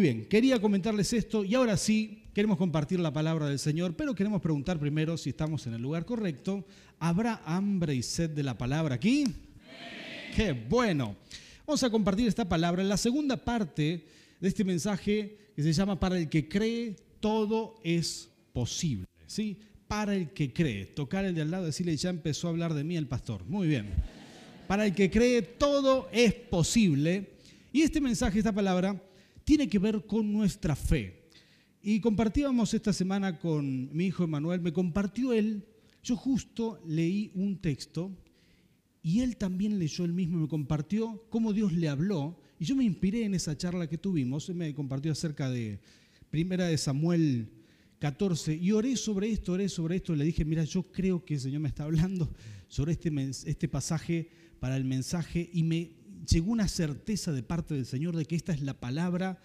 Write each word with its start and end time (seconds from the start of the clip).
Muy 0.00 0.08
bien, 0.08 0.24
quería 0.24 0.58
comentarles 0.58 1.12
esto 1.12 1.44
y 1.44 1.54
ahora 1.54 1.76
sí 1.76 2.22
queremos 2.32 2.56
compartir 2.56 2.98
la 3.00 3.12
palabra 3.12 3.48
del 3.48 3.58
Señor, 3.58 3.96
pero 3.96 4.14
queremos 4.14 4.40
preguntar 4.40 4.78
primero 4.78 5.18
si 5.18 5.28
estamos 5.28 5.66
en 5.66 5.74
el 5.74 5.82
lugar 5.82 6.06
correcto. 6.06 6.64
¿Habrá 6.98 7.42
hambre 7.44 7.94
y 7.94 8.02
sed 8.02 8.30
de 8.30 8.42
la 8.42 8.56
palabra 8.56 8.94
aquí? 8.94 9.24
Qué 10.34 10.52
bueno. 10.52 11.16
Vamos 11.66 11.82
a 11.82 11.90
compartir 11.90 12.26
esta 12.26 12.48
palabra 12.48 12.80
en 12.80 12.88
la 12.88 12.96
segunda 12.96 13.36
parte 13.36 14.06
de 14.40 14.48
este 14.48 14.64
mensaje 14.64 15.36
que 15.54 15.62
se 15.62 15.74
llama 15.74 16.00
Para 16.00 16.16
el 16.16 16.30
que 16.30 16.48
cree, 16.48 16.96
todo 17.20 17.78
es 17.84 18.30
posible. 18.54 19.06
¿Sí? 19.26 19.58
Para 19.86 20.14
el 20.14 20.30
que 20.30 20.50
cree. 20.50 20.86
Tocar 20.86 21.26
el 21.26 21.34
de 21.34 21.42
al 21.42 21.50
lado, 21.50 21.66
decirle, 21.66 21.94
ya 21.94 22.08
empezó 22.08 22.46
a 22.46 22.52
hablar 22.52 22.72
de 22.72 22.84
mí 22.84 22.96
el 22.96 23.06
pastor. 23.06 23.44
Muy 23.44 23.68
bien. 23.68 23.90
Para 24.66 24.86
el 24.86 24.94
que 24.94 25.10
cree, 25.10 25.42
todo 25.42 26.08
es 26.10 26.32
posible. 26.32 27.32
Y 27.70 27.82
este 27.82 28.00
mensaje, 28.00 28.38
esta 28.38 28.54
palabra, 28.54 28.98
tiene 29.50 29.68
que 29.68 29.80
ver 29.80 30.06
con 30.06 30.32
nuestra 30.32 30.76
fe. 30.76 31.24
Y 31.82 31.98
compartíamos 31.98 32.72
esta 32.72 32.92
semana 32.92 33.40
con 33.40 33.92
mi 33.92 34.06
hijo 34.06 34.22
Emanuel, 34.22 34.60
me 34.60 34.72
compartió 34.72 35.32
él, 35.32 35.66
yo 36.04 36.14
justo 36.14 36.80
leí 36.86 37.32
un 37.34 37.60
texto 37.60 38.16
y 39.02 39.22
él 39.22 39.36
también 39.36 39.80
leyó 39.80 40.04
el 40.04 40.12
mismo, 40.12 40.38
me 40.38 40.46
compartió 40.46 41.26
cómo 41.30 41.52
Dios 41.52 41.72
le 41.72 41.88
habló 41.88 42.38
y 42.60 42.64
yo 42.64 42.76
me 42.76 42.84
inspiré 42.84 43.24
en 43.24 43.34
esa 43.34 43.58
charla 43.58 43.88
que 43.88 43.98
tuvimos, 43.98 44.48
él 44.48 44.54
me 44.54 44.72
compartió 44.72 45.10
acerca 45.10 45.50
de 45.50 45.80
Primera 46.30 46.66
de 46.66 46.78
Samuel 46.78 47.48
14 47.98 48.54
y 48.54 48.70
oré 48.70 48.94
sobre 48.94 49.32
esto, 49.32 49.54
oré 49.54 49.68
sobre 49.68 49.96
esto, 49.96 50.14
le 50.14 50.26
dije, 50.26 50.44
mira, 50.44 50.62
yo 50.62 50.84
creo 50.92 51.24
que 51.24 51.34
el 51.34 51.40
Señor 51.40 51.62
me 51.62 51.70
está 51.70 51.82
hablando 51.82 52.32
sobre 52.68 52.92
este, 52.92 53.10
este 53.46 53.66
pasaje 53.66 54.30
para 54.60 54.76
el 54.76 54.84
mensaje 54.84 55.50
y 55.52 55.64
me 55.64 55.99
llegó 56.30 56.52
una 56.52 56.68
certeza 56.68 57.32
de 57.32 57.42
parte 57.42 57.74
del 57.74 57.86
Señor 57.86 58.16
de 58.16 58.24
que 58.24 58.36
esta 58.36 58.52
es 58.52 58.62
la 58.62 58.78
palabra 58.78 59.38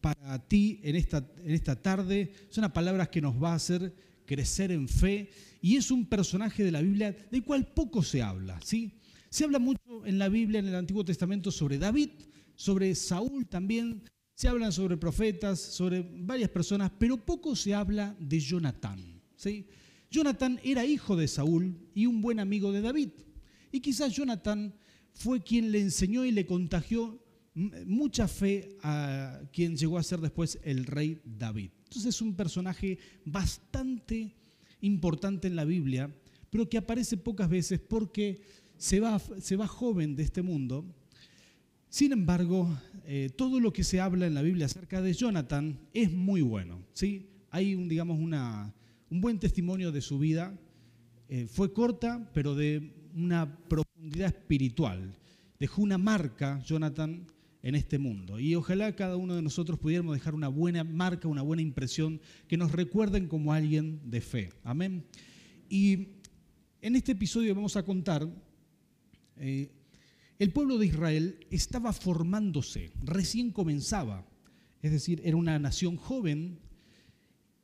para 0.00 0.46
ti 0.46 0.80
en 0.82 0.96
esta, 0.96 1.26
en 1.42 1.52
esta 1.52 1.80
tarde. 1.82 2.32
Son 2.50 2.62
una 2.62 2.72
palabra 2.72 3.06
que 3.06 3.20
nos 3.20 3.42
va 3.42 3.52
a 3.52 3.56
hacer 3.56 3.94
crecer 4.24 4.72
en 4.72 4.88
fe 4.88 5.30
y 5.60 5.76
es 5.76 5.90
un 5.90 6.06
personaje 6.06 6.64
de 6.64 6.72
la 6.72 6.82
Biblia 6.82 7.16
del 7.30 7.42
cual 7.42 7.66
poco 7.72 8.02
se 8.02 8.22
habla. 8.22 8.60
¿sí? 8.62 8.92
Se 9.30 9.44
habla 9.44 9.58
mucho 9.58 10.04
en 10.04 10.18
la 10.18 10.28
Biblia, 10.28 10.60
en 10.60 10.68
el 10.68 10.74
Antiguo 10.74 11.04
Testamento, 11.04 11.50
sobre 11.50 11.78
David, 11.78 12.10
sobre 12.54 12.94
Saúl 12.94 13.46
también. 13.46 14.02
Se 14.34 14.48
hablan 14.48 14.72
sobre 14.72 14.98
profetas, 14.98 15.58
sobre 15.58 16.02
varias 16.02 16.50
personas, 16.50 16.92
pero 16.98 17.16
poco 17.16 17.56
se 17.56 17.72
habla 17.72 18.14
de 18.20 18.38
Jonatán. 18.38 19.22
¿sí? 19.34 19.66
Jonatán 20.10 20.60
era 20.62 20.84
hijo 20.84 21.16
de 21.16 21.26
Saúl 21.26 21.78
y 21.94 22.06
un 22.06 22.20
buen 22.20 22.38
amigo 22.38 22.70
de 22.70 22.82
David. 22.82 23.10
Y 23.72 23.80
quizás 23.80 24.12
Jonatán 24.12 24.74
fue 25.16 25.42
quien 25.42 25.72
le 25.72 25.80
enseñó 25.80 26.24
y 26.24 26.30
le 26.30 26.44
contagió 26.44 27.18
mucha 27.86 28.28
fe 28.28 28.76
a 28.82 29.40
quien 29.50 29.76
llegó 29.76 29.96
a 29.96 30.02
ser 30.02 30.20
después 30.20 30.58
el 30.62 30.84
rey 30.84 31.20
David. 31.24 31.70
Entonces 31.84 32.14
es 32.14 32.20
un 32.20 32.34
personaje 32.34 32.98
bastante 33.24 34.34
importante 34.82 35.48
en 35.48 35.56
la 35.56 35.64
Biblia, 35.64 36.14
pero 36.50 36.68
que 36.68 36.76
aparece 36.76 37.16
pocas 37.16 37.48
veces 37.48 37.80
porque 37.80 38.42
se 38.76 39.00
va, 39.00 39.18
se 39.18 39.56
va 39.56 39.66
joven 39.66 40.16
de 40.16 40.22
este 40.22 40.42
mundo. 40.42 40.84
Sin 41.88 42.12
embargo, 42.12 42.78
eh, 43.06 43.30
todo 43.34 43.58
lo 43.58 43.72
que 43.72 43.84
se 43.84 44.00
habla 44.00 44.26
en 44.26 44.34
la 44.34 44.42
Biblia 44.42 44.66
acerca 44.66 45.00
de 45.00 45.14
Jonathan 45.14 45.80
es 45.94 46.12
muy 46.12 46.42
bueno. 46.42 46.84
¿sí? 46.92 47.30
Hay 47.50 47.74
un, 47.74 47.88
digamos, 47.88 48.18
una, 48.18 48.74
un 49.08 49.22
buen 49.22 49.38
testimonio 49.38 49.92
de 49.92 50.02
su 50.02 50.18
vida. 50.18 50.58
Eh, 51.30 51.46
fue 51.48 51.72
corta, 51.72 52.30
pero 52.34 52.54
de 52.54 52.92
una 53.16 53.58
profundidad 53.68 54.28
espiritual. 54.28 55.16
Dejó 55.58 55.82
una 55.82 55.98
marca, 55.98 56.62
Jonathan, 56.64 57.26
en 57.62 57.74
este 57.74 57.98
mundo. 57.98 58.38
Y 58.38 58.54
ojalá 58.54 58.94
cada 58.94 59.16
uno 59.16 59.34
de 59.34 59.42
nosotros 59.42 59.78
pudiéramos 59.78 60.14
dejar 60.14 60.34
una 60.34 60.48
buena 60.48 60.84
marca, 60.84 61.26
una 61.26 61.42
buena 61.42 61.62
impresión, 61.62 62.20
que 62.46 62.56
nos 62.56 62.72
recuerden 62.72 63.26
como 63.26 63.52
alguien 63.52 64.00
de 64.04 64.20
fe. 64.20 64.50
Amén. 64.62 65.04
Y 65.68 66.08
en 66.80 66.94
este 66.94 67.12
episodio 67.12 67.54
vamos 67.54 67.76
a 67.76 67.82
contar, 67.82 68.28
eh, 69.38 69.72
el 70.38 70.52
pueblo 70.52 70.78
de 70.78 70.86
Israel 70.86 71.46
estaba 71.50 71.92
formándose, 71.92 72.92
recién 73.02 73.50
comenzaba, 73.50 74.24
es 74.82 74.92
decir, 74.92 75.20
era 75.24 75.36
una 75.36 75.58
nación 75.58 75.96
joven 75.96 76.60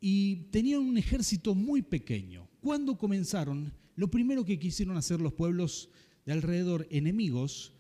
y 0.05 0.49
tenían 0.51 0.81
un 0.81 0.99
ejército 0.99 1.55
muy 1.55 1.81
pequeño. 1.81 2.49
Cuando 2.61 2.99
comenzaron, 2.99 3.73
lo 3.95 4.11
primero 4.11 4.45
que 4.45 4.59
quisieron 4.59 4.97
hacer 4.97 5.21
los 5.21 5.33
pueblos 5.33 5.91
de 6.27 6.33
alrededor 6.33 6.89
enemigos 6.91 7.73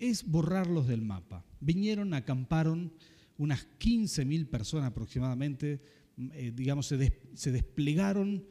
es 0.00 0.28
borrarlos 0.28 0.88
del 0.88 1.02
mapa. 1.02 1.46
Vinieron, 1.60 2.14
acamparon 2.14 2.92
unas 3.36 3.64
15.000 3.78 4.48
personas 4.48 4.88
aproximadamente, 4.88 5.80
eh, 6.32 6.52
digamos, 6.52 6.86
se 6.86 7.52
desplegaron 7.52 8.44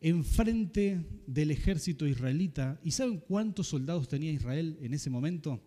enfrente 0.00 1.04
del 1.26 1.50
ejército 1.50 2.06
israelita. 2.06 2.78
¿Y 2.84 2.92
saben 2.92 3.18
cuántos 3.18 3.66
soldados 3.66 4.06
tenía 4.06 4.30
Israel 4.30 4.78
en 4.80 4.94
ese 4.94 5.10
momento? 5.10 5.60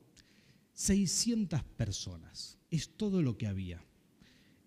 600 0.75 1.61
personas. 1.75 2.57
Es 2.69 2.95
todo 2.95 3.21
lo 3.21 3.37
que 3.37 3.47
había. 3.47 3.83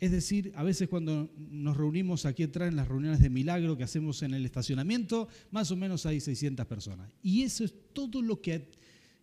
Es 0.01 0.11
decir, 0.11 0.53
a 0.57 0.63
veces 0.63 0.89
cuando 0.89 1.31
nos 1.37 1.77
reunimos 1.77 2.27
aquí 2.27 2.43
atrás 2.43 2.69
en 2.69 2.77
las 2.77 2.89
reuniones 2.89 3.21
de 3.21 3.31
milagro 3.31 3.77
que 3.77 3.85
hacemos 3.85 4.23
en 4.23 4.35
el 4.35 4.45
estacionamiento, 4.45 5.29
más 5.51 5.71
o 5.71 5.77
menos 5.77 6.05
hay 6.05 6.21
600 6.21 6.67
personas. 6.67 7.11
Y 7.23 7.43
eso 7.43 7.65
es 7.65 7.75
todo 7.93 8.21
lo 8.21 8.41
que 8.41 8.69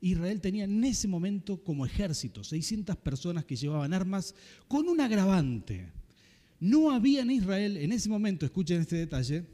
Israel 0.01 0.41
tenía 0.41 0.63
en 0.63 0.83
ese 0.83 1.07
momento 1.07 1.63
como 1.63 1.85
ejército, 1.85 2.43
600 2.43 2.97
personas 2.97 3.45
que 3.45 3.55
llevaban 3.55 3.93
armas 3.93 4.33
con 4.67 4.89
un 4.89 4.99
agravante. 4.99 5.91
No 6.59 6.91
había 6.91 7.21
en 7.21 7.31
Israel 7.31 7.77
en 7.77 7.91
ese 7.91 8.09
momento, 8.09 8.45
escuchen 8.45 8.81
este 8.81 8.95
detalle, 8.95 9.45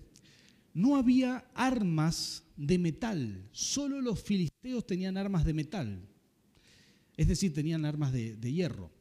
no 0.73 0.95
había 0.95 1.45
armas 1.56 2.44
de 2.56 2.77
metal, 2.77 3.47
solo 3.51 4.01
los 4.01 4.22
filisteos 4.22 4.85
tenían 4.85 5.17
armas 5.17 5.44
de 5.44 5.53
metal, 5.53 6.01
es 7.16 7.27
decir, 7.27 7.53
tenían 7.53 7.83
armas 7.83 8.13
de, 8.13 8.53
hierro. 8.53 8.91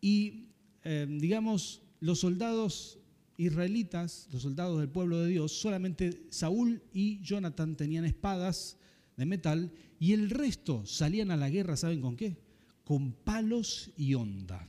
Y 0.00 0.49
eh, 0.84 1.06
digamos, 1.08 1.82
los 2.00 2.20
soldados 2.20 2.98
israelitas, 3.36 4.28
los 4.32 4.42
soldados 4.42 4.80
del 4.80 4.90
pueblo 4.90 5.18
de 5.20 5.28
Dios, 5.28 5.52
solamente 5.52 6.26
Saúl 6.28 6.82
y 6.92 7.20
Jonathan 7.22 7.74
tenían 7.74 8.04
espadas 8.04 8.76
de 9.16 9.26
metal 9.26 9.72
y 9.98 10.12
el 10.12 10.30
resto 10.30 10.84
salían 10.86 11.30
a 11.30 11.36
la 11.36 11.50
guerra, 11.50 11.76
¿saben 11.76 12.00
con 12.00 12.16
qué? 12.16 12.38
Con 12.84 13.12
palos 13.12 13.92
y 13.96 14.14
onda, 14.14 14.66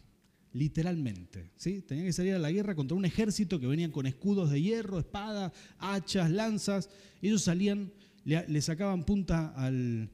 literalmente. 0.53 1.51
¿sí? 1.55 1.81
Tenían 1.81 2.07
que 2.07 2.13
salir 2.13 2.33
a 2.33 2.39
la 2.39 2.51
guerra 2.51 2.75
contra 2.75 2.95
un 2.95 3.05
ejército 3.05 3.59
que 3.59 3.67
venían 3.67 3.91
con 3.91 4.05
escudos 4.05 4.51
de 4.51 4.61
hierro, 4.61 4.99
espadas, 4.99 5.53
hachas, 5.77 6.29
lanzas. 6.31 6.89
Ellos 7.21 7.41
salían, 7.41 7.91
le, 8.25 8.61
sacaban 8.61 9.03
punta 9.03 9.53
al, 9.55 10.09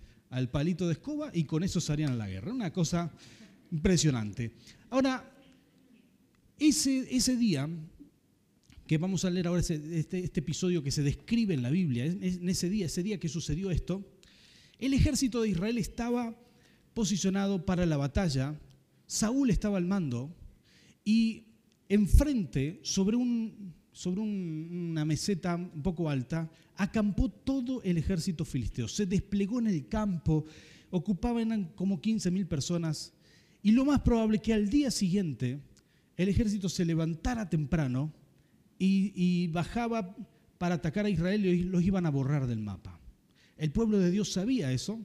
palito 0.51 0.87
de 0.87 0.93
escoba 0.93 1.31
y 1.33 1.43
con 1.43 1.63
eso 1.63 1.81
salían 1.81 2.11
a 2.11 2.15
la 2.15 2.27
guerra. 2.27 2.53
Una 2.53 2.71
cosa 2.71 3.11
impresionante. 3.71 4.53
Ahora, 4.89 5.36
ese, 6.59 7.07
ese 7.15 7.35
día 7.35 7.69
que 8.87 8.97
vamos 8.97 9.25
a 9.25 9.29
leer 9.29 9.47
ahora, 9.47 9.59
este, 9.59 9.99
este, 9.99 10.39
episodio 10.39 10.81
que 10.81 10.91
se 10.91 11.03
describe 11.03 11.53
en 11.53 11.61
la 11.61 11.69
Biblia, 11.69 12.05
en 12.05 12.49
ese 12.49 12.69
día, 12.69 12.85
ese 12.85 13.03
día 13.03 13.19
que 13.19 13.27
sucedió 13.27 13.69
esto, 13.69 14.05
el 14.79 14.93
ejército 14.93 15.41
de 15.41 15.49
Israel 15.49 15.77
estaba 15.77 16.35
posicionado 16.93 17.65
para 17.65 17.85
la 17.85 17.97
batalla, 17.97 18.59
Saúl 19.05 19.49
estaba 19.49 19.77
al 19.77 19.85
mando 19.85 20.33
y 21.03 21.47
enfrente, 21.89 22.79
sobre, 22.83 23.17
un, 23.17 23.73
sobre 23.91 24.21
una 24.21 25.05
meseta 25.05 25.55
un 25.55 25.83
poco 25.83 26.09
alta, 26.09 26.49
acampó 26.75 27.29
todo 27.29 27.81
el 27.83 27.97
ejército 27.97 28.45
filisteo. 28.45 28.87
Se 28.87 29.05
desplegó 29.05 29.59
en 29.59 29.67
el 29.67 29.87
campo, 29.87 30.45
ocupaban 30.91 31.71
como 31.75 32.01
15.000 32.01 32.47
personas 32.47 33.13
y 33.63 33.71
lo 33.71 33.85
más 33.85 34.01
probable 34.01 34.39
que 34.39 34.53
al 34.53 34.69
día 34.69 34.91
siguiente 34.91 35.59
el 36.17 36.29
ejército 36.29 36.67
se 36.67 36.83
levantara 36.83 37.49
temprano 37.49 38.11
y, 38.79 39.47
bajaba 39.47 40.15
para 40.57 40.75
atacar 40.75 41.05
a 41.05 41.09
Israel 41.09 41.45
y 41.45 41.63
los 41.63 41.83
iban 41.83 42.05
a 42.05 42.09
borrar 42.09 42.47
del 42.47 42.59
mapa. 42.59 42.99
El 43.55 43.71
pueblo 43.71 43.99
de 43.99 44.11
Dios 44.11 44.33
sabía 44.33 44.71
eso. 44.71 44.99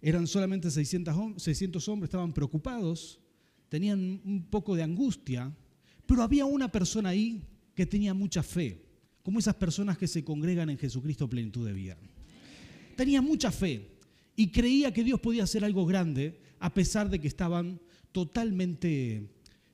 Eran 0.00 0.26
solamente 0.26 0.70
600, 0.70 1.42
600 1.42 1.88
hombres, 1.88 2.08
estaban 2.08 2.32
preocupados, 2.32 3.20
tenían 3.68 4.20
un 4.24 4.46
poco 4.50 4.74
de 4.74 4.82
angustia, 4.82 5.54
pero 6.06 6.22
había 6.22 6.44
una 6.44 6.72
persona 6.72 7.10
ahí 7.10 7.42
que 7.74 7.86
tenía 7.86 8.12
mucha 8.12 8.42
fe, 8.42 8.84
como 9.22 9.38
esas 9.38 9.54
personas 9.54 9.96
que 9.96 10.08
se 10.08 10.24
congregan 10.24 10.70
en 10.70 10.78
Jesucristo 10.78 11.28
plenitud 11.28 11.64
de 11.64 11.72
vida. 11.72 11.96
Tenía 12.96 13.22
mucha 13.22 13.52
fe 13.52 13.90
y 14.34 14.48
creía 14.48 14.92
que 14.92 15.04
Dios 15.04 15.20
podía 15.20 15.44
hacer 15.44 15.64
algo 15.64 15.86
grande 15.86 16.40
a 16.58 16.74
pesar 16.74 17.08
de 17.08 17.20
que 17.20 17.28
estaban 17.28 17.80
totalmente 18.10 19.30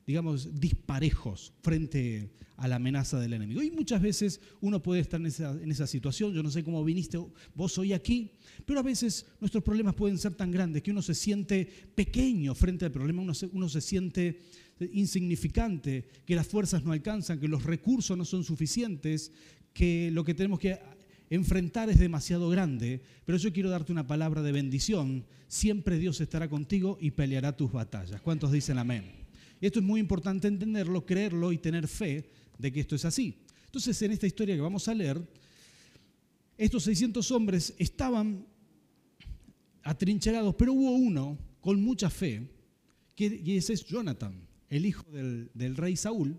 digamos, 0.09 0.59
disparejos 0.59 1.53
frente 1.61 2.31
a 2.57 2.67
la 2.67 2.77
amenaza 2.77 3.21
del 3.21 3.35
enemigo. 3.35 3.63
Y 3.63 3.71
muchas 3.71 4.01
veces 4.01 4.41
uno 4.63 4.83
puede 4.83 5.03
estar 5.03 5.21
en 5.21 5.27
esa, 5.27 5.87
situación, 5.87 6.33
yo 6.33 6.43
no 6.43 6.51
sé 6.51 6.65
cómo 6.65 6.83
viniste 6.83 7.19
vos 7.55 7.77
hoy 7.77 7.93
aquí, 7.93 8.33
pero 8.65 8.81
a 8.81 8.83
veces 8.83 9.27
nuestros 9.39 9.63
problemas 9.63 9.95
pueden 9.95 10.17
ser 10.17 10.35
tan 10.35 10.51
grandes 10.51 10.83
que 10.83 10.93
uno 10.93 11.03
se 11.03 11.15
siente 11.15 11.69
pequeño 11.95 12.55
frente 12.55 12.87
al 12.87 12.91
problema, 12.91 13.21
uno 13.21 13.35
se, 13.35 13.51
uno 13.53 13.69
se 13.69 13.83
siente 13.83 14.41
insignificante, 14.93 16.09
que 16.25 16.35
las 16.35 16.47
fuerzas 16.47 16.83
no 16.85 16.93
alcanzan, 16.93 17.39
que 17.39 17.47
los 17.47 17.65
recursos 17.65 18.17
no 18.17 18.25
son 18.25 18.45
suficientes, 18.45 19.31
que 19.75 20.11
lo 20.11 20.25
que 20.25 20.33
tenemos 20.33 20.59
que 20.59 20.79
enfrentar 21.29 21.91
es 21.91 21.99
demasiado 21.99 22.49
grande, 22.49 23.03
pero 23.27 23.37
yo 23.37 23.53
quiero 23.53 23.69
darte 23.69 23.93
una 23.93 24.07
palabra 24.07 24.41
de 24.41 24.53
bendición. 24.53 25.27
Siempre 25.49 25.99
Dios 25.99 26.19
estará 26.23 26.49
contigo 26.49 26.97
y 26.99 27.11
peleará 27.11 27.55
tus 27.55 27.71
batallas. 27.71 28.23
¿Cuántos 28.23 28.53
dicen 28.53 28.79
amén? 28.79 29.18
Y 29.61 29.67
esto 29.67 29.81
es 29.81 29.85
muy 29.85 30.01
importante 30.01 30.49
entenderlo, 30.49 31.05
creerlo 31.05 31.53
y 31.53 31.59
tener 31.59 31.89
fe 31.89 32.31
de 32.59 32.73
que 32.73 32.81
esto 32.81 32.95
es 32.97 33.05
así. 33.05 33.37
Entonces, 33.67 34.01
en 34.03 34.13
esta 34.13 34.27
historia 34.27 34.55
que 34.55 34.61
vamos 34.61 34.89
a 34.89 34.95
leer, 34.95 35.21
estos 36.57 36.85
600 36.85 37.31
hombres 37.31 37.75
estaban 37.79 38.47
atrincherados, 39.83 40.55
pero 40.55 40.73
hubo 40.73 40.93
uno 40.93 41.39
con 41.61 41.81
mucha 41.81 42.11
fe, 42.11 42.49
que, 43.15 43.41
y 43.45 43.57
ese 43.57 43.73
es 43.73 43.85
Jonathan, 43.85 44.47
el 44.69 44.87
hijo 44.87 45.05
del, 45.11 45.51
del 45.55 45.77
rey 45.77 45.97
Saúl, 45.97 46.39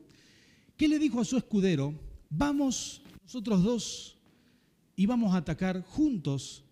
que 0.77 0.87
le 0.87 0.99
dijo 0.99 1.19
a 1.19 1.25
su 1.25 1.37
escudero, 1.37 1.93
vamos 2.29 3.01
nosotros 3.23 3.63
dos 3.63 4.17
y 4.95 5.05
vamos 5.05 5.33
a 5.33 5.37
atacar 5.37 5.81
juntos 5.83 6.63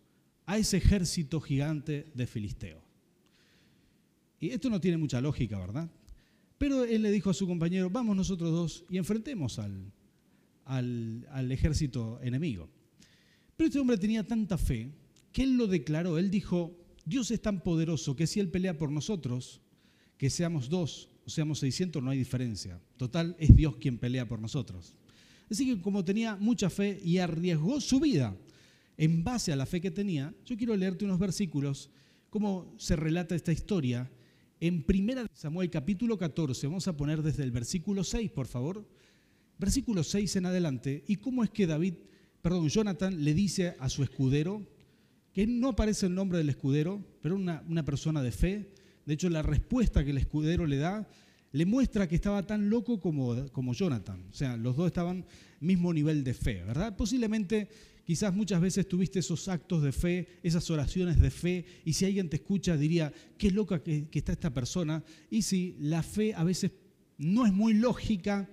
a 0.46 0.58
ese 0.58 0.78
ejército 0.78 1.40
gigante 1.42 2.12
de 2.14 2.26
Filisteo. 2.26 2.82
Y 4.40 4.50
esto 4.50 4.70
no 4.70 4.80
tiene 4.80 4.98
mucha 4.98 5.20
lógica, 5.20 5.60
¿verdad? 5.60 5.90
Pero 6.58 6.84
él 6.84 7.02
le 7.02 7.12
dijo 7.12 7.30
a 7.30 7.34
su 7.34 7.48
compañero, 7.48 7.90
vamos 7.90 8.16
nosotros 8.16 8.52
dos 8.52 8.86
y 8.90 8.98
enfrentemos 8.98 9.60
al, 9.60 9.92
al, 10.66 11.52
ejército 11.52 12.20
enemigo. 12.22 12.70
Pero 13.56 13.68
este 13.68 13.80
hombre 13.80 13.98
tenía 13.98 14.26
tanta 14.26 14.58
fe 14.58 14.92
que 15.32 15.44
él 15.44 15.58
lo 15.58 15.68
declaró, 15.68 16.18
él 16.18 16.32
dijo, 16.32 16.76
Dios 17.08 17.32
es 17.32 17.42
tan 17.42 17.62
poderoso 17.62 18.18
que 18.18 18.28
si 18.28 18.42
Él 18.42 18.50
pelea 18.50 18.78
por 18.78 18.92
nosotros, 18.92 19.62
que 20.18 20.30
seamos 20.30 20.68
dos 20.68 21.08
o 21.26 21.30
seamos 21.30 21.60
600, 21.60 22.04
no 22.04 22.10
hay 22.10 22.18
diferencia. 22.18 22.82
Total, 22.98 23.34
es 23.40 23.56
Dios 23.56 23.78
quien 23.78 23.98
pelea 23.98 24.28
por 24.28 24.42
nosotros. 24.42 24.94
Así 25.50 25.66
que 25.66 25.82
como 25.82 26.04
tenía 26.04 26.36
mucha 26.36 26.70
fe 26.70 27.00
y 27.02 27.20
arriesgó 27.20 27.80
su 27.80 28.02
vida 28.02 28.36
en 28.98 29.24
base 29.24 29.54
a 29.54 29.56
la 29.56 29.66
fe 29.66 29.80
que 29.80 29.90
tenía, 29.90 30.34
yo 30.46 30.58
quiero 30.58 30.76
leerte 30.76 31.06
unos 31.06 31.18
versículos, 31.18 31.90
cómo 32.30 32.74
se 32.78 32.98
relata 32.98 33.36
esta 33.36 33.54
historia. 33.54 34.12
En 34.60 34.84
1 34.88 35.28
Samuel 35.34 35.70
capítulo 35.70 36.18
14, 36.18 36.66
vamos 36.66 36.88
a 36.88 36.98
poner 36.98 37.22
desde 37.22 37.44
el 37.44 37.52
versículo 37.52 38.04
6, 38.04 38.32
por 38.32 38.48
favor. 38.48 38.88
Versículo 39.60 40.04
6 40.04 40.36
en 40.36 40.46
adelante, 40.48 41.04
y 41.08 41.18
cómo 41.18 41.44
es 41.44 41.50
que 41.50 41.68
David, 41.68 41.96
perdón, 42.42 42.70
Jonathan 42.70 43.24
le 43.24 43.34
dice 43.34 43.76
a 43.80 43.90
su 43.90 44.04
escudero, 44.04 44.68
que 45.34 45.46
no 45.46 45.70
aparece 45.70 46.08
el 46.08 46.16
nombre 46.16 46.40
del 46.40 46.50
escudero, 46.50 47.04
pero 47.22 47.36
una, 47.36 47.64
una 47.68 47.86
persona 47.86 48.24
de 48.24 48.32
fe. 48.32 48.74
De 49.06 49.14
hecho, 49.14 49.30
la 49.30 49.44
respuesta 49.44 50.04
que 50.04 50.12
el 50.12 50.18
escudero 50.18 50.66
le 50.66 50.78
da 50.78 51.08
le 51.52 51.66
muestra 51.66 52.08
que 52.08 52.16
estaba 52.16 52.46
tan 52.46 52.70
loco 52.70 53.00
como, 53.00 53.50
como 53.52 53.74
Jonathan. 53.74 54.26
O 54.30 54.34
sea, 54.34 54.58
los 54.58 54.76
dos 54.76 54.88
estaban 54.88 55.26
mismo 55.60 55.94
nivel 55.94 56.24
de 56.24 56.34
fe, 56.34 56.64
¿verdad? 56.64 56.96
Posiblemente, 56.96 57.70
quizás 58.08 58.34
muchas 58.34 58.62
veces 58.62 58.88
tuviste 58.88 59.20
esos 59.20 59.50
actos 59.50 59.84
de 59.84 59.92
fe, 59.92 60.40
esas 60.42 60.72
oraciones 60.72 61.20
de 61.20 61.30
fe, 61.30 61.66
y 61.84 61.92
si 61.92 62.06
alguien 62.06 62.30
te 62.30 62.38
escucha 62.38 62.78
diría, 62.78 63.12
qué 63.38 63.52
loca 63.52 63.84
que, 63.84 64.08
está 64.14 64.32
esta 64.32 64.54
persona. 64.54 65.04
Y 65.30 65.42
sí, 65.42 65.76
la 65.82 66.02
fe 66.02 66.34
a 66.34 66.46
veces 66.46 66.72
no 67.18 67.46
es 67.46 67.52
muy 67.52 67.74
lógica, 67.74 68.50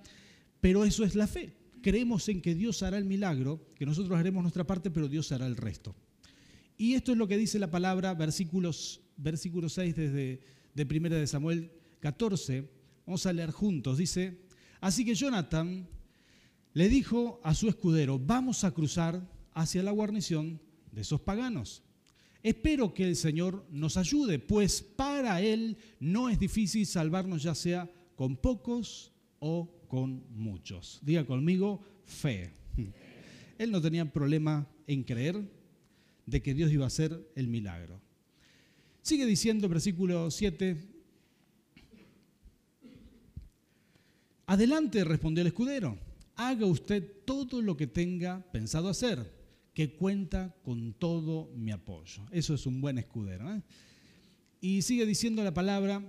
pero 0.59 0.83
eso 0.83 1.05
es 1.05 1.15
la 1.15 1.25
fe. 1.25 1.53
Creemos 1.81 2.27
en 2.27 2.41
que 2.41 2.53
Dios 2.53 2.83
hará 2.83 2.97
el 2.97 3.05
milagro, 3.05 3.65
que 3.75 3.85
nosotros 3.85 4.19
haremos 4.19 4.43
nuestra 4.43 4.67
parte, 4.67 4.91
pero 4.91 5.07
Dios 5.07 5.31
hará 5.31 5.47
el 5.47 5.55
resto. 5.55 5.95
Y 6.77 6.95
esto 6.95 7.13
es 7.13 7.17
lo 7.17 7.25
que 7.25 7.37
dice 7.37 7.57
la 7.57 7.71
palabra, 7.71 8.13
versículos, 8.13 8.99
versículo 9.15 9.69
6 9.69 9.95
desde 9.95 10.41
de 10.73 10.83
1 10.83 11.09
de 11.15 11.27
Samuel 11.27 11.71
14, 12.01 12.67
Vamos 13.05 13.25
a 13.25 13.31
leer 13.31 13.51
juntos. 13.51 13.99
Dice, 13.99 14.41
así 14.81 15.05
que 15.05 15.15
Jonathan 15.15 15.87
le 16.73 16.89
dijo 16.89 17.39
a 17.41 17.53
su 17.53 17.69
escudero, 17.69 18.19
vamos 18.19 18.65
a 18.65 18.71
cruzar 18.71 19.34
hacia 19.55 19.81
la 19.81 19.91
guarnición 19.91 20.61
de 20.91 21.01
esos 21.01 21.21
paganos. 21.21 21.81
Espero 22.43 22.93
que 22.93 23.05
el 23.05 23.15
Señor 23.15 23.65
nos 23.71 23.97
ayude, 23.97 24.37
pues 24.37 24.83
para 24.83 25.41
Él 25.41 25.77
no 25.99 26.29
es 26.29 26.37
difícil 26.37 26.85
salvarnos 26.85 27.41
ya 27.41 27.55
sea 27.55 27.89
con 28.15 28.37
pocos 28.37 29.11
o 29.39 29.87
con 29.87 30.23
muchos. 30.29 30.99
Diga 31.01 31.25
conmigo, 31.25 31.81
fe. 32.03 32.53
Él 33.57 33.71
no 33.71 33.81
tenía 33.81 34.11
problema 34.11 34.69
en 34.85 35.03
creer 35.03 35.41
de 36.25 36.41
que 36.43 36.53
Dios 36.53 36.71
iba 36.71 36.83
a 36.83 36.87
hacer 36.87 37.31
el 37.35 37.47
milagro. 37.47 37.99
Sigue 39.01 39.25
diciendo 39.25 39.69
versículo 39.69 40.29
7, 40.29 40.77
Adelante, 44.47 45.03
respondió 45.03 45.41
el 45.41 45.47
escudero, 45.47 45.97
haga 46.35 46.67
usted 46.67 47.23
todo 47.25 47.61
lo 47.61 47.75
que 47.75 47.87
tenga 47.87 48.45
pensado 48.51 48.89
hacer, 48.89 49.34
que 49.75 49.93
cuenta 49.93 50.55
con 50.63 50.93
todo 50.93 51.51
mi 51.55 51.71
apoyo. 51.71 52.25
Eso 52.31 52.55
es 52.55 52.65
un 52.65 52.81
buen 52.81 52.97
escudero. 52.97 53.53
¿eh? 53.53 53.61
Y 54.59 54.81
sigue 54.81 55.05
diciendo 55.05 55.43
la 55.43 55.53
palabra, 55.53 56.01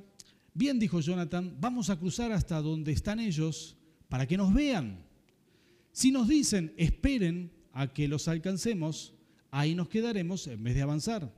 bien 0.54 0.78
dijo 0.78 1.00
Jonathan, 1.00 1.54
vamos 1.60 1.90
a 1.90 1.98
cruzar 1.98 2.32
hasta 2.32 2.62
donde 2.62 2.92
están 2.92 3.20
ellos 3.20 3.76
para 4.08 4.26
que 4.26 4.38
nos 4.38 4.54
vean. 4.54 5.04
Si 5.92 6.10
nos 6.10 6.28
dicen, 6.28 6.72
esperen 6.78 7.52
a 7.72 7.92
que 7.92 8.08
los 8.08 8.28
alcancemos, 8.28 9.12
ahí 9.50 9.74
nos 9.74 9.90
quedaremos 9.90 10.46
en 10.46 10.64
vez 10.64 10.74
de 10.74 10.80
avanzar. 10.80 11.34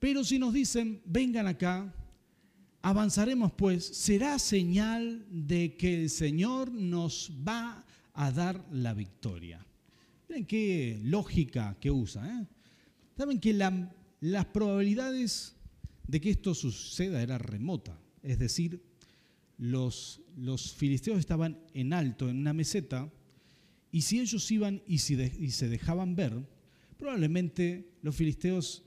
Pero 0.00 0.24
si 0.24 0.40
nos 0.40 0.52
dicen, 0.52 1.00
vengan 1.04 1.46
acá, 1.46 1.94
Avanzaremos 2.82 3.52
pues, 3.52 3.86
será 3.86 4.40
señal 4.40 5.24
de 5.30 5.76
que 5.76 6.02
el 6.02 6.10
Señor 6.10 6.72
nos 6.72 7.30
va 7.46 7.84
a 8.12 8.32
dar 8.32 8.66
la 8.72 8.92
victoria. 8.92 9.64
Miren 10.32 10.46
qué 10.46 10.98
lógica 11.02 11.76
que 11.78 11.90
usa. 11.90 12.26
¿eh? 12.26 12.46
Saben 13.18 13.38
que 13.38 13.52
las 13.52 14.46
probabilidades 14.46 15.56
de 16.06 16.22
que 16.22 16.30
esto 16.30 16.54
suceda 16.54 17.20
era 17.22 17.36
remota. 17.36 18.00
Es 18.22 18.38
decir, 18.38 18.82
los, 19.58 20.22
los 20.34 20.72
filisteos 20.72 21.18
estaban 21.18 21.60
en 21.74 21.92
alto, 21.92 22.30
en 22.30 22.38
una 22.38 22.54
meseta, 22.54 23.12
y 23.90 24.00
si 24.00 24.20
ellos 24.20 24.50
iban 24.50 24.82
y, 24.86 25.00
si 25.00 25.20
y 25.20 25.50
se 25.50 25.68
dejaban 25.68 26.16
ver, 26.16 26.32
probablemente 26.96 27.90
los 28.00 28.16
filisteos 28.16 28.84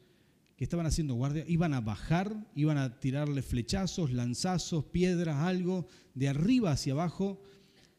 que 0.58 0.64
estaban 0.64 0.88
haciendo 0.88 1.14
guardia 1.14 1.46
iban 1.48 1.76
a 1.76 1.82
bajar, 1.82 2.44
iban 2.56 2.80
a 2.80 3.00
tirarle 3.00 3.44
flechazos, 3.44 4.12
lanzazos, 4.12 4.86
piedras, 4.86 5.38
algo, 5.38 5.86
de 6.16 6.28
arriba 6.28 6.72
hacia 6.72 6.94
abajo. 6.94 7.40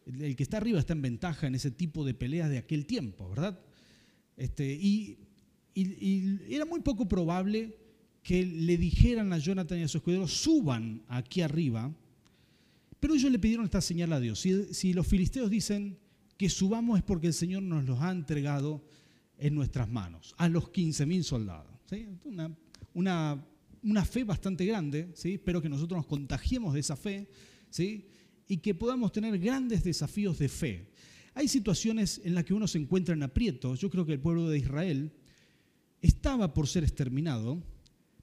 El 0.07 0.37
que 0.37 0.43
está 0.43 0.59
arriba 0.59 0.79
está 0.79 0.93
en 0.93 1.03
ventaja 1.03 1.47
en 1.47 1.55
ese 1.55 1.71
tipo 1.71 2.05
de 2.05 2.15
peleas 2.15 2.49
de 2.49 2.59
aquel 2.59 2.87
tiempo, 2.87 3.29
¿verdad? 3.29 3.61
Este, 4.37 4.73
y, 4.73 5.19
era 6.49 6.65
muy 6.65 6.81
poco 6.81 7.07
probable 7.07 7.77
que 8.23 8.47
le 8.47 8.79
dijeran 8.79 9.33
a 9.33 9.39
Jonathan 9.39 9.79
y 9.79 9.83
a 9.83 9.89
su 9.89 9.99
escudero, 9.99 10.27
suban 10.27 11.03
aquí 11.07 11.43
arriba, 11.43 11.95
pero 12.99 13.15
ellos 13.15 13.31
le 13.31 13.39
pidieron 13.39 13.67
esta 13.67 13.83
señal 13.83 14.13
a 14.15 14.21
Dios. 14.21 14.41
Si, 14.41 14.95
los 14.95 15.07
filisteos 15.07 15.51
dicen 15.51 15.99
que 16.39 16.49
subamos 16.49 16.99
es 16.99 17.05
porque 17.05 17.27
el 17.27 17.35
Señor 17.35 17.63
nos 17.63 17.85
los 17.85 18.01
ha 18.01 18.11
entregado 18.11 18.83
en 19.37 19.55
nuestras 19.55 19.89
manos, 19.91 20.35
a 20.39 20.49
los 20.49 20.65
15.000 20.73 21.23
soldados. 21.23 21.71
Una, 22.95 23.45
una, 23.83 24.05
fe 24.05 24.25
bastante 24.25 24.65
grande, 24.65 25.11
¿sí? 25.15 25.35
espero 25.35 25.61
que 25.61 25.69
nosotros 25.69 25.99
nos 25.99 26.07
contagiemos 26.07 26.73
de 26.73 26.81
esa 26.81 26.97
fe 26.97 27.29
¿sí? 27.71 28.09
Y 28.49 28.59
que 28.59 28.75
podamos 28.75 29.13
tener 29.13 29.39
grandes 29.39 29.83
desafíos 29.83 30.39
de 30.39 30.49
fe. 30.49 30.91
Hay 31.35 31.49
situaciones 31.49 32.21
en 32.25 32.35
las 32.35 32.45
que 32.45 32.55
uno 32.55 32.67
se 32.67 32.79
encuentra 32.79 33.15
en 33.15 33.23
aprieto. 33.23 33.75
Yo 33.75 33.91
creo 33.91 34.07
que 34.07 34.13
el 34.13 34.21
pueblo 34.21 34.49
de 34.49 34.59
Israel 34.59 35.13
estaba 36.01 36.55
por 36.55 36.67
ser 36.67 36.85
exterminado, 36.85 37.63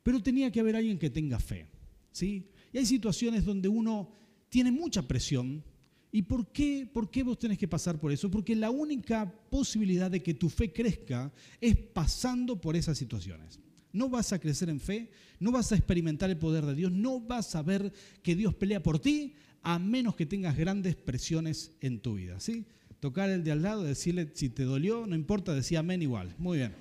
pero 0.01 0.21
tenía 0.21 0.51
que 0.51 0.59
haber 0.59 0.75
alguien 0.75 0.97
que 0.97 1.09
tenga 1.09 1.39
fe. 1.39 1.67
¿sí? 2.11 2.49
Y 2.71 2.77
hay 2.77 2.85
situaciones 2.85 3.45
donde 3.45 3.67
uno 3.67 4.11
tiene 4.49 4.71
mucha 4.71 5.07
presión. 5.07 5.63
¿Y 6.11 6.21
por 6.23 6.51
qué, 6.51 6.89
por 6.91 7.09
qué 7.09 7.23
vos 7.23 7.39
tenés 7.39 7.57
que 7.57 7.67
pasar 7.67 7.99
por 7.99 8.11
eso? 8.11 8.29
Porque 8.29 8.55
la 8.55 8.69
única 8.69 9.31
posibilidad 9.49 10.09
de 10.09 10.21
que 10.21 10.35
tu 10.35 10.49
fe 10.49 10.71
crezca 10.71 11.31
es 11.59 11.75
pasando 11.75 12.59
por 12.59 12.75
esas 12.75 12.97
situaciones 12.97 13.59
no 13.93 14.09
vas 14.09 14.33
a 14.33 14.39
crecer 14.39 14.69
en 14.69 14.79
fe, 14.79 15.09
no 15.39 15.51
vas 15.51 15.71
a 15.71 15.75
experimentar 15.75 16.29
el 16.29 16.37
poder 16.37 16.65
de 16.65 16.75
Dios, 16.75 16.91
no 16.91 17.19
vas 17.19 17.55
a 17.55 17.61
ver 17.61 17.93
que 18.21 18.35
Dios 18.35 18.53
pelea 18.55 18.81
por 18.81 18.99
ti, 18.99 19.35
a 19.63 19.79
menos 19.79 20.15
que 20.15 20.25
tengas 20.25 20.57
grandes 20.57 20.95
presiones 20.95 21.71
en 21.81 21.99
tu 21.99 22.15
vida. 22.15 22.39
¿sí? 22.39 22.65
Tocar 22.99 23.29
el 23.29 23.43
de 23.43 23.51
al 23.51 23.61
lado, 23.61 23.83
decirle 23.83 24.29
si 24.33 24.49
te 24.49 24.63
dolió, 24.63 25.07
no 25.07 25.15
importa, 25.15 25.53
decía 25.53 25.79
amén 25.79 26.01
igual. 26.01 26.35
Muy 26.37 26.59
bien. 26.59 26.73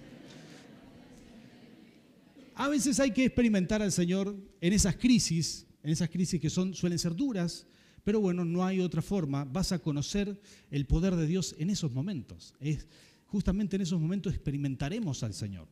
A 2.55 2.69
veces 2.69 3.01
hay 3.01 3.13
que 3.13 3.25
experimentar 3.25 3.83
al 3.83 3.93
Señor 3.93 4.37
en 4.61 4.73
esas 4.73 4.97
crisis, 4.97 5.67
en 5.83 5.91
esas 5.91 6.11
crisis 6.11 6.41
que 6.41 6.51
suelen 6.51 6.99
ser 6.99 7.15
duras, 7.15 7.67
pero 8.05 8.21
bueno, 8.21 8.45
no 8.45 8.65
hay 8.65 8.81
otra 8.81 9.01
forma. 9.01 9.45
Vas 9.45 9.73
a 9.73 9.79
conocer 9.79 10.41
el 10.71 10.87
poder 10.87 11.17
de 11.17 11.27
Dios 11.27 11.55
en 11.59 11.71
esos 11.71 11.93
momentos. 11.93 12.55
Es, 12.61 12.87
justamente 13.27 13.77
en 13.77 13.83
esos 13.83 14.01
momentos 14.01 14.35
experimentaremos 14.35 15.23
al 15.23 15.35
Señor. 15.35 15.69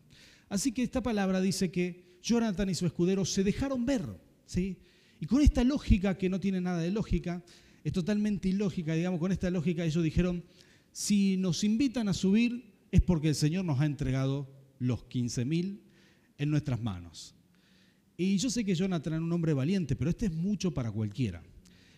Así 0.49 0.73
que 0.73 0.83
esta 0.83 1.03
palabra 1.03 1.41
dice 1.41 1.71
que 1.71 2.19
Jonathan 2.23 2.71
y 2.71 2.75
su 2.75 2.87
escudero 2.87 3.25
se 3.25 3.45
dejaron 3.45 3.85
ver, 3.85 4.05
¿sí? 4.47 4.79
Y 5.21 5.27
con 5.27 5.43
esta 5.43 5.63
lógica, 5.65 6.17
que 6.17 6.31
no 6.31 6.41
tiene 6.41 6.61
nada 6.61 6.79
de 6.79 6.91
lógica, 6.91 7.45
es 7.85 7.93
totalmente 7.93 8.49
ilógica, 8.49 8.95
digamos, 8.95 9.21
con 9.21 9.33
esta 9.33 9.51
lógica 9.51 9.85
ellos 9.85 10.03
dijeron, 10.03 10.43
si 10.93 11.37
nos 11.37 11.63
invitan 11.63 12.09
a 12.09 12.15
subir 12.15 12.75
es 12.91 13.03
porque 13.03 13.29
el 13.29 13.35
Señor 13.35 13.65
nos 13.65 13.81
ha 13.81 13.87
entregado 13.87 14.51
los 14.79 15.05
15.000 15.09 15.79
en 16.39 16.51
nuestras 16.51 16.81
manos. 16.81 17.35
Y 18.17 18.37
yo 18.39 18.51
sé 18.51 18.65
que 18.65 18.75
Jonathan 18.75 19.15
era 19.15 19.23
un 19.23 19.33
hombre 19.33 19.53
valiente, 19.53 19.95
pero 19.95 20.11
este 20.11 20.27
es 20.27 20.33
mucho 20.33 20.73
para 20.73 20.91
cualquiera. 20.91 21.43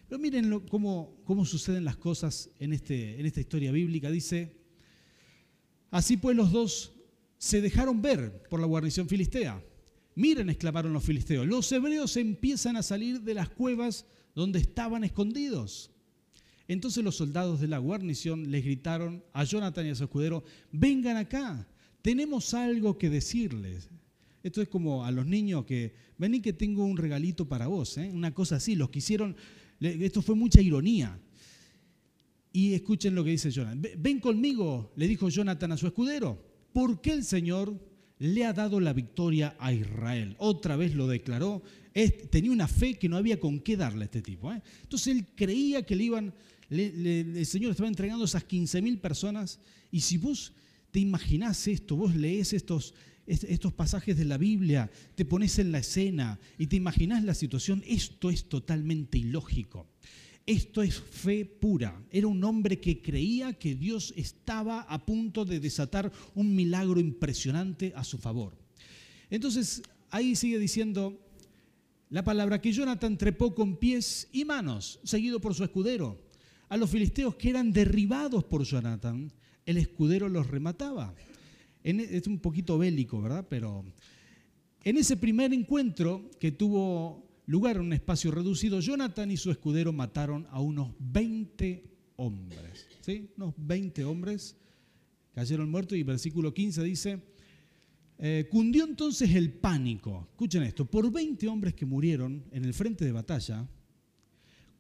Pero 0.08 0.20
miren 0.20 0.60
cómo, 0.68 1.16
cómo, 1.24 1.44
suceden 1.46 1.84
las 1.84 1.96
cosas 1.96 2.50
en, 2.58 2.72
este, 2.72 3.18
en 3.18 3.26
esta 3.26 3.40
historia 3.40 3.72
bíblica. 3.72 4.10
Dice, 4.10 4.52
así 5.90 6.16
pues 6.16 6.36
los 6.36 6.52
dos 6.52 6.92
se 7.38 7.60
dejaron 7.60 8.02
ver 8.02 8.42
por 8.50 8.60
la 8.60 8.66
guarnición 8.66 9.08
filistea. 9.08 9.62
Miren, 10.14 10.50
exclamaron 10.50 10.92
los 10.92 11.04
filisteos, 11.04 11.46
los 11.46 11.70
hebreos 11.72 12.16
empiezan 12.16 12.76
a 12.76 12.82
salir 12.82 13.22
de 13.22 13.34
las 13.34 13.48
cuevas 13.48 14.04
donde 14.34 14.58
estaban 14.58 15.04
escondidos. 15.04 15.90
Entonces 16.68 17.02
los 17.02 17.16
soldados 17.16 17.60
de 17.60 17.68
la 17.68 17.78
guarnición 17.78 18.50
les 18.50 18.64
gritaron 18.64 19.24
a 19.32 19.44
Jonathan 19.44 19.86
y 19.86 19.90
a 19.90 19.94
su 19.94 20.04
escudero, 20.04 20.44
vengan 20.70 21.16
acá, 21.16 21.66
tenemos 22.02 22.54
algo 22.54 22.98
que 22.98 23.10
decirles. 23.10 23.88
Esto 24.42 24.60
es 24.60 24.68
como 24.68 25.04
a 25.04 25.10
los 25.10 25.26
niños 25.26 25.64
que, 25.64 25.94
vení 26.18 26.40
que 26.40 26.52
tengo 26.52 26.84
un 26.84 26.96
regalito 26.96 27.48
para 27.48 27.68
vos, 27.68 27.96
¿eh? 27.98 28.10
una 28.12 28.34
cosa 28.34 28.56
así, 28.56 28.74
los 28.74 28.90
quisieron, 28.90 29.36
esto 29.80 30.20
fue 30.20 30.34
mucha 30.34 30.60
ironía. 30.60 31.18
Y 32.52 32.74
escuchen 32.74 33.14
lo 33.14 33.24
que 33.24 33.30
dice 33.30 33.50
Jonathan. 33.50 33.82
Ven 33.98 34.20
conmigo, 34.20 34.92
le 34.96 35.08
dijo 35.08 35.28
Jonathan 35.30 35.72
a 35.72 35.76
su 35.76 35.86
escudero, 35.86 36.44
¿por 36.72 37.00
qué 37.00 37.12
el 37.12 37.24
Señor 37.24 37.91
le 38.22 38.44
ha 38.44 38.52
dado 38.52 38.78
la 38.78 38.92
victoria 38.92 39.56
a 39.58 39.72
Israel? 39.72 40.36
Otra 40.38 40.76
vez 40.76 40.94
lo 40.94 41.08
declaró, 41.08 41.62
tenía 42.30 42.52
una 42.52 42.68
fe 42.68 42.94
que 42.94 43.08
no 43.08 43.16
había 43.16 43.40
con 43.40 43.58
qué 43.58 43.76
darle 43.76 44.02
a 44.02 44.04
este 44.04 44.22
tipo. 44.22 44.52
¿eh? 44.52 44.62
Entonces 44.82 45.08
él 45.08 45.26
creía 45.34 45.82
que 45.82 45.96
le 45.96 46.04
iban, 46.04 46.34
el 46.70 47.46
Señor 47.46 47.72
estaba 47.72 47.88
entregando 47.88 48.24
esas 48.24 48.44
15 48.44 48.80
mil 48.80 48.98
personas 48.98 49.58
y 49.90 50.02
si 50.02 50.18
vos 50.18 50.52
te 50.92 51.00
imaginás 51.00 51.66
esto, 51.66 51.96
vos 51.96 52.14
lees 52.14 52.52
estos, 52.52 52.94
estos 53.26 53.72
pasajes 53.72 54.16
de 54.16 54.24
la 54.24 54.38
Biblia, 54.38 54.88
te 55.16 55.24
pones 55.24 55.58
en 55.58 55.72
la 55.72 55.78
escena 55.78 56.38
y 56.58 56.68
te 56.68 56.76
imaginás 56.76 57.24
la 57.24 57.34
situación, 57.34 57.82
esto 57.86 58.30
es 58.30 58.48
totalmente 58.48 59.18
ilógico. 59.18 59.88
Esto 60.46 60.82
es 60.82 61.00
fe 61.00 61.44
pura. 61.44 62.02
Era 62.10 62.26
un 62.26 62.42
hombre 62.42 62.80
que 62.80 63.00
creía 63.00 63.52
que 63.52 63.74
Dios 63.74 64.12
estaba 64.16 64.80
a 64.82 65.04
punto 65.06 65.44
de 65.44 65.60
desatar 65.60 66.10
un 66.34 66.54
milagro 66.54 66.98
impresionante 66.98 67.92
a 67.94 68.02
su 68.02 68.18
favor. 68.18 68.56
Entonces, 69.30 69.82
ahí 70.10 70.34
sigue 70.34 70.58
diciendo 70.58 71.18
la 72.10 72.24
palabra 72.24 72.60
que 72.60 72.72
Jonathan 72.72 73.16
trepó 73.16 73.54
con 73.54 73.76
pies 73.76 74.28
y 74.32 74.44
manos, 74.44 75.00
seguido 75.04 75.40
por 75.40 75.54
su 75.54 75.64
escudero. 75.64 76.20
A 76.68 76.76
los 76.76 76.90
filisteos 76.90 77.36
que 77.36 77.50
eran 77.50 77.72
derribados 77.72 78.44
por 78.44 78.64
Jonathan, 78.64 79.32
el 79.64 79.76
escudero 79.76 80.28
los 80.28 80.46
remataba. 80.48 81.14
E, 81.84 81.90
es 82.10 82.26
un 82.26 82.38
poquito 82.38 82.78
bélico, 82.78 83.22
¿verdad? 83.22 83.46
Pero 83.48 83.84
en 84.84 84.96
ese 84.96 85.16
primer 85.16 85.52
encuentro 85.52 86.30
que 86.38 86.52
tuvo 86.52 87.31
lugar 87.46 87.76
en 87.76 87.82
un 87.82 87.92
espacio 87.92 88.30
reducido, 88.30 88.80
Jonathan 88.80 89.30
y 89.30 89.36
su 89.36 89.50
escudero 89.50 89.92
mataron 89.92 90.46
a 90.50 90.60
unos 90.60 90.94
20 90.98 91.84
hombres. 92.16 92.86
¿Sí? 93.00 93.30
Unos 93.36 93.54
20 93.56 94.04
hombres 94.04 94.56
cayeron 95.34 95.70
muertos 95.70 95.98
y 95.98 96.02
versículo 96.02 96.52
15 96.52 96.82
dice, 96.84 97.22
eh, 98.18 98.46
cundió 98.50 98.84
entonces 98.84 99.30
el 99.34 99.52
pánico. 99.52 100.28
Escuchen 100.30 100.62
esto, 100.62 100.84
por 100.84 101.10
20 101.10 101.48
hombres 101.48 101.74
que 101.74 101.86
murieron 101.86 102.44
en 102.52 102.64
el 102.64 102.74
frente 102.74 103.04
de 103.04 103.12
batalla, 103.12 103.68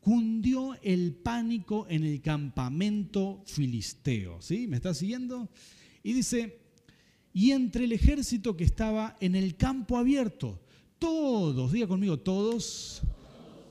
cundió 0.00 0.76
el 0.82 1.14
pánico 1.14 1.86
en 1.88 2.04
el 2.04 2.20
campamento 2.20 3.42
filisteo. 3.46 4.40
¿Sí? 4.40 4.66
¿Me 4.68 4.76
está 4.76 4.94
siguiendo? 4.94 5.50
Y 6.02 6.12
dice, 6.12 6.60
y 7.32 7.52
entre 7.52 7.84
el 7.84 7.92
ejército 7.92 8.56
que 8.56 8.64
estaba 8.64 9.16
en 9.20 9.34
el 9.34 9.56
campo 9.56 9.96
abierto, 9.96 10.60
todos, 11.02 11.72
diga 11.72 11.88
conmigo, 11.88 12.16
todos, 12.16 13.02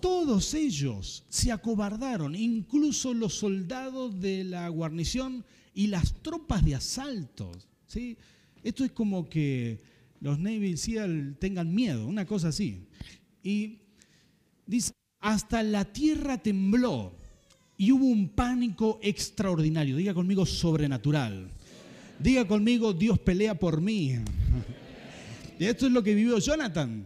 todos 0.02 0.54
ellos 0.54 1.24
se 1.30 1.50
acobardaron, 1.50 2.36
incluso 2.36 3.14
los 3.14 3.36
soldados 3.36 4.20
de 4.20 4.44
la 4.44 4.68
guarnición 4.68 5.46
y 5.74 5.88
las 5.88 6.14
tropas 6.16 6.66
de 6.66 6.76
asalto. 6.76 7.54
¿sí? 7.88 8.18
Esto 8.64 8.84
es 8.84 8.92
como 8.92 9.30
que 9.30 9.80
los 10.20 10.40
Navy 10.40 10.76
SEAL 10.76 11.38
tengan 11.40 11.74
miedo, 11.74 12.06
una 12.06 12.26
cosa 12.26 12.50
así. 12.50 12.86
Y 13.42 13.78
dice, 14.66 14.92
hasta 15.22 15.64
la 15.64 15.86
tierra 15.86 16.38
tembló 16.38 17.16
y 17.78 17.94
hubo 17.94 18.08
un 18.08 18.28
pánico 18.28 19.00
extraordinario. 19.02 19.96
Diga 19.96 20.14
conmigo 20.14 20.46
sobrenatural. 20.46 21.48
Diga 22.20 22.46
conmigo, 22.46 22.92
Dios 22.92 23.20
pelea 23.20 23.58
por 23.58 23.80
mí. 23.80 24.18
Y 25.58 25.64
esto 25.66 25.86
es 25.86 25.94
lo 25.94 26.04
que 26.04 26.14
vivió 26.14 26.38
Jonathan. 26.38 27.06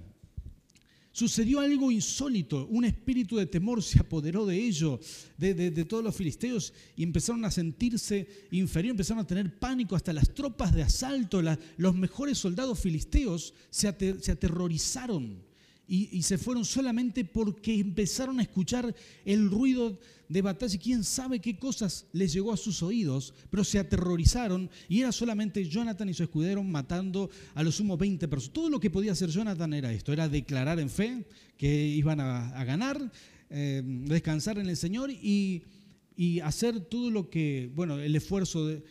Sucedió 1.15 1.61
algo 1.61 1.93
insólito, 1.93 2.67
un 2.67 2.83
espíritu 2.83 3.37
de 3.37 3.45
temor 3.45 3.81
se 3.81 4.01
apoderó 4.01 4.45
de 4.45 4.57
ellos, 4.57 4.99
de, 5.37 5.85
todos 5.85 6.03
los 6.03 6.13
filisteos, 6.13 6.73
y 6.97 7.03
empezaron 7.03 7.45
a 7.45 7.51
sentirse 7.51 8.27
inferiores, 8.51 8.95
empezaron 8.95 9.23
a 9.23 9.27
tener 9.27 9.57
pánico, 9.57 9.95
hasta 9.95 10.11
las 10.11 10.33
tropas 10.33 10.75
de 10.75 10.83
asalto, 10.83 11.41
los 11.77 11.95
mejores 11.95 12.37
soldados 12.37 12.81
filisteos 12.81 13.53
se 13.69 13.87
aterrorizaron 13.87 15.41
y, 15.87 16.23
se 16.23 16.37
fueron 16.37 16.65
solamente 16.65 17.25
porque 17.25 17.79
empezaron 17.79 18.39
a 18.39 18.43
escuchar 18.43 18.93
el 19.23 19.49
ruido 19.49 19.99
de 20.29 20.41
batalla. 20.41 20.77
Quién 20.77 21.03
sabe 21.03 21.39
qué 21.39 21.57
cosas 21.57 22.07
les 22.11 22.33
llegó 22.33 22.51
a 22.51 22.57
sus 22.57 22.81
oídos, 22.83 23.33
pero 23.49 23.63
se 23.63 23.79
aterrorizaron 23.79 24.69
y 24.87 25.01
era 25.01 25.11
solamente 25.11 25.67
Jonathan 25.67 26.09
y 26.09 26.13
su 26.13 26.23
escudero 26.23 26.63
matando 26.63 27.29
a 27.53 27.63
los 27.63 27.75
sumos 27.75 27.97
20 27.97 28.27
personas. 28.27 28.53
Todo 28.53 28.69
lo 28.69 28.79
que 28.79 28.89
podía 28.89 29.11
hacer 29.11 29.29
Jonathan 29.29 29.73
era 29.73 29.91
esto, 29.91 30.13
era 30.13 30.29
declarar 30.29 30.79
en 30.79 30.89
fe 30.89 31.25
que 31.57 31.87
iban 31.87 32.19
a, 32.19 32.63
ganar, 32.63 33.11
eh, 33.49 33.81
descansar 33.85 34.57
en 34.57 34.67
el 34.67 34.77
Señor 34.77 35.11
y, 35.11 35.63
y 36.15 36.39
hacer 36.39 36.79
todo 36.81 37.11
lo 37.11 37.29
que, 37.29 37.71
bueno, 37.75 37.99
el 37.99 38.15
esfuerzo. 38.15 38.81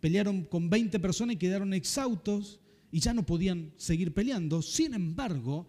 Pelearon 0.00 0.44
con 0.44 0.70
20 0.70 0.98
personas 0.98 1.34
y 1.34 1.38
quedaron 1.38 1.74
exhaustos 1.74 2.58
y 2.90 3.00
ya 3.00 3.12
no 3.12 3.26
podían 3.26 3.72
seguir 3.76 4.14
peleando. 4.14 4.62
Sin 4.62 4.94
embargo, 4.94 5.68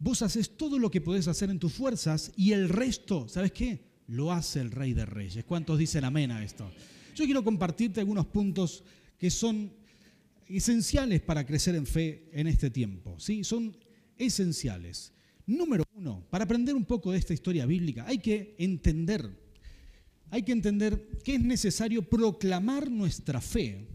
Vos 0.00 0.22
haces 0.22 0.56
todo 0.56 0.78
lo 0.78 0.90
que 0.90 1.00
podés 1.00 1.26
hacer 1.26 1.50
en 1.50 1.58
tus 1.58 1.72
fuerzas 1.72 2.32
y 2.36 2.52
el 2.52 2.68
resto, 2.68 3.28
¿sabes 3.28 3.50
qué? 3.50 3.87
Lo 4.08 4.32
hace 4.32 4.60
el 4.60 4.70
Rey 4.70 4.94
de 4.94 5.06
Reyes. 5.06 5.44
¿Cuántos 5.44 5.78
dicen 5.78 6.04
amén 6.04 6.30
a 6.30 6.42
esto? 6.42 6.70
Yo 7.14 7.24
quiero 7.24 7.44
compartirte 7.44 8.00
algunos 8.00 8.26
puntos 8.26 8.82
que 9.18 9.30
son 9.30 9.72
esenciales 10.48 11.20
para 11.20 11.44
crecer 11.44 11.74
en 11.74 11.86
fe 11.86 12.28
en 12.32 12.46
este 12.46 12.70
tiempo. 12.70 13.18
¿sí? 13.18 13.44
Son 13.44 13.76
esenciales. 14.16 15.12
Número 15.46 15.84
uno, 15.94 16.26
para 16.30 16.44
aprender 16.44 16.74
un 16.74 16.84
poco 16.84 17.12
de 17.12 17.18
esta 17.18 17.34
historia 17.34 17.64
bíblica, 17.66 18.04
hay 18.06 18.18
que 18.18 18.54
entender, 18.58 19.30
hay 20.30 20.42
que 20.42 20.52
entender 20.52 21.08
que 21.24 21.36
es 21.36 21.40
necesario 21.40 22.02
proclamar 22.02 22.90
nuestra 22.90 23.40
fe 23.40 23.88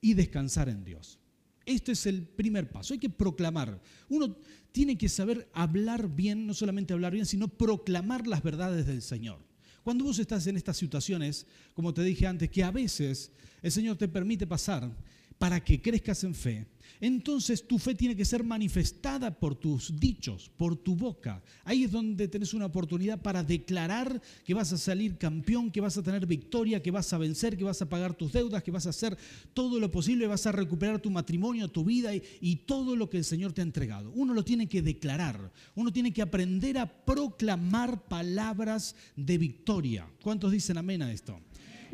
y 0.00 0.14
descansar 0.14 0.68
en 0.68 0.84
Dios. 0.84 1.18
Este 1.66 1.92
es 1.92 2.06
el 2.06 2.22
primer 2.22 2.70
paso, 2.70 2.94
hay 2.94 3.00
que 3.00 3.10
proclamar. 3.10 3.80
Uno 4.08 4.36
tiene 4.72 4.98
que 4.98 5.08
saber 5.08 5.48
hablar 5.52 6.08
bien, 6.08 6.46
no 6.46 6.54
solamente 6.54 6.92
hablar 6.92 7.12
bien, 7.12 7.26
sino 7.26 7.48
proclamar 7.48 8.26
las 8.26 8.42
verdades 8.42 8.86
del 8.86 9.02
Señor. 9.02 9.38
Cuando 9.82 10.04
vos 10.04 10.18
estás 10.18 10.46
en 10.46 10.56
estas 10.56 10.76
situaciones, 10.76 11.46
como 11.74 11.92
te 11.92 12.02
dije 12.02 12.26
antes, 12.26 12.50
que 12.50 12.64
a 12.64 12.70
veces 12.70 13.30
el 13.62 13.70
Señor 13.70 13.96
te 13.96 14.08
permite 14.08 14.46
pasar 14.46 14.90
para 15.38 15.62
que 15.62 15.80
crezcas 15.80 16.24
en 16.24 16.34
fe, 16.34 16.66
entonces 17.00 17.66
tu 17.66 17.78
fe 17.78 17.94
tiene 17.94 18.16
que 18.16 18.24
ser 18.24 18.44
manifestada 18.44 19.38
por 19.38 19.54
tus 19.54 19.98
dichos, 19.98 20.50
por 20.56 20.76
tu 20.76 20.96
boca. 20.96 21.42
Ahí 21.64 21.84
es 21.84 21.90
donde 21.90 22.28
tenés 22.28 22.54
una 22.54 22.66
oportunidad 22.66 23.20
para 23.20 23.42
declarar 23.42 24.20
que 24.44 24.54
vas 24.54 24.72
a 24.72 24.78
salir 24.78 25.18
campeón, 25.18 25.70
que 25.70 25.80
vas 25.80 25.98
a 25.98 26.02
tener 26.02 26.26
victoria, 26.26 26.82
que 26.82 26.90
vas 26.90 27.12
a 27.12 27.18
vencer, 27.18 27.56
que 27.56 27.64
vas 27.64 27.82
a 27.82 27.88
pagar 27.88 28.14
tus 28.14 28.32
deudas, 28.32 28.62
que 28.62 28.70
vas 28.70 28.86
a 28.86 28.90
hacer 28.90 29.16
todo 29.52 29.80
lo 29.80 29.90
posible, 29.90 30.26
vas 30.26 30.46
a 30.46 30.52
recuperar 30.52 31.00
tu 31.00 31.10
matrimonio, 31.10 31.68
tu 31.68 31.84
vida 31.84 32.14
y, 32.14 32.22
y 32.40 32.56
todo 32.56 32.96
lo 32.96 33.10
que 33.10 33.18
el 33.18 33.24
Señor 33.24 33.52
te 33.52 33.60
ha 33.60 33.64
entregado. 33.64 34.10
Uno 34.12 34.32
lo 34.32 34.44
tiene 34.44 34.68
que 34.68 34.82
declarar, 34.82 35.52
uno 35.74 35.92
tiene 35.92 36.12
que 36.12 36.22
aprender 36.22 36.78
a 36.78 37.04
proclamar 37.04 38.04
palabras 38.04 38.94
de 39.16 39.38
victoria. 39.38 40.08
¿Cuántos 40.22 40.52
dicen 40.52 40.78
amén 40.78 41.02
a 41.02 41.12
esto? 41.12 41.38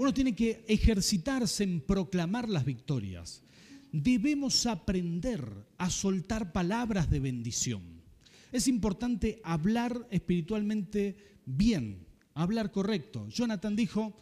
Uno 0.00 0.14
tiene 0.14 0.34
que 0.34 0.64
ejercitarse 0.66 1.62
en 1.62 1.82
proclamar 1.82 2.48
las 2.48 2.64
victorias 2.64 3.42
debemos 3.92 4.66
aprender 4.66 5.66
a 5.78 5.90
soltar 5.90 6.52
palabras 6.52 7.10
de 7.10 7.20
bendición. 7.20 7.82
Es 8.52 8.68
importante 8.68 9.40
hablar 9.44 10.06
espiritualmente 10.10 11.16
bien, 11.46 12.06
hablar 12.34 12.72
correcto. 12.72 13.28
Jonathan 13.28 13.76
dijo, 13.76 14.16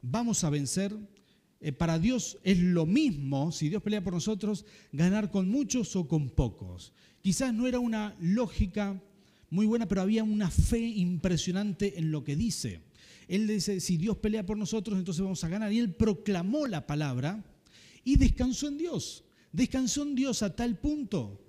vamos 0.00 0.44
a 0.44 0.50
vencer. 0.50 0.92
Eh, 1.60 1.70
para 1.70 2.00
Dios 2.00 2.38
es 2.42 2.58
lo 2.58 2.86
mismo, 2.86 3.52
si 3.52 3.68
Dios 3.68 3.82
pelea 3.82 4.02
por 4.02 4.14
nosotros, 4.14 4.66
ganar 4.90 5.30
con 5.30 5.48
muchos 5.48 5.94
o 5.94 6.08
con 6.08 6.30
pocos. 6.30 6.92
Quizás 7.22 7.54
no 7.54 7.68
era 7.68 7.78
una 7.78 8.16
lógica 8.20 9.00
muy 9.48 9.66
buena, 9.66 9.86
pero 9.86 10.00
había 10.00 10.24
una 10.24 10.50
fe 10.50 10.80
impresionante 10.80 12.00
en 12.00 12.10
lo 12.10 12.24
que 12.24 12.34
dice. 12.34 12.80
Él 13.34 13.46
dice, 13.46 13.80
si 13.80 13.96
Dios 13.96 14.18
pelea 14.18 14.44
por 14.44 14.58
nosotros, 14.58 14.98
entonces 14.98 15.22
vamos 15.22 15.42
a 15.42 15.48
ganar. 15.48 15.72
Y 15.72 15.78
él 15.78 15.94
proclamó 15.94 16.66
la 16.66 16.86
palabra 16.86 17.42
y 18.04 18.16
descansó 18.16 18.68
en 18.68 18.76
Dios. 18.76 19.24
Descansó 19.52 20.02
en 20.02 20.14
Dios 20.14 20.42
a 20.42 20.54
tal 20.54 20.78
punto 20.78 21.42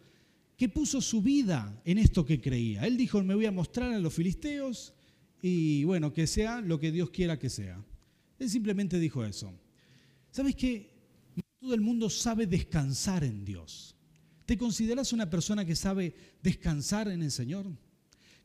que 0.55 0.69
puso 0.69 1.01
su 1.01 1.21
vida 1.21 1.81
en 1.83 1.97
esto 1.97 2.25
que 2.25 2.39
creía. 2.39 2.87
Él 2.87 2.95
dijo, 2.95 3.21
me 3.21 3.35
voy 3.35 3.47
a 3.47 3.51
mostrar 3.51 3.91
a 3.91 3.99
los 3.99 4.13
filisteos 4.13 4.93
y 5.41 5.83
bueno, 5.83 6.13
que 6.13 6.25
sea 6.25 6.61
lo 6.61 6.79
que 6.79 6.89
Dios 6.89 7.09
quiera 7.09 7.37
que 7.37 7.49
sea. 7.49 7.83
Él 8.39 8.49
simplemente 8.49 8.97
dijo 8.97 9.25
eso. 9.25 9.53
¿Sabes 10.31 10.55
qué? 10.55 10.89
Todo 11.59 11.73
el 11.73 11.81
mundo 11.81 12.09
sabe 12.09 12.47
descansar 12.47 13.25
en 13.25 13.43
Dios. 13.43 13.97
¿Te 14.45 14.57
consideras 14.57 15.11
una 15.11 15.29
persona 15.29 15.65
que 15.65 15.75
sabe 15.75 16.15
descansar 16.41 17.09
en 17.09 17.23
el 17.23 17.31
Señor? 17.31 17.65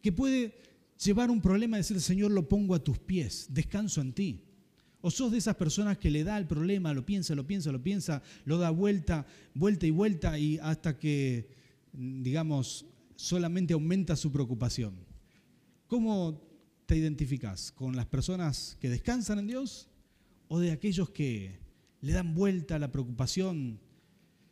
Que 0.03 0.11
puede 0.11 0.68
llevar 1.05 1.31
un 1.31 1.41
problema 1.41 1.77
y 1.77 1.81
decir, 1.81 2.01
Señor, 2.01 2.31
lo 2.31 2.49
pongo 2.49 2.75
a 2.75 2.83
tus 2.83 2.99
pies, 2.99 3.47
descanso 3.51 4.01
en 4.01 4.13
ti. 4.13 4.45
O 5.01 5.11
sos 5.11 5.31
de 5.31 5.39
esas 5.39 5.55
personas 5.55 5.97
que 5.99 6.11
le 6.11 6.25
da 6.25 6.37
el 6.39 6.47
problema, 6.47 6.93
lo 6.93 7.07
piensa, 7.07 7.35
lo 7.35 7.47
piensa, 7.47 7.71
lo 7.71 7.83
piensa, 7.83 8.23
lo 8.45 8.59
da 8.59 8.71
vuelta, 8.71 9.27
vuelta 9.55 9.87
y 9.87 9.91
vuelta 9.91 10.39
y 10.39 10.59
hasta 10.59 10.99
que, 10.99 11.49
digamos, 11.93 12.85
solamente 13.15 13.75
aumenta 13.75 14.17
su 14.17 14.33
preocupación. 14.33 14.95
¿Cómo 15.87 16.43
te 16.87 16.97
identificas? 16.97 17.71
¿Con 17.71 17.95
las 17.95 18.07
personas 18.07 18.77
que 18.81 18.91
descansan 18.91 19.39
en 19.39 19.47
Dios 19.47 19.89
o 20.49 20.59
de 20.59 20.73
aquellos 20.73 21.11
que 21.11 21.61
le 22.01 22.13
dan 22.13 22.35
vuelta 22.35 22.75
a 22.75 22.79
la 22.81 22.91
preocupación? 22.91 23.81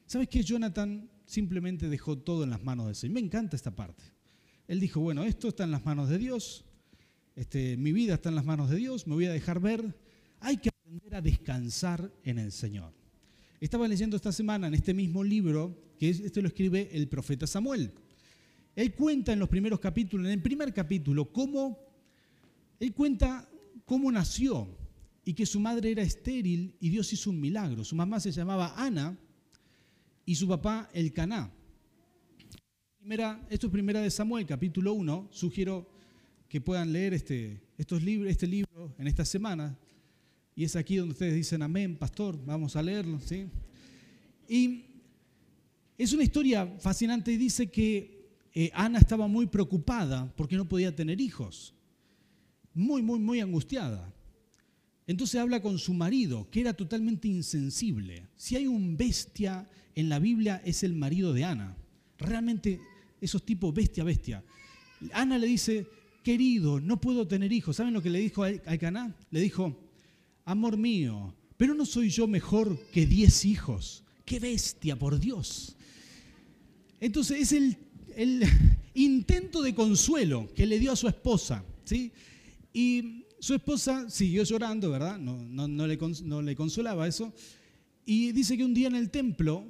¿Sabes 0.06 0.28
qué? 0.28 0.44
Jonathan 0.44 1.10
simplemente 1.26 1.88
dejó 1.88 2.18
todo 2.18 2.44
en 2.44 2.50
las 2.50 2.62
manos 2.62 2.86
del 2.86 2.94
Señor. 2.94 3.14
Me 3.14 3.20
encanta 3.20 3.56
esta 3.56 3.74
parte. 3.74 4.15
Él 4.68 4.80
dijo, 4.80 5.00
bueno, 5.00 5.24
esto 5.24 5.48
está 5.48 5.64
en 5.64 5.70
las 5.70 5.84
manos 5.84 6.08
de 6.08 6.18
Dios, 6.18 6.64
este, 7.34 7.76
mi 7.76 7.92
vida 7.92 8.14
está 8.14 8.28
en 8.28 8.34
las 8.34 8.44
manos 8.44 8.70
de 8.70 8.76
Dios, 8.76 9.06
me 9.06 9.14
voy 9.14 9.26
a 9.26 9.32
dejar 9.32 9.60
ver. 9.60 9.96
Hay 10.40 10.58
que 10.58 10.68
aprender 10.68 11.14
a 11.14 11.20
descansar 11.20 12.12
en 12.24 12.38
el 12.38 12.52
Señor. 12.52 12.92
Estaba 13.60 13.88
leyendo 13.88 14.16
esta 14.16 14.32
semana 14.32 14.66
en 14.66 14.74
este 14.74 14.94
mismo 14.94 15.24
libro, 15.24 15.94
que 15.98 16.10
este 16.10 16.42
lo 16.42 16.48
escribe 16.48 16.90
el 16.92 17.08
profeta 17.08 17.46
Samuel. 17.46 17.92
Él 18.74 18.94
cuenta 18.94 19.32
en 19.32 19.38
los 19.38 19.48
primeros 19.48 19.80
capítulos, 19.80 20.26
en 20.26 20.32
el 20.32 20.42
primer 20.42 20.74
capítulo, 20.74 21.32
cómo 21.32 21.86
él 22.78 22.92
cuenta 22.92 23.48
cómo 23.84 24.10
nació 24.12 24.68
y 25.24 25.34
que 25.34 25.46
su 25.46 25.60
madre 25.60 25.92
era 25.92 26.02
estéril 26.02 26.76
y 26.80 26.90
Dios 26.90 27.12
hizo 27.12 27.30
un 27.30 27.40
milagro. 27.40 27.84
Su 27.84 27.96
mamá 27.96 28.20
se 28.20 28.32
llamaba 28.32 28.74
Ana 28.76 29.18
y 30.24 30.34
su 30.34 30.46
papá 30.46 30.90
el 30.92 31.12
Caná. 31.12 31.52
Esto 33.50 33.68
es 33.68 33.72
primera 33.72 34.00
de 34.00 34.10
Samuel, 34.10 34.44
capítulo 34.46 34.92
1. 34.92 35.28
Sugiero 35.30 35.88
que 36.48 36.60
puedan 36.60 36.92
leer 36.92 37.14
este, 37.14 37.62
estos 37.78 38.02
libros, 38.02 38.28
este 38.28 38.48
libro 38.48 38.94
en 38.98 39.06
esta 39.06 39.24
semana. 39.24 39.78
Y 40.56 40.64
es 40.64 40.74
aquí 40.74 40.96
donde 40.96 41.12
ustedes 41.12 41.34
dicen, 41.34 41.62
amén, 41.62 41.96
pastor, 41.96 42.36
vamos 42.44 42.74
a 42.74 42.82
leerlo. 42.82 43.20
¿sí? 43.20 43.46
Y 44.48 44.86
es 45.96 46.12
una 46.12 46.24
historia 46.24 46.66
fascinante 46.80 47.38
dice 47.38 47.68
que 47.68 48.26
eh, 48.52 48.72
Ana 48.74 48.98
estaba 48.98 49.28
muy 49.28 49.46
preocupada 49.46 50.32
porque 50.36 50.56
no 50.56 50.68
podía 50.68 50.94
tener 50.94 51.20
hijos. 51.20 51.74
Muy, 52.74 53.02
muy, 53.02 53.20
muy 53.20 53.38
angustiada. 53.38 54.12
Entonces 55.06 55.40
habla 55.40 55.62
con 55.62 55.78
su 55.78 55.94
marido, 55.94 56.50
que 56.50 56.60
era 56.60 56.74
totalmente 56.74 57.28
insensible. 57.28 58.26
Si 58.34 58.56
hay 58.56 58.66
un 58.66 58.96
bestia 58.96 59.70
en 59.94 60.08
la 60.08 60.18
Biblia 60.18 60.60
es 60.64 60.82
el 60.82 60.94
marido 60.94 61.32
de 61.32 61.44
Ana. 61.44 61.76
Realmente 62.18 62.80
esos 63.20 63.44
tipos 63.44 63.74
bestia, 63.74 64.04
bestia. 64.04 64.44
Ana 65.12 65.38
le 65.38 65.46
dice, 65.46 65.86
querido, 66.22 66.80
no 66.80 67.00
puedo 67.00 67.26
tener 67.26 67.52
hijos. 67.52 67.76
¿Saben 67.76 67.94
lo 67.94 68.02
que 68.02 68.10
le 68.10 68.18
dijo 68.18 68.44
a 68.44 68.78
Caná? 68.78 69.14
Le 69.30 69.40
dijo, 69.40 69.76
amor 70.44 70.76
mío, 70.76 71.34
pero 71.56 71.74
no 71.74 71.86
soy 71.86 72.10
yo 72.10 72.26
mejor 72.26 72.78
que 72.92 73.06
diez 73.06 73.44
hijos. 73.44 74.04
¡Qué 74.24 74.40
bestia, 74.40 74.98
por 74.98 75.20
Dios! 75.20 75.76
Entonces 77.00 77.52
es 77.52 77.76
el, 78.16 78.46
intento 78.94 79.62
de 79.62 79.74
consuelo 79.74 80.48
que 80.54 80.66
le 80.66 80.78
dio 80.78 80.92
a 80.92 80.96
su 80.96 81.08
esposa. 81.08 81.64
¿sí? 81.84 82.10
Y 82.72 83.24
su 83.38 83.54
esposa 83.54 84.10
siguió 84.10 84.42
llorando, 84.42 84.90
¿verdad? 84.90 85.18
No 85.18 85.86
le 85.86 86.56
consolaba 86.56 87.06
eso. 87.06 87.32
Y 88.04 88.32
dice 88.32 88.56
que 88.56 88.64
un 88.64 88.72
día 88.72 88.88
en 88.88 88.94
el 88.94 89.10
templo, 89.10 89.64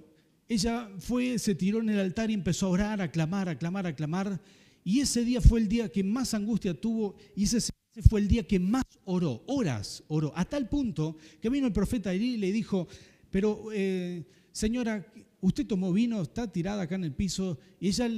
ella 0.48 0.90
fue, 0.98 1.38
se 1.38 1.54
tiró 1.54 1.80
en 1.80 1.90
el 1.90 1.98
altar 1.98 2.30
y 2.30 2.34
empezó 2.34 2.66
a 2.66 2.70
orar, 2.70 3.00
a 3.00 3.10
clamar, 3.10 3.48
a 3.48 3.58
clamar, 3.58 3.86
a 3.86 3.94
clamar. 3.94 4.40
Y 4.84 5.00
ese 5.00 5.24
día 5.24 5.40
fue 5.40 5.60
el 5.60 5.68
día 5.68 5.88
que 5.88 6.04
más 6.04 6.34
angustia 6.34 6.80
tuvo 6.80 7.16
y 7.34 7.44
ese 7.44 7.72
fue 8.08 8.20
el 8.20 8.28
día 8.28 8.46
que 8.46 8.60
más 8.60 8.84
oró, 9.04 9.42
horas 9.46 10.04
oró, 10.08 10.32
a 10.36 10.44
tal 10.44 10.68
punto 10.68 11.16
que 11.40 11.48
vino 11.48 11.66
el 11.66 11.72
profeta 11.72 12.12
Elí 12.12 12.34
y 12.34 12.36
le 12.36 12.52
dijo, 12.52 12.86
pero 13.30 13.70
eh, 13.72 14.24
señora, 14.52 15.06
usted 15.40 15.66
tomó 15.66 15.92
vino, 15.92 16.22
está 16.22 16.50
tirada 16.50 16.82
acá 16.82 16.94
en 16.94 17.04
el 17.04 17.14
piso, 17.14 17.58
y 17.80 17.88
ella 17.88 18.08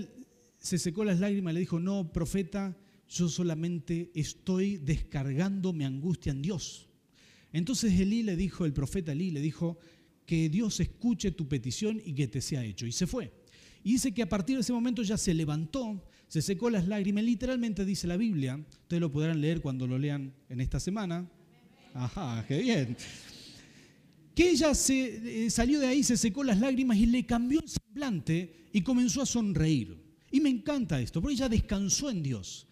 se 0.59 0.79
secó 0.79 1.05
las 1.05 1.21
lágrimas 1.21 1.53
y 1.53 1.55
le 1.55 1.61
dijo, 1.61 1.79
no, 1.79 2.13
profeta, 2.13 2.77
yo 3.09 3.29
solamente 3.29 4.11
estoy 4.15 4.77
descargando 4.79 5.73
mi 5.73 5.85
angustia 5.85 6.33
en 6.33 6.43
Dios. 6.43 6.89
Entonces 7.53 7.99
Elí 7.99 8.23
le 8.23 8.37
dijo, 8.37 8.65
el 8.67 8.73
profeta 8.73 9.13
Elí 9.13 9.31
le 9.31 9.41
dijo, 9.41 9.79
que 10.29 10.51
Dios 10.51 10.79
escuche 10.79 11.31
tu 11.31 11.49
petición 11.49 12.03
y 12.05 12.13
que 12.13 12.29
te 12.29 12.43
sea 12.43 12.63
hecho. 12.63 12.87
Y 12.87 12.93
se 12.93 13.07
fue. 13.07 13.33
Y 13.83 13.93
dice 13.93 14.13
que 14.13 14.21
a 14.21 14.29
partir 14.29 14.57
de 14.57 14.61
ese 14.61 14.75
momento 14.75 15.03
ya 15.03 15.17
se 15.17 15.33
levantó, 15.33 16.05
se 16.29 16.43
secó 16.43 16.69
las 16.69 16.87
lágrimas, 16.87 17.25
literalmente 17.25 17.83
dice 17.87 18.07
la 18.07 18.19
Biblia, 18.19 18.63
ustedes 18.83 19.01
lo 19.01 19.11
podrán 19.11 19.41
leer 19.41 19.63
cuando 19.63 19.87
lo 19.87 19.99
lean 19.99 20.35
en 20.51 20.61
esta 20.61 20.79
semana. 20.81 21.27
Ajá, 21.95 22.45
qué 22.47 22.59
bien. 22.59 22.95
Que 24.35 24.51
ella 24.51 24.75
se, 24.75 25.47
eh, 25.47 25.51
salió 25.51 25.81
de 25.81 25.87
ahí, 25.87 26.03
se 26.03 26.19
secó 26.19 26.45
las 26.45 26.61
lágrimas 26.61 26.99
y 26.99 27.07
le 27.07 27.25
cambió 27.25 27.61
el 27.61 27.69
semblante 27.71 28.69
y 28.71 28.83
comenzó 28.83 29.23
a 29.23 29.27
sonreír. 29.27 29.97
Y 30.31 30.43
me 30.43 30.51
encanta 30.51 31.01
esto, 31.01 31.23
porque 31.23 31.37
ella 31.37 31.49
descansó 31.49 32.11
en 32.11 32.23
Dios 32.23 32.68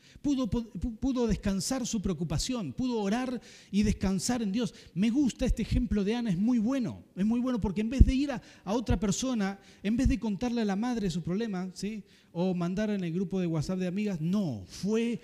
pudo, 1.01 1.27
descansar 1.27 1.87
su 1.87 2.03
preocupación, 2.03 2.73
pudo 2.73 3.01
orar 3.01 3.41
y 3.71 3.83
descansar 3.83 4.43
en 4.43 4.51
Dios. 4.51 4.75
Me 4.95 5.11
gusta 5.11 5.47
este 5.47 5.63
ejemplo 5.63 6.03
de 6.03 6.17
Ana, 6.17 6.31
es 6.31 6.39
muy 6.39 6.59
bueno, 6.59 7.05
es 7.15 7.25
muy 7.25 7.39
bueno 7.39 7.61
porque 7.61 7.83
en 7.83 7.91
vez 7.91 8.05
de 8.05 8.15
ir 8.15 8.33
a, 8.33 8.43
otra 8.65 8.99
persona, 8.99 9.59
en 9.83 9.97
vez 9.97 10.09
de 10.09 10.19
contarle 10.19 10.63
a 10.63 10.65
la 10.65 10.77
madre 10.77 11.11
su 11.11 11.23
problema, 11.23 11.71
¿sí? 11.75 12.03
o 12.33 12.55
mandar 12.55 12.91
en 12.91 13.05
el 13.05 13.13
grupo 13.13 13.41
de 13.41 13.47
WhatsApp 13.47 13.79
de 13.79 13.87
amigas, 13.87 14.21
no, 14.21 14.65
fue 14.67 15.21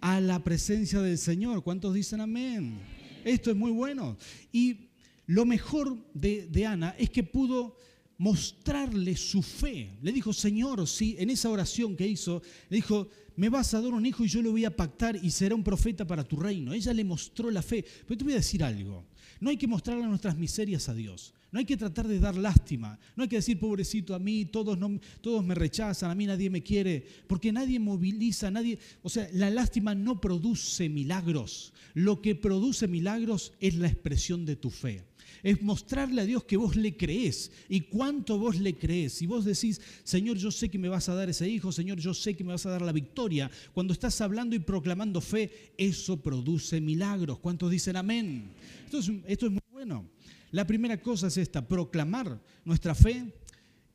a 0.00 0.20
la 0.20 0.42
presencia 0.44 1.00
del 1.00 1.18
Señor. 1.18 1.62
¿Cuántos 1.62 1.94
dicen 1.94 2.20
amén? 2.20 2.78
Esto 3.24 3.50
es 3.50 3.56
muy 3.56 3.72
bueno. 3.72 4.16
Y 4.52 4.90
lo 5.26 5.44
mejor 5.44 5.96
de, 6.12 6.46
de 6.46 6.66
Ana 6.66 6.94
es 6.98 7.10
que 7.10 7.22
pudo 7.22 7.76
mostrarle 8.18 9.16
su 9.16 9.42
fe. 9.42 9.90
Le 10.02 10.12
dijo, 10.12 10.32
Señor, 10.32 10.86
sí, 10.86 11.16
en 11.18 11.30
esa 11.30 11.50
oración 11.50 11.96
que 11.96 12.06
hizo, 12.06 12.42
le 12.68 12.76
dijo, 12.76 13.08
me 13.36 13.48
vas 13.48 13.74
a 13.74 13.80
dar 13.80 13.92
un 13.92 14.06
hijo 14.06 14.24
y 14.24 14.28
yo 14.28 14.42
lo 14.42 14.52
voy 14.52 14.64
a 14.64 14.74
pactar 14.74 15.18
y 15.20 15.30
será 15.30 15.54
un 15.54 15.64
profeta 15.64 16.06
para 16.06 16.24
tu 16.24 16.36
reino. 16.36 16.72
Ella 16.72 16.92
le 16.92 17.04
mostró 17.04 17.50
la 17.50 17.62
fe. 17.62 17.84
Pero 18.06 18.18
te 18.18 18.24
voy 18.24 18.34
a 18.34 18.36
decir 18.36 18.62
algo. 18.62 19.06
No 19.40 19.50
hay 19.50 19.56
que 19.56 19.66
mostrarle 19.66 20.06
nuestras 20.06 20.36
miserias 20.36 20.88
a 20.88 20.94
Dios. 20.94 21.34
No 21.50 21.58
hay 21.58 21.66
que 21.66 21.76
tratar 21.76 22.08
de 22.08 22.18
dar 22.18 22.36
lástima. 22.36 22.98
No 23.14 23.22
hay 23.22 23.28
que 23.28 23.36
decir, 23.36 23.58
pobrecito, 23.58 24.14
a 24.14 24.18
mí 24.18 24.44
todos, 24.44 24.78
no, 24.78 24.98
todos 25.20 25.44
me 25.44 25.54
rechazan, 25.54 26.10
a 26.10 26.14
mí 26.14 26.26
nadie 26.26 26.50
me 26.50 26.62
quiere. 26.62 27.04
Porque 27.26 27.52
nadie 27.52 27.78
moviliza, 27.78 28.50
nadie... 28.50 28.78
O 29.02 29.08
sea, 29.08 29.28
la 29.32 29.50
lástima 29.50 29.94
no 29.94 30.20
produce 30.20 30.88
milagros. 30.88 31.72
Lo 31.94 32.22
que 32.22 32.34
produce 32.34 32.88
milagros 32.88 33.52
es 33.60 33.76
la 33.76 33.88
expresión 33.88 34.44
de 34.44 34.56
tu 34.56 34.70
fe 34.70 35.04
es 35.42 35.62
mostrarle 35.62 36.22
a 36.22 36.24
Dios 36.24 36.44
que 36.44 36.56
vos 36.56 36.76
le 36.76 36.96
crees 36.96 37.50
y 37.68 37.82
cuánto 37.82 38.38
vos 38.38 38.58
le 38.58 38.74
crees. 38.74 39.14
Si 39.14 39.26
vos 39.26 39.44
decís, 39.44 39.80
Señor, 40.04 40.36
yo 40.36 40.50
sé 40.50 40.68
que 40.68 40.78
me 40.78 40.88
vas 40.88 41.08
a 41.08 41.14
dar 41.14 41.28
ese 41.28 41.48
hijo, 41.48 41.72
Señor, 41.72 41.98
yo 41.98 42.14
sé 42.14 42.34
que 42.34 42.44
me 42.44 42.52
vas 42.52 42.66
a 42.66 42.70
dar 42.70 42.82
la 42.82 42.92
victoria, 42.92 43.50
cuando 43.72 43.92
estás 43.92 44.20
hablando 44.20 44.54
y 44.54 44.60
proclamando 44.60 45.20
fe, 45.20 45.72
eso 45.76 46.20
produce 46.20 46.80
milagros. 46.80 47.38
¿Cuántos 47.38 47.70
dicen 47.70 47.96
amén? 47.96 48.52
Esto 48.84 48.98
es, 48.98 49.10
esto 49.26 49.46
es 49.46 49.52
muy 49.52 49.62
bueno. 49.72 50.08
La 50.50 50.66
primera 50.66 51.00
cosa 51.00 51.26
es 51.26 51.36
esta, 51.36 51.66
proclamar 51.66 52.40
nuestra 52.64 52.94
fe 52.94 53.34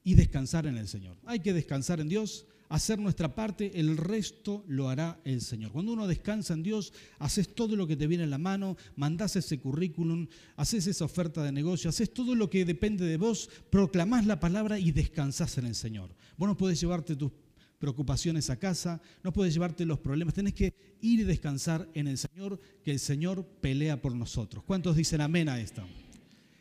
y 0.03 0.15
descansar 0.15 0.65
en 0.65 0.77
el 0.77 0.87
Señor. 0.87 1.17
Hay 1.25 1.39
que 1.39 1.53
descansar 1.53 1.99
en 1.99 2.09
Dios, 2.09 2.45
hacer 2.69 2.99
nuestra 2.99 3.33
parte, 3.33 3.79
el 3.79 3.97
resto 3.97 4.63
lo 4.67 4.89
hará 4.89 5.19
el 5.25 5.41
Señor. 5.41 5.71
Cuando 5.71 5.91
uno 5.91 6.07
descansa 6.07 6.53
en 6.53 6.63
Dios, 6.63 6.93
haces 7.17 7.53
todo 7.55 7.75
lo 7.75 7.87
que 7.87 7.95
te 7.95 8.07
viene 8.07 8.23
en 8.23 8.29
la 8.29 8.37
mano, 8.37 8.77
mandás 8.95 9.35
ese 9.35 9.59
currículum, 9.59 10.27
haces 10.55 10.85
esa 10.85 11.05
oferta 11.05 11.43
de 11.43 11.51
negocio, 11.51 11.89
haces 11.89 12.13
todo 12.13 12.35
lo 12.35 12.49
que 12.49 12.65
depende 12.65 13.05
de 13.05 13.17
vos, 13.17 13.49
proclamás 13.71 14.27
la 14.27 14.39
palabra 14.39 14.79
y 14.79 14.91
descansás 14.91 15.57
en 15.57 15.65
el 15.65 15.75
Señor. 15.75 16.15
Vos 16.37 16.47
no 16.47 16.55
podés 16.55 16.79
llevarte 16.79 17.15
tus 17.15 17.31
preocupaciones 17.79 18.51
a 18.51 18.59
casa, 18.59 19.01
no 19.23 19.33
puedes 19.33 19.53
llevarte 19.53 19.83
los 19.85 19.99
problemas, 19.99 20.35
tenés 20.35 20.53
que 20.53 20.73
ir 21.01 21.21
y 21.21 21.23
descansar 21.23 21.89
en 21.95 22.07
el 22.07 22.19
Señor, 22.19 22.59
que 22.83 22.91
el 22.91 22.99
Señor 22.99 23.45
pelea 23.61 23.99
por 23.99 24.13
nosotros. 24.13 24.63
¿Cuántos 24.63 24.95
dicen 24.95 25.21
amén 25.21 25.49
a 25.49 25.59
esto? 25.59 25.81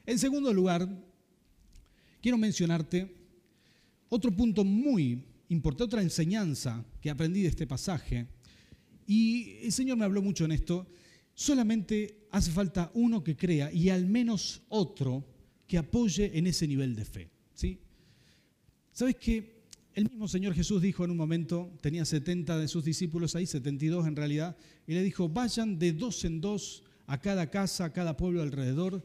En 0.07 0.19
segundo 0.19 0.55
lugar, 0.55 0.89
quiero 2.23 2.39
mencionarte 2.39 3.15
otro 4.09 4.35
punto 4.35 4.65
muy 4.65 5.23
importante, 5.49 5.85
otra 5.85 6.03
enseñanza 6.03 6.85
que 7.01 7.11
aprendí 7.11 7.43
de 7.43 7.49
este 7.49 7.67
pasaje, 7.67 8.27
y 9.07 9.57
el 9.63 9.73
Señor 9.73 9.97
me 9.97 10.05
habló 10.05 10.23
mucho 10.23 10.45
en 10.45 10.53
esto, 10.53 10.87
solamente 11.35 12.27
hace 12.31 12.51
falta 12.51 12.91
uno 12.95 13.25
que 13.25 13.37
crea 13.37 13.73
y 13.73 13.91
al 13.91 14.07
menos 14.07 14.63
otro 14.69 15.25
que 15.67 15.79
apoye 15.79 16.37
en 16.37 16.47
ese 16.47 16.67
nivel 16.67 16.95
de 16.95 17.05
fe. 17.05 17.31
¿sí? 17.55 17.79
¿Sabes 18.93 19.17
que 19.17 19.59
el 19.95 20.05
mismo 20.05 20.29
Señor 20.29 20.55
Jesús 20.55 20.83
dijo 20.83 21.05
en 21.05 21.11
un 21.11 21.17
momento, 21.17 21.73
tenía 21.81 22.05
70 22.05 22.59
de 22.59 22.69
sus 22.69 22.85
discípulos 22.85 23.35
ahí, 23.35 23.47
72 23.47 24.07
en 24.07 24.17
realidad, 24.17 24.57
y 24.87 24.95
le 24.95 25.03
dijo, 25.03 25.29
vayan 25.29 25.79
de 25.79 25.93
dos 25.93 26.25
en 26.25 26.41
dos 26.41 26.85
a 27.07 27.21
cada 27.21 27.51
casa, 27.51 27.87
a 27.87 27.93
cada 27.93 28.17
pueblo 28.17 28.43
alrededor, 28.43 29.05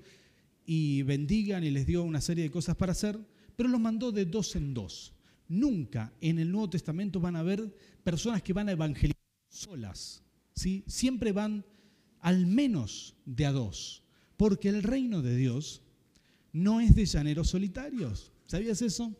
y 0.65 1.01
bendigan 1.03 1.63
y 1.63 1.71
les 1.71 1.85
dio 1.85 2.03
una 2.03 2.21
serie 2.21 2.43
de 2.43 2.51
cosas 2.51 2.75
para 2.75 2.91
hacer, 2.91 3.19
pero 3.55 3.69
los 3.69 3.81
mandó 3.81 4.11
de 4.11 4.25
dos 4.25 4.55
en 4.55 4.73
dos. 4.73 5.13
Nunca 5.47 6.13
en 6.21 6.39
el 6.39 6.51
Nuevo 6.51 6.69
Testamento 6.69 7.19
van 7.19 7.35
a 7.35 7.39
haber 7.39 7.75
personas 8.03 8.41
que 8.41 8.53
van 8.53 8.69
a 8.69 8.73
evangelizar 8.73 9.21
solas. 9.49 10.23
¿sí? 10.55 10.83
Siempre 10.87 11.31
van 11.31 11.65
al 12.19 12.45
menos 12.45 13.15
de 13.25 13.45
a 13.45 13.51
dos, 13.51 14.03
porque 14.37 14.69
el 14.69 14.83
reino 14.83 15.21
de 15.21 15.35
Dios 15.35 15.83
no 16.53 16.79
es 16.79 16.95
de 16.95 17.05
llaneros 17.05 17.49
solitarios. 17.49 18.31
¿Sabías 18.45 18.81
eso? 18.81 19.15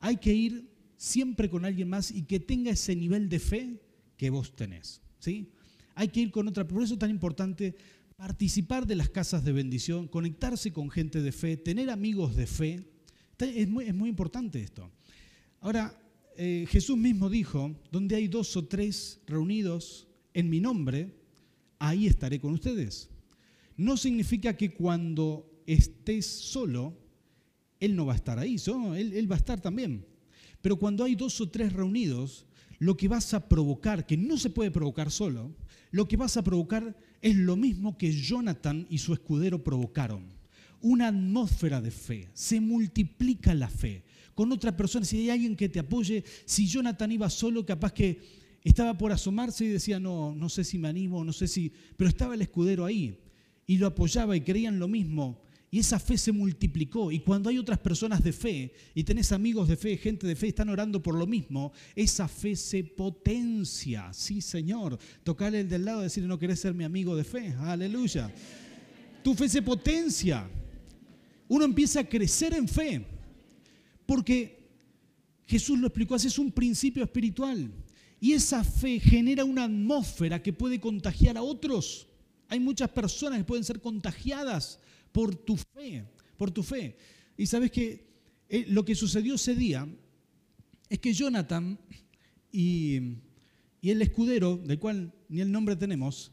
Hay 0.00 0.16
que 0.16 0.32
ir 0.32 0.70
siempre 0.96 1.50
con 1.50 1.64
alguien 1.64 1.88
más 1.88 2.10
y 2.10 2.22
que 2.22 2.40
tenga 2.40 2.70
ese 2.70 2.94
nivel 2.96 3.28
de 3.28 3.38
fe 3.38 3.82
que 4.16 4.30
vos 4.30 4.54
tenés. 4.54 5.02
¿sí? 5.18 5.52
Hay 5.94 6.08
que 6.08 6.20
ir 6.20 6.30
con 6.30 6.48
otra. 6.48 6.66
Por 6.66 6.82
eso 6.82 6.94
es 6.94 6.98
tan 6.98 7.10
importante 7.10 7.74
participar 8.16 8.86
de 8.86 8.94
las 8.94 9.10
casas 9.10 9.44
de 9.44 9.52
bendición, 9.52 10.06
conectarse 10.06 10.72
con 10.72 10.90
gente 10.90 11.20
de 11.20 11.32
fe, 11.32 11.56
tener 11.56 11.90
amigos 11.90 12.36
de 12.36 12.46
fe. 12.46 12.88
Es 13.38 13.68
muy, 13.68 13.86
es 13.86 13.94
muy 13.94 14.08
importante 14.08 14.62
esto. 14.62 14.90
Ahora, 15.62 15.96
eh, 16.36 16.66
Jesús 16.68 16.98
mismo 16.98 17.30
dijo, 17.30 17.74
donde 17.92 18.16
hay 18.16 18.26
dos 18.26 18.56
o 18.56 18.66
tres 18.66 19.20
reunidos 19.28 20.08
en 20.34 20.50
mi 20.50 20.58
nombre, 20.58 21.14
ahí 21.78 22.08
estaré 22.08 22.40
con 22.40 22.52
ustedes. 22.52 23.08
No 23.76 23.96
significa 23.96 24.56
que 24.56 24.74
cuando 24.74 25.62
estés 25.64 26.26
solo, 26.26 26.98
Él 27.78 27.94
no 27.94 28.06
va 28.06 28.14
a 28.14 28.16
estar 28.16 28.40
ahí, 28.40 28.56
él, 28.96 29.12
él 29.12 29.30
va 29.30 29.36
a 29.36 29.38
estar 29.38 29.60
también. 29.60 30.04
Pero 30.62 30.76
cuando 30.80 31.04
hay 31.04 31.14
dos 31.14 31.40
o 31.40 31.48
tres 31.48 31.72
reunidos, 31.72 32.44
lo 32.80 32.96
que 32.96 33.06
vas 33.06 33.32
a 33.32 33.48
provocar, 33.48 34.04
que 34.04 34.16
no 34.16 34.36
se 34.38 34.50
puede 34.50 34.72
provocar 34.72 35.12
solo, 35.12 35.54
lo 35.92 36.08
que 36.08 36.16
vas 36.16 36.36
a 36.36 36.42
provocar 36.42 36.96
es 37.20 37.36
lo 37.36 37.54
mismo 37.54 37.96
que 37.96 38.10
Jonathan 38.10 38.84
y 38.90 38.98
su 38.98 39.12
escudero 39.12 39.62
provocaron. 39.62 40.26
Una 40.80 41.06
atmósfera 41.06 41.80
de 41.80 41.92
fe, 41.92 42.30
se 42.34 42.60
multiplica 42.60 43.54
la 43.54 43.68
fe. 43.68 44.02
Con 44.34 44.50
otra 44.52 44.76
persona, 44.76 45.04
si 45.04 45.18
hay 45.18 45.30
alguien 45.30 45.56
que 45.56 45.68
te 45.68 45.78
apoye, 45.78 46.24
si 46.44 46.66
Jonathan 46.66 47.12
iba 47.12 47.28
solo, 47.28 47.64
capaz 47.66 47.92
que 47.92 48.20
estaba 48.64 48.96
por 48.96 49.12
asomarse 49.12 49.64
y 49.64 49.68
decía, 49.68 49.98
no, 49.98 50.34
no 50.34 50.48
sé 50.48 50.64
si 50.64 50.78
me 50.78 50.88
animo, 50.88 51.24
no 51.24 51.32
sé 51.32 51.48
si, 51.48 51.72
pero 51.96 52.08
estaba 52.08 52.34
el 52.34 52.42
escudero 52.42 52.84
ahí 52.84 53.18
y 53.66 53.78
lo 53.78 53.86
apoyaba 53.86 54.36
y 54.36 54.40
creían 54.40 54.78
lo 54.78 54.88
mismo. 54.88 55.42
Y 55.74 55.78
esa 55.78 55.98
fe 55.98 56.18
se 56.18 56.32
multiplicó. 56.32 57.10
Y 57.10 57.20
cuando 57.20 57.48
hay 57.48 57.56
otras 57.56 57.78
personas 57.78 58.22
de 58.22 58.34
fe 58.34 58.74
y 58.94 59.04
tenés 59.04 59.32
amigos 59.32 59.68
de 59.68 59.76
fe, 59.76 59.96
gente 59.96 60.26
de 60.26 60.36
fe, 60.36 60.48
están 60.48 60.68
orando 60.68 61.02
por 61.02 61.14
lo 61.14 61.26
mismo, 61.26 61.72
esa 61.96 62.28
fe 62.28 62.54
se 62.56 62.84
potencia. 62.84 64.12
Sí, 64.12 64.42
Señor. 64.42 64.98
Tocarle 65.24 65.60
el 65.60 65.70
del 65.70 65.86
lado 65.86 66.00
y 66.00 66.04
decirle, 66.04 66.28
no 66.28 66.38
querés 66.38 66.60
ser 66.60 66.74
mi 66.74 66.84
amigo 66.84 67.16
de 67.16 67.24
fe. 67.24 67.54
Aleluya. 67.58 68.30
Tu 69.24 69.34
fe 69.34 69.48
se 69.48 69.62
potencia. 69.62 70.46
Uno 71.48 71.64
empieza 71.64 72.00
a 72.00 72.04
crecer 72.04 72.52
en 72.52 72.68
fe. 72.68 73.06
Porque 74.12 74.68
Jesús 75.46 75.78
lo 75.78 75.86
explicó 75.86 76.14
así, 76.14 76.26
es 76.28 76.38
un 76.38 76.52
principio 76.52 77.02
espiritual. 77.02 77.72
Y 78.20 78.34
esa 78.34 78.62
fe 78.62 79.00
genera 79.00 79.42
una 79.42 79.64
atmósfera 79.64 80.42
que 80.42 80.52
puede 80.52 80.78
contagiar 80.78 81.38
a 81.38 81.42
otros. 81.42 82.08
Hay 82.48 82.60
muchas 82.60 82.90
personas 82.90 83.38
que 83.38 83.46
pueden 83.46 83.64
ser 83.64 83.80
contagiadas 83.80 84.78
por 85.12 85.34
tu 85.34 85.56
fe, 85.56 86.04
por 86.36 86.50
tu 86.50 86.62
fe. 86.62 86.98
Y 87.38 87.46
sabes 87.46 87.70
que 87.70 88.04
eh, 88.50 88.66
lo 88.68 88.84
que 88.84 88.94
sucedió 88.94 89.36
ese 89.36 89.54
día 89.54 89.88
es 90.90 90.98
que 90.98 91.14
Jonathan 91.14 91.78
y, 92.52 93.16
el 93.80 94.02
escudero, 94.02 94.58
del 94.58 94.78
cual 94.78 95.10
ni 95.30 95.40
el 95.40 95.50
nombre 95.50 95.74
tenemos, 95.74 96.32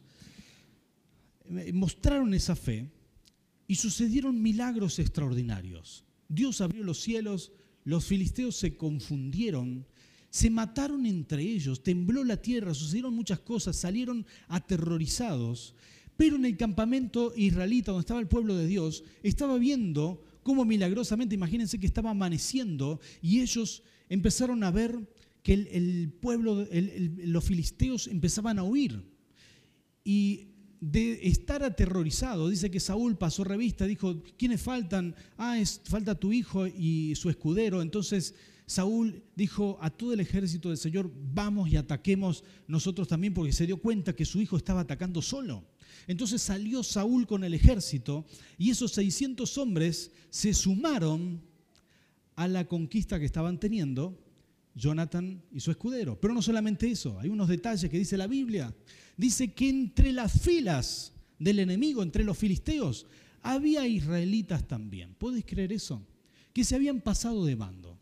eh, 1.49 1.71
mostraron 1.71 2.33
esa 2.33 2.57
fe 2.57 2.91
y 3.69 3.75
sucedieron 3.75 4.41
milagros 4.41 4.99
extraordinarios. 4.99 6.03
Dios 6.27 6.59
abrió 6.59 6.83
los 6.83 6.99
cielos, 6.99 7.53
los 7.83 8.05
filisteos 8.05 8.55
se 8.55 8.75
confundieron, 8.75 9.85
se 10.29 10.49
mataron 10.49 11.05
entre 11.05 11.41
ellos, 11.41 11.81
tembló 11.81 12.23
la 12.23 12.37
tierra, 12.37 12.73
sucedieron 12.73 13.15
muchas 13.15 13.39
cosas, 13.39 13.75
salieron 13.75 14.25
aterrorizados 14.47 15.75
pero 16.19 16.35
en 16.35 16.43
el 16.43 16.57
campamento 16.57 17.31
israelita, 17.33 17.93
donde 17.93 18.01
estaba 18.01 18.19
el 18.19 18.27
pueblo 18.27 18.53
de 18.53 18.67
Dios, 18.67 19.05
estaba 19.23 19.57
viendo 19.57 20.21
cómo 20.43 20.65
milagrosamente, 20.65 21.33
imagínense 21.33 21.79
que 21.79 21.85
estaba 21.85 22.09
amaneciendo 22.09 22.99
y 23.21 23.39
ellos 23.39 23.83
empezaron 24.09 24.65
a 24.65 24.69
ver 24.69 24.99
que 25.43 25.53
el, 25.53 26.11
pueblo, 26.19 26.67
los 27.23 27.45
filisteos 27.45 28.07
empezaban 28.07 28.59
a 28.59 28.63
huir. 28.63 29.01
Y 30.03 30.49
de 30.81 31.27
estar 31.27 31.63
aterrorizado, 31.63 32.49
dice 32.49 32.71
que 32.71 32.79
Saúl 32.79 33.17
pasó 33.17 33.43
revista, 33.43 33.85
dijo, 33.85 34.21
¿quiénes 34.37 34.61
faltan? 34.61 35.15
Ah, 35.37 35.59
es, 35.59 35.81
falta 35.83 36.15
tu 36.15 36.31
hijo 36.31 36.67
y 36.67 37.13
su 37.15 37.29
escudero. 37.29 37.81
Entonces 37.81 38.35
Saúl 38.65 39.23
dijo 39.35 39.77
a 39.81 39.89
todo 39.89 40.13
el 40.13 40.19
ejército 40.19 40.69
del 40.69 40.77
Señor, 40.77 41.11
vamos 41.33 41.69
y 41.69 41.75
ataquemos 41.75 42.43
nosotros 42.67 43.07
también, 43.07 43.33
porque 43.33 43.51
se 43.51 43.65
dio 43.65 43.77
cuenta 43.77 44.15
que 44.15 44.25
su 44.25 44.39
hijo 44.41 44.57
estaba 44.57 44.81
atacando 44.81 45.21
solo. 45.21 45.65
Entonces 46.07 46.41
salió 46.41 46.83
Saúl 46.83 47.27
con 47.27 47.43
el 47.43 47.53
ejército 47.53 48.25
y 48.57 48.69
esos 48.69 48.91
600 48.93 49.57
hombres 49.57 50.11
se 50.29 50.53
sumaron 50.53 51.41
a 52.35 52.47
la 52.47 52.67
conquista 52.67 53.19
que 53.19 53.25
estaban 53.25 53.59
teniendo 53.59 54.17
Jonathan 54.75 55.43
y 55.51 55.59
su 55.59 55.71
escudero. 55.71 56.19
Pero 56.19 56.33
no 56.33 56.41
solamente 56.41 56.89
eso, 56.89 57.19
hay 57.19 57.29
unos 57.29 57.49
detalles 57.49 57.89
que 57.89 57.97
dice 57.97 58.17
la 58.17 58.27
Biblia. 58.27 58.73
Dice 59.19 59.51
que 59.51 59.67
entre 59.67 60.13
las 60.13 60.31
filas 60.31 61.11
del 61.39 61.59
enemigo, 61.59 62.01
entre 62.01 62.23
los 62.23 62.37
filisteos, 62.37 63.05
había 63.41 63.85
israelitas 63.85 64.65
también. 64.65 65.13
¿Puedes 65.17 65.43
creer 65.43 65.73
eso? 65.73 66.07
Que 66.53 66.63
se 66.63 66.75
habían 66.75 67.01
pasado 67.01 67.43
de 67.43 67.55
bando. 67.55 67.99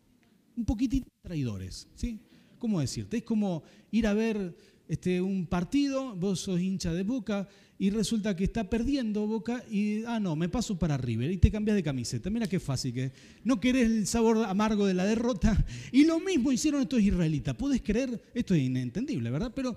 Un 0.56 0.64
poquitito 0.64 1.08
traidores, 1.24 1.88
¿sí? 1.96 2.20
¿Cómo 2.60 2.80
decirte? 2.82 3.18
Es 3.18 3.24
como 3.24 3.64
ir 3.90 4.06
a 4.06 4.14
ver 4.14 4.56
este, 4.88 5.20
un 5.20 5.48
partido, 5.48 6.16
vos 6.16 6.42
sos 6.42 6.62
hincha 6.62 6.94
de 6.94 7.02
Boca 7.02 7.50
y 7.80 7.90
resulta 7.90 8.36
que 8.36 8.44
está 8.44 8.70
perdiendo 8.70 9.26
Boca 9.26 9.64
y, 9.72 10.04
ah, 10.04 10.20
no, 10.20 10.36
me 10.36 10.50
paso 10.50 10.78
para 10.78 10.98
River 10.98 11.32
y 11.32 11.38
te 11.38 11.50
cambias 11.50 11.78
de 11.78 11.82
camiseta. 11.82 12.30
Mira 12.30 12.46
qué 12.46 12.60
fácil 12.60 12.94
que 12.94 13.12
no 13.44 13.60
querés 13.60 13.88
el 13.88 14.06
sabor 14.06 14.46
amargo 14.46 14.86
de 14.86 14.94
la 14.94 15.06
derrota. 15.06 15.66
Y 15.92 16.06
lo 16.06 16.20
mismo 16.20 16.52
hicieron 16.52 16.84
estos 16.84 17.02
israelitas. 17.02 17.56
¿Puedes 17.56 17.82
creer? 17.82 18.22
Esto 18.36 18.54
es 18.54 18.62
inentendible, 18.62 19.32
¿verdad? 19.32 19.52
Pero 19.56 19.76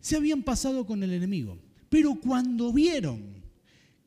se 0.00 0.16
habían 0.16 0.42
pasado 0.42 0.86
con 0.86 1.02
el 1.02 1.12
enemigo. 1.12 1.58
Pero 1.88 2.14
cuando 2.14 2.72
vieron 2.72 3.42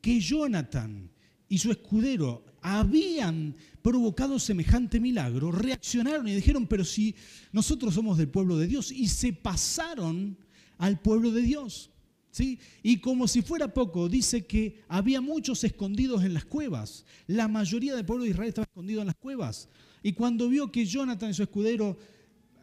que 0.00 0.20
Jonathan 0.20 1.10
y 1.48 1.58
su 1.58 1.70
escudero 1.70 2.44
habían 2.60 3.54
provocado 3.82 4.38
semejante 4.38 4.98
milagro, 4.98 5.52
reaccionaron 5.52 6.26
y 6.28 6.34
dijeron, 6.34 6.66
pero 6.66 6.84
si 6.84 7.14
nosotros 7.52 7.94
somos 7.94 8.16
del 8.16 8.28
pueblo 8.28 8.56
de 8.56 8.66
Dios, 8.66 8.90
y 8.90 9.08
se 9.08 9.32
pasaron 9.32 10.38
al 10.78 11.00
pueblo 11.00 11.30
de 11.30 11.42
Dios. 11.42 11.90
¿Sí? 12.30 12.58
Y 12.82 12.96
como 12.96 13.28
si 13.28 13.42
fuera 13.42 13.72
poco, 13.72 14.08
dice 14.08 14.44
que 14.44 14.82
había 14.88 15.20
muchos 15.20 15.62
escondidos 15.62 16.24
en 16.24 16.34
las 16.34 16.44
cuevas. 16.44 17.04
La 17.28 17.46
mayoría 17.46 17.94
del 17.94 18.04
pueblo 18.04 18.24
de 18.24 18.30
Israel 18.30 18.48
estaba 18.48 18.64
escondido 18.64 19.02
en 19.02 19.06
las 19.06 19.16
cuevas. 19.16 19.68
Y 20.02 20.14
cuando 20.14 20.48
vio 20.48 20.72
que 20.72 20.84
Jonathan 20.84 21.30
y 21.30 21.34
su 21.34 21.44
escudero 21.44 21.96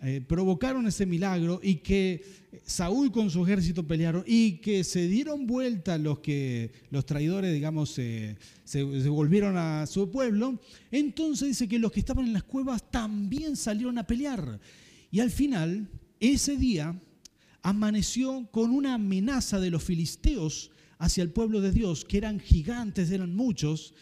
eh, 0.04 0.20
provocaron 0.28 0.88
ese 0.88 1.06
milagro 1.06 1.60
y 1.62 1.76
que 1.76 2.24
Saúl 2.66 3.12
con 3.12 3.30
su 3.30 3.44
ejército 3.44 3.86
pelearon 3.86 4.24
y 4.26 4.54
que 4.54 4.84
se 4.84 5.08
dieron 5.08 5.46
vuelta 5.46 6.00
los 6.00 6.20
que 6.20 6.72
los 6.90 7.06
traidores, 7.06 7.54
digamos, 7.54 7.92
se, 7.92 8.36
se, 8.64 8.84
volvieron 8.84 9.58
a 9.58 9.86
su 9.86 10.10
pueblo, 10.10 10.60
entonces 10.90 11.50
dice 11.50 11.68
que 11.68 11.78
los 11.78 11.92
que 11.92 12.00
estaban 12.00 12.26
en 12.26 12.34
las 12.34 12.44
cuevas 12.44 12.90
también 12.90 13.56
salieron 13.56 14.00
a 14.00 14.08
pelear. 14.08 14.60
Y 15.12 15.20
al 15.20 15.30
final, 15.30 15.88
ese 16.20 16.58
día, 16.58 17.00
amaneció 17.62 18.48
con 18.52 18.72
una 18.72 18.96
amenaza 18.96 19.60
de 19.60 19.70
los 19.70 19.84
filisteos 19.84 20.72
hacia 20.98 21.22
el 21.22 21.30
pueblo 21.30 21.62
de 21.62 21.72
Dios, 21.72 22.06
que 22.06 22.18
eran 22.18 22.40
gigantes, 22.40 23.12
eran 23.12 23.36
muchos, 23.36 23.94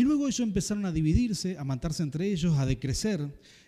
y 0.00 0.02
luego 0.02 0.26
ellos 0.26 0.40
empezaron 0.40 0.86
a 0.86 0.92
dividirse, 0.92 1.58
a 1.58 1.64
matarse 1.64 2.02
entre 2.02 2.32
ellos, 2.32 2.56
a 2.56 2.64
decrecer. 2.64 3.20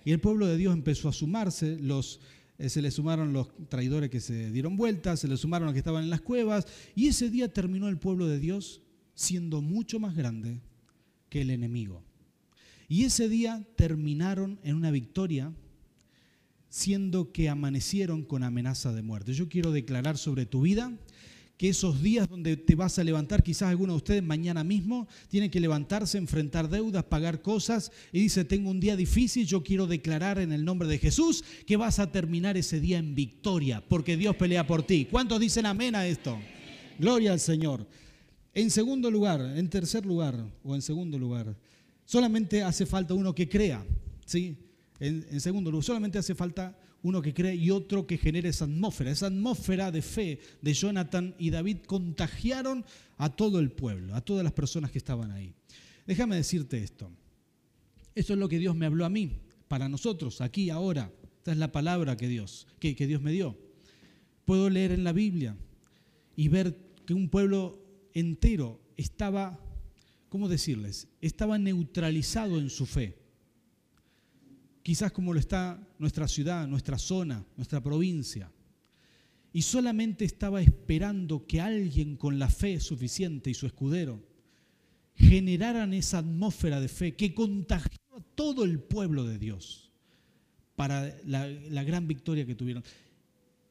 Y 0.03 0.13
el 0.13 0.19
pueblo 0.19 0.47
de 0.47 0.57
Dios 0.57 0.73
empezó 0.73 1.11
a 1.11 1.13
sumarse, 1.13 1.79
los, 1.79 2.21
eh, 2.57 2.71
se 2.71 2.81
le 2.81 2.91
sumaron 2.91 3.35
los 3.35 3.49
traidores 3.69 4.09
que 4.09 4.19
se 4.19 4.51
dieron 4.51 4.79
vueltas, 4.79 5.21
se 5.21 5.29
le 5.29 5.37
sumaron 5.37 5.67
los 5.67 5.75
que 5.75 5.81
estaban 5.81 6.05
en 6.05 6.09
las 6.09 6.23
cuevas, 6.23 6.67
y 6.95 7.09
ese 7.09 7.29
día 7.29 7.53
terminó 7.53 7.87
el 7.91 7.99
pueblo 7.99 8.29
de 8.29 8.39
Dios 8.39 8.81
siendo 9.15 9.61
mucho 9.61 10.01
más 10.01 10.17
grande 10.17 10.63
que 11.29 11.43
el 11.43 11.51
enemigo. 11.51 12.03
Y 12.89 13.05
ese 13.05 13.29
día 13.29 13.63
terminaron 13.77 14.59
en 14.63 14.77
una 14.77 14.91
victoria 14.91 15.53
siendo 16.71 17.31
que 17.31 17.51
amanecieron 17.51 18.23
con 18.23 18.43
amenaza 18.43 18.95
de 18.95 19.03
muerte. 19.03 19.35
Yo 19.35 19.51
quiero 19.51 19.71
declarar 19.71 20.17
sobre 20.17 20.47
tu 20.47 20.63
vida 20.63 20.99
que 21.63 21.69
esos 21.69 22.03
días 22.03 22.29
donde 22.29 22.57
te 22.57 22.75
vas 22.75 22.99
a 22.99 23.05
levantar, 23.05 23.45
quizás 23.45 23.69
alguno 23.69 23.93
de 23.93 23.99
ustedes 23.99 24.23
mañana 24.25 24.65
mismo 24.65 25.07
tiene 25.29 25.49
que 25.49 25.61
levantarse, 25.61 26.19
enfrentar 26.19 26.69
deudas, 26.69 27.05
pagar 27.05 27.41
cosas 27.41 27.93
y 28.11 28.19
dice, 28.19 28.45
tengo 28.45 28.69
un 28.69 28.81
día 28.81 28.97
difícil, 28.97 29.47
yo 29.47 29.63
quiero 29.63 29.87
declarar 29.87 30.41
en 30.41 30.51
el 30.51 30.65
nombre 30.65 30.89
de 30.89 30.99
Jesús 30.99 31.45
que 31.65 31.77
vas 31.77 32.01
a 32.01 32.11
terminar 32.11 32.57
ese 32.57 32.81
día 32.81 32.99
en 32.99 33.15
victoria, 33.15 33.81
porque 33.89 34.17
Dios 34.17 34.35
pelea 34.35 34.67
por 34.67 34.83
ti. 34.83 35.07
¿Cuántos 35.09 35.39
dicen 35.39 35.65
amén 35.65 35.95
a 35.95 36.05
esto? 36.05 36.37
Gloria 36.99 37.33
al 37.33 37.39
Señor. 37.39 37.87
En 38.55 38.69
segundo 38.69 39.09
lugar, 39.09 39.41
en 39.57 39.71
tercer 39.71 40.05
lugar 40.05 40.45
o 40.65 40.75
en 40.75 40.83
segundo 40.83 41.17
lugar, 41.17 41.57
solamente 42.05 42.65
hace 42.65 42.87
falta 42.87 43.15
uno 43.15 43.37
que 43.37 43.49
crea, 43.49 43.87
¿sí? 44.27 44.57
En 44.99 45.41
segundo 45.41 45.71
lugar, 45.71 45.85
solamente 45.85 46.19
hace 46.19 46.35
falta 46.35 46.77
uno 47.03 47.21
que 47.21 47.35
cree 47.35 47.55
y 47.55 47.71
otro 47.71 48.07
que 48.07 48.19
genere 48.19 48.49
esa 48.49 48.65
atmósfera. 48.65 49.11
Esa 49.11 49.27
atmósfera 49.27 49.91
de 49.91 50.03
fe 50.03 50.39
de 50.61 50.75
Jonathan 50.75 51.35
y 51.39 51.51
David 51.51 51.79
contagiaron 51.87 52.85
a 53.19 53.31
todo 53.31 53.59
el 53.59 53.71
pueblo, 53.71 54.15
a 54.15 54.21
todas 54.21 54.45
las 54.45 54.53
personas 54.53 54.91
que 54.91 54.99
estaban 54.99 55.31
ahí. 55.33 55.53
Déjame 56.07 56.37
decirte 56.37 56.83
esto. 56.83 57.11
Esto 58.15 58.33
es 58.35 58.39
lo 58.39 58.49
que 58.49 58.59
Dios 58.59 58.77
me 58.77 58.87
habló 58.87 59.05
a 59.05 59.11
mí, 59.11 59.41
para 59.69 59.89
nosotros, 59.89 60.41
aquí, 60.41 60.71
ahora. 60.71 61.11
Esta 61.39 61.53
es 61.53 61.59
la 61.59 61.73
palabra 61.73 62.17
que 62.17 62.29
Dios, 62.29 62.67
que, 62.79 62.95
que 62.95 63.07
Dios 63.07 63.21
me 63.21 63.33
dio. 63.33 63.59
Puedo 64.45 64.71
leer 64.71 64.93
en 64.93 65.03
la 65.03 65.13
Biblia 65.13 65.57
y 66.37 66.49
ver 66.49 66.77
que 67.05 67.15
un 67.15 67.29
pueblo 67.29 67.83
entero 68.15 68.81
estaba, 68.97 69.59
¿cómo 70.29 70.49
decirles? 70.49 71.09
Estaba 71.21 71.59
neutralizado 71.59 72.59
en 72.59 72.71
su 72.71 72.87
fe 72.87 73.22
quizás 74.83 75.13
como 75.13 75.33
lo 75.33 75.41
está 75.41 75.81
nuestra 75.99 76.29
ciudad, 76.29 76.67
nuestra 76.67 76.99
zona, 76.99 77.45
nuestra 77.57 77.83
provincia. 77.83 78.51
Y 79.53 79.63
solamente 79.63 80.25
estaba 80.25 80.63
esperando 80.63 81.47
que 81.47 81.61
alguien 81.61 82.17
con 82.17 82.39
la 82.39 82.49
fe 82.49 82.81
suficiente 82.81 83.51
y 83.51 83.55
su 83.55 83.67
escudero 83.67 84.23
generaran 85.15 85.93
esa 85.93 86.19
atmósfera 86.19 86.81
de 86.81 86.89
fe 86.89 87.15
que 87.15 87.35
contagió 87.35 87.99
a 88.17 88.21
todo 88.35 88.65
el 88.65 88.81
pueblo 88.81 89.25
de 89.25 89.39
Dios 89.39 89.93
para 90.75 91.15
la, 91.27 91.47
la 91.47 91.85
gran 91.85 92.09
victoria 92.09 92.47
que 92.47 92.55
tuvieron. 92.55 92.83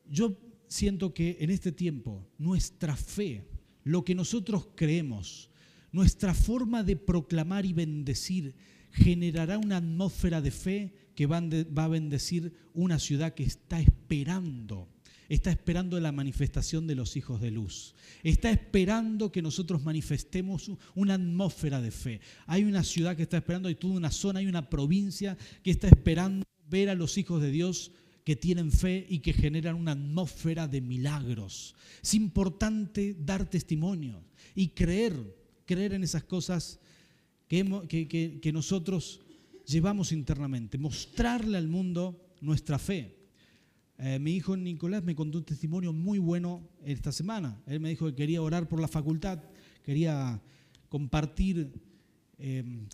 Yo 0.07 0.37
siento 0.67 1.13
que 1.13 1.37
en 1.39 1.49
este 1.49 1.71
tiempo 1.71 2.27
nuestra 2.37 2.95
fe, 2.95 3.43
lo 3.83 4.05
que 4.05 4.13
nosotros 4.13 4.67
creemos, 4.75 5.49
nuestra 5.91 6.33
forma 6.35 6.83
de 6.83 6.95
proclamar 6.95 7.65
y 7.65 7.73
bendecir, 7.73 8.53
generará 8.91 9.57
una 9.57 9.77
atmósfera 9.77 10.41
de 10.41 10.51
fe 10.51 10.93
que 11.21 11.27
va 11.27 11.83
a 11.83 11.87
bendecir 11.87 12.51
una 12.73 12.97
ciudad 12.97 13.35
que 13.35 13.43
está 13.43 13.79
esperando, 13.79 14.89
está 15.29 15.51
esperando 15.51 15.99
la 15.99 16.11
manifestación 16.11 16.87
de 16.87 16.95
los 16.95 17.15
hijos 17.15 17.39
de 17.39 17.51
luz, 17.51 17.93
está 18.23 18.49
esperando 18.49 19.31
que 19.31 19.43
nosotros 19.43 19.83
manifestemos 19.83 20.71
una 20.95 21.13
atmósfera 21.13 21.79
de 21.79 21.91
fe. 21.91 22.21
Hay 22.47 22.63
una 22.63 22.83
ciudad 22.83 23.15
que 23.15 23.21
está 23.21 23.37
esperando, 23.37 23.69
hay 23.69 23.75
toda 23.75 23.93
una 23.93 24.09
zona, 24.09 24.39
hay 24.39 24.47
una 24.47 24.67
provincia 24.67 25.37
que 25.61 25.69
está 25.69 25.89
esperando 25.89 26.43
ver 26.67 26.89
a 26.89 26.95
los 26.95 27.19
hijos 27.19 27.39
de 27.39 27.51
Dios 27.51 27.91
que 28.23 28.35
tienen 28.35 28.71
fe 28.71 29.05
y 29.07 29.19
que 29.19 29.33
generan 29.33 29.75
una 29.75 29.91
atmósfera 29.91 30.67
de 30.67 30.81
milagros. 30.81 31.75
Es 32.01 32.15
importante 32.15 33.15
dar 33.19 33.47
testimonio 33.47 34.23
y 34.55 34.69
creer, 34.69 35.37
creer 35.67 35.93
en 35.93 36.03
esas 36.03 36.23
cosas 36.23 36.79
que, 37.47 38.39
que 38.41 38.51
nosotros 38.51 39.21
llevamos 39.65 40.11
internamente, 40.11 40.77
mostrarle 40.77 41.57
al 41.57 41.67
mundo 41.67 42.19
nuestra 42.41 42.77
fe. 42.79 43.17
Eh, 43.97 44.17
mi 44.19 44.33
hijo 44.33 44.57
Nicolás 44.57 45.03
me 45.03 45.15
contó 45.15 45.37
un 45.37 45.43
testimonio 45.43 45.93
muy 45.93 46.19
bueno 46.19 46.67
esta 46.83 47.11
semana. 47.11 47.61
Él 47.67 47.79
me 47.79 47.89
dijo 47.89 48.07
que 48.07 48.15
quería 48.15 48.41
orar 48.41 48.67
por 48.67 48.81
la 48.81 48.87
facultad, 48.87 49.43
quería 49.83 50.41
compartir, 50.89 51.71
em, 52.37 52.87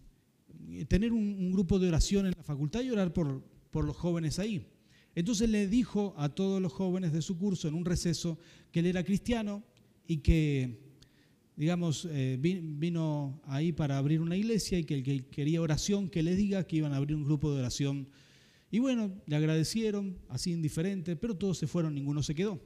tener 0.87 1.13
un, 1.13 1.51
grupo 1.51 1.79
de 1.79 1.87
oración 1.87 2.25
en 2.25 2.33
la 2.35 2.43
facultad 2.43 2.81
y 2.81 2.91
orar 2.91 3.13
por, 3.13 3.41
por 3.71 3.85
los 3.85 3.95
jóvenes 3.95 4.37
ahí. 4.37 4.67
Entonces 5.15 5.49
le 5.49 5.67
dijo 5.67 6.13
a 6.17 6.29
todos 6.29 6.61
los 6.61 6.73
jóvenes 6.73 7.13
de 7.13 7.21
su 7.21 7.37
curso 7.37 7.67
en 7.67 7.73
un 7.73 7.85
receso 7.85 8.37
que 8.71 8.81
él 8.81 8.87
era 8.87 9.03
cristiano 9.03 9.63
y 10.07 10.17
que 10.17 10.86
digamos, 11.57 12.07
eh, 12.11 12.37
vino 12.39 13.41
ahí 13.45 13.71
para 13.71 13.97
abrir 13.97 14.21
una 14.21 14.37
iglesia 14.37 14.77
y 14.77 14.83
que 14.83 14.93
el 14.93 15.03
que 15.03 15.25
quería 15.25 15.59
oración, 15.59 16.07
que 16.07 16.21
le 16.21 16.35
diga 16.35 16.63
que 16.65 16.77
iban 16.77 16.93
a 16.93 16.97
abrir 16.97 17.17
un 17.17 17.23
grupo 17.23 17.51
de 17.51 17.59
oración. 17.59 18.07
Y 18.69 18.77
bueno, 18.77 19.11
le 19.25 19.35
agradecieron, 19.35 20.19
así 20.29 20.51
indiferente, 20.51 21.15
pero 21.15 21.35
todos 21.35 21.57
se 21.57 21.65
fueron, 21.65 21.95
ninguno 21.95 22.21
se 22.21 22.35
quedó. 22.35 22.61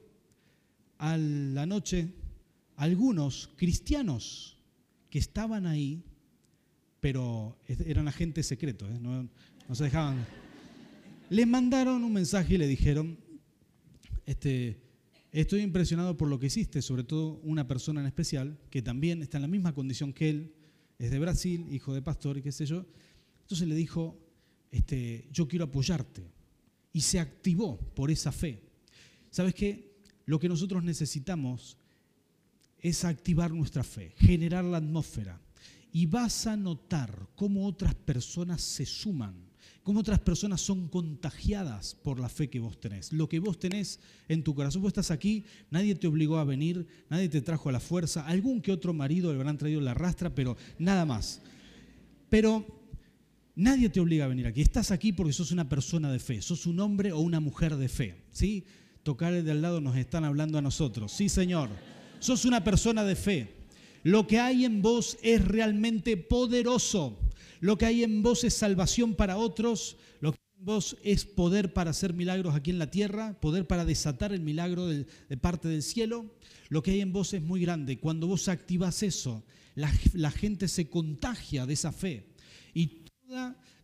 A 0.98 1.16
la 1.16 1.64
noche, 1.64 2.12
algunos 2.76 3.50
cristianos 3.56 4.58
que 5.08 5.18
estaban 5.18 5.66
ahí, 5.66 6.02
pero 7.00 7.56
eran 7.66 8.08
agentes 8.08 8.46
secretos, 8.46 8.90
¿eh? 8.90 8.98
no, 9.00 9.28
no 9.68 9.74
se 9.74 9.84
dejaban, 9.84 10.24
le 11.30 11.46
mandaron 11.46 12.04
un 12.04 12.12
mensaje 12.12 12.54
y 12.54 12.58
le 12.58 12.68
dijeron, 12.68 13.16
este, 14.26 14.82
Estoy 15.32 15.62
impresionado 15.62 16.14
por 16.18 16.28
lo 16.28 16.38
que 16.38 16.46
hiciste, 16.48 16.82
sobre 16.82 17.04
todo 17.04 17.40
una 17.42 17.66
persona 17.66 18.02
en 18.02 18.06
especial, 18.06 18.58
que 18.68 18.82
también 18.82 19.22
está 19.22 19.38
en 19.38 19.42
la 19.42 19.48
misma 19.48 19.74
condición 19.74 20.12
que 20.12 20.28
él, 20.28 20.54
es 20.98 21.10
de 21.10 21.18
Brasil, 21.18 21.66
hijo 21.70 21.94
de 21.94 22.02
pastor 22.02 22.36
y 22.36 22.42
qué 22.42 22.52
sé 22.52 22.66
yo. 22.66 22.84
Entonces 23.40 23.66
le 23.66 23.74
dijo, 23.74 24.20
este, 24.70 25.26
yo 25.32 25.48
quiero 25.48 25.64
apoyarte. 25.64 26.30
Y 26.92 27.00
se 27.00 27.18
activó 27.18 27.78
por 27.94 28.10
esa 28.10 28.30
fe. 28.30 28.62
¿Sabes 29.30 29.54
qué? 29.54 29.96
Lo 30.26 30.38
que 30.38 30.50
nosotros 30.50 30.84
necesitamos 30.84 31.78
es 32.78 33.02
activar 33.04 33.52
nuestra 33.52 33.82
fe, 33.82 34.12
generar 34.18 34.64
la 34.64 34.76
atmósfera. 34.76 35.40
Y 35.92 36.04
vas 36.06 36.46
a 36.46 36.58
notar 36.58 37.30
cómo 37.36 37.66
otras 37.66 37.94
personas 37.94 38.60
se 38.60 38.84
suman 38.84 39.51
cómo 39.82 40.00
otras 40.00 40.20
personas 40.20 40.60
son 40.60 40.88
contagiadas 40.88 41.96
por 42.02 42.20
la 42.20 42.28
fe 42.28 42.48
que 42.48 42.60
vos 42.60 42.78
tenés. 42.78 43.12
Lo 43.12 43.28
que 43.28 43.40
vos 43.40 43.58
tenés 43.58 44.00
en 44.28 44.42
tu 44.42 44.54
corazón, 44.54 44.82
vos 44.82 44.90
estás 44.90 45.10
aquí, 45.10 45.44
nadie 45.70 45.94
te 45.94 46.06
obligó 46.06 46.38
a 46.38 46.44
venir, 46.44 46.86
nadie 47.10 47.28
te 47.28 47.40
trajo 47.40 47.68
a 47.68 47.72
la 47.72 47.80
fuerza, 47.80 48.26
algún 48.26 48.60
que 48.60 48.72
otro 48.72 48.92
marido 48.92 49.32
le 49.32 49.38
habrán 49.38 49.58
traído 49.58 49.80
la 49.80 49.94
rastra, 49.94 50.34
pero 50.34 50.56
nada 50.78 51.04
más. 51.04 51.40
Pero 52.28 52.64
nadie 53.54 53.88
te 53.88 54.00
obliga 54.00 54.24
a 54.24 54.28
venir 54.28 54.46
aquí, 54.46 54.62
estás 54.62 54.90
aquí 54.90 55.12
porque 55.12 55.32
sos 55.32 55.50
una 55.50 55.68
persona 55.68 56.12
de 56.12 56.18
fe, 56.18 56.40
sos 56.42 56.66
un 56.66 56.80
hombre 56.80 57.12
o 57.12 57.18
una 57.20 57.40
mujer 57.40 57.76
de 57.76 57.88
fe, 57.88 58.24
¿sí? 58.30 58.64
Tocar 59.02 59.42
de 59.42 59.50
al 59.50 59.62
lado 59.62 59.80
nos 59.80 59.96
están 59.96 60.24
hablando 60.24 60.58
a 60.58 60.62
nosotros, 60.62 61.12
sí 61.12 61.28
Señor, 61.28 61.68
sos 62.20 62.44
una 62.44 62.62
persona 62.62 63.04
de 63.04 63.16
fe. 63.16 63.62
Lo 64.04 64.26
que 64.26 64.40
hay 64.40 64.64
en 64.64 64.82
vos 64.82 65.16
es 65.22 65.44
realmente 65.44 66.16
poderoso. 66.16 67.18
Lo 67.62 67.78
que 67.78 67.86
hay 67.86 68.02
en 68.02 68.24
vos 68.24 68.42
es 68.42 68.54
salvación 68.54 69.14
para 69.14 69.36
otros, 69.36 69.96
lo 70.18 70.32
que 70.32 70.38
hay 70.40 70.58
en 70.58 70.64
vos 70.64 70.96
es 71.04 71.24
poder 71.24 71.72
para 71.72 71.90
hacer 71.90 72.12
milagros 72.12 72.56
aquí 72.56 72.72
en 72.72 72.80
la 72.80 72.90
tierra, 72.90 73.38
poder 73.38 73.68
para 73.68 73.84
desatar 73.84 74.32
el 74.32 74.40
milagro 74.40 74.88
de, 74.88 75.06
parte 75.40 75.68
del 75.68 75.84
cielo. 75.84 76.34
Lo 76.70 76.82
que 76.82 76.90
hay 76.90 77.02
en 77.02 77.12
vos 77.12 77.32
es 77.34 77.40
muy 77.40 77.60
grande. 77.60 78.00
Cuando 78.00 78.26
vos 78.26 78.48
activas 78.48 79.04
eso, 79.04 79.44
la, 79.76 79.92
gente 80.32 80.66
se 80.66 80.90
contagia 80.90 81.64
de 81.64 81.74
esa 81.74 81.92
fe 81.92 82.26
y 82.74 83.04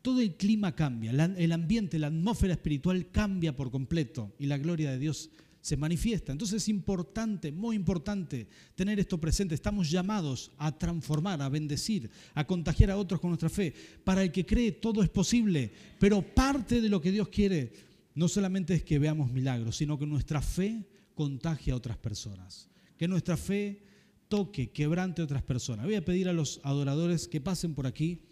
todo 0.03 0.23
el 0.23 0.35
clima 0.35 0.75
cambia, 0.75 1.13
el 1.13 1.53
ambiente, 1.53 2.01
la 2.01 2.09
atmósfera 2.09 2.55
espiritual 2.55 3.13
cambia 3.13 3.55
por 3.55 3.71
completo 3.71 4.35
y 4.41 4.47
la 4.47 4.59
gloria 4.59 4.91
de 4.91 4.99
Dios 4.99 5.31
se 5.69 5.77
manifiesta. 5.77 6.33
Entonces 6.33 6.63
es 6.63 6.69
importante, 6.71 7.53
muy 7.53 7.77
importante, 7.77 8.49
tener 8.75 8.99
esto 8.99 9.21
presente. 9.21 9.55
Estamos 9.55 9.91
llamados 9.91 10.51
a 10.57 10.77
transformar, 10.77 11.43
a 11.43 11.51
bendecir, 11.51 12.11
a 12.35 12.47
contagiar 12.47 12.91
a 12.91 12.97
otros 12.97 13.21
con 13.21 13.29
nuestra 13.31 13.51
fe. 13.51 13.75
Para 14.03 14.23
el 14.23 14.33
que 14.33 14.47
cree, 14.47 14.73
todo 14.73 15.03
es 15.03 15.11
posible, 15.11 15.71
pero 15.99 16.23
parte 16.23 16.81
de 16.81 16.89
lo 16.89 17.03
que 17.03 17.13
Dios 17.13 17.29
quiere 17.29 17.73
no 18.15 18.29
solamente 18.29 18.75
es 18.75 18.83
que 18.83 18.99
veamos 18.99 19.31
milagros, 19.31 19.77
sino 19.77 19.99
que 19.99 20.07
nuestra 20.07 20.41
fe 20.41 20.89
contagie 21.15 21.73
a 21.73 21.77
otras 21.77 21.99
personas. 21.99 22.71
Que 22.97 23.07
nuestra 23.07 23.37
fe 23.37 23.83
toque, 24.29 24.71
quebrante 24.71 25.21
a 25.21 25.27
otras 25.27 25.43
personas. 25.43 25.85
Voy 25.85 25.97
a 25.97 26.05
pedir 26.05 26.31
a 26.31 26.33
los 26.33 26.61
adoradores 26.65 27.29
que 27.29 27.43
pasen 27.43 27.75
por 27.75 27.87
aquí. 27.87 28.23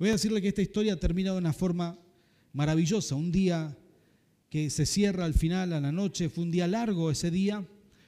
Voy 0.00 0.08
a 0.08 0.12
decirle 0.12 0.42
que 0.42 0.48
esta 0.48 0.62
historia 0.62 0.98
termina 0.98 1.32
de 1.32 1.38
una 1.38 1.52
forma 1.52 1.98
maravillosa. 2.52 3.14
Un 3.14 3.30
día 3.30 3.78
que 4.50 4.68
se 4.68 4.84
cierra 4.84 5.24
al 5.24 5.34
final, 5.34 5.72
a 5.72 5.80
la 5.80 5.92
noche. 5.92 6.28
Fue 6.28 6.44
un 6.44 6.50
día 6.50 6.66
largo 6.66 7.10
ese 7.10 7.30
día, 7.30 7.64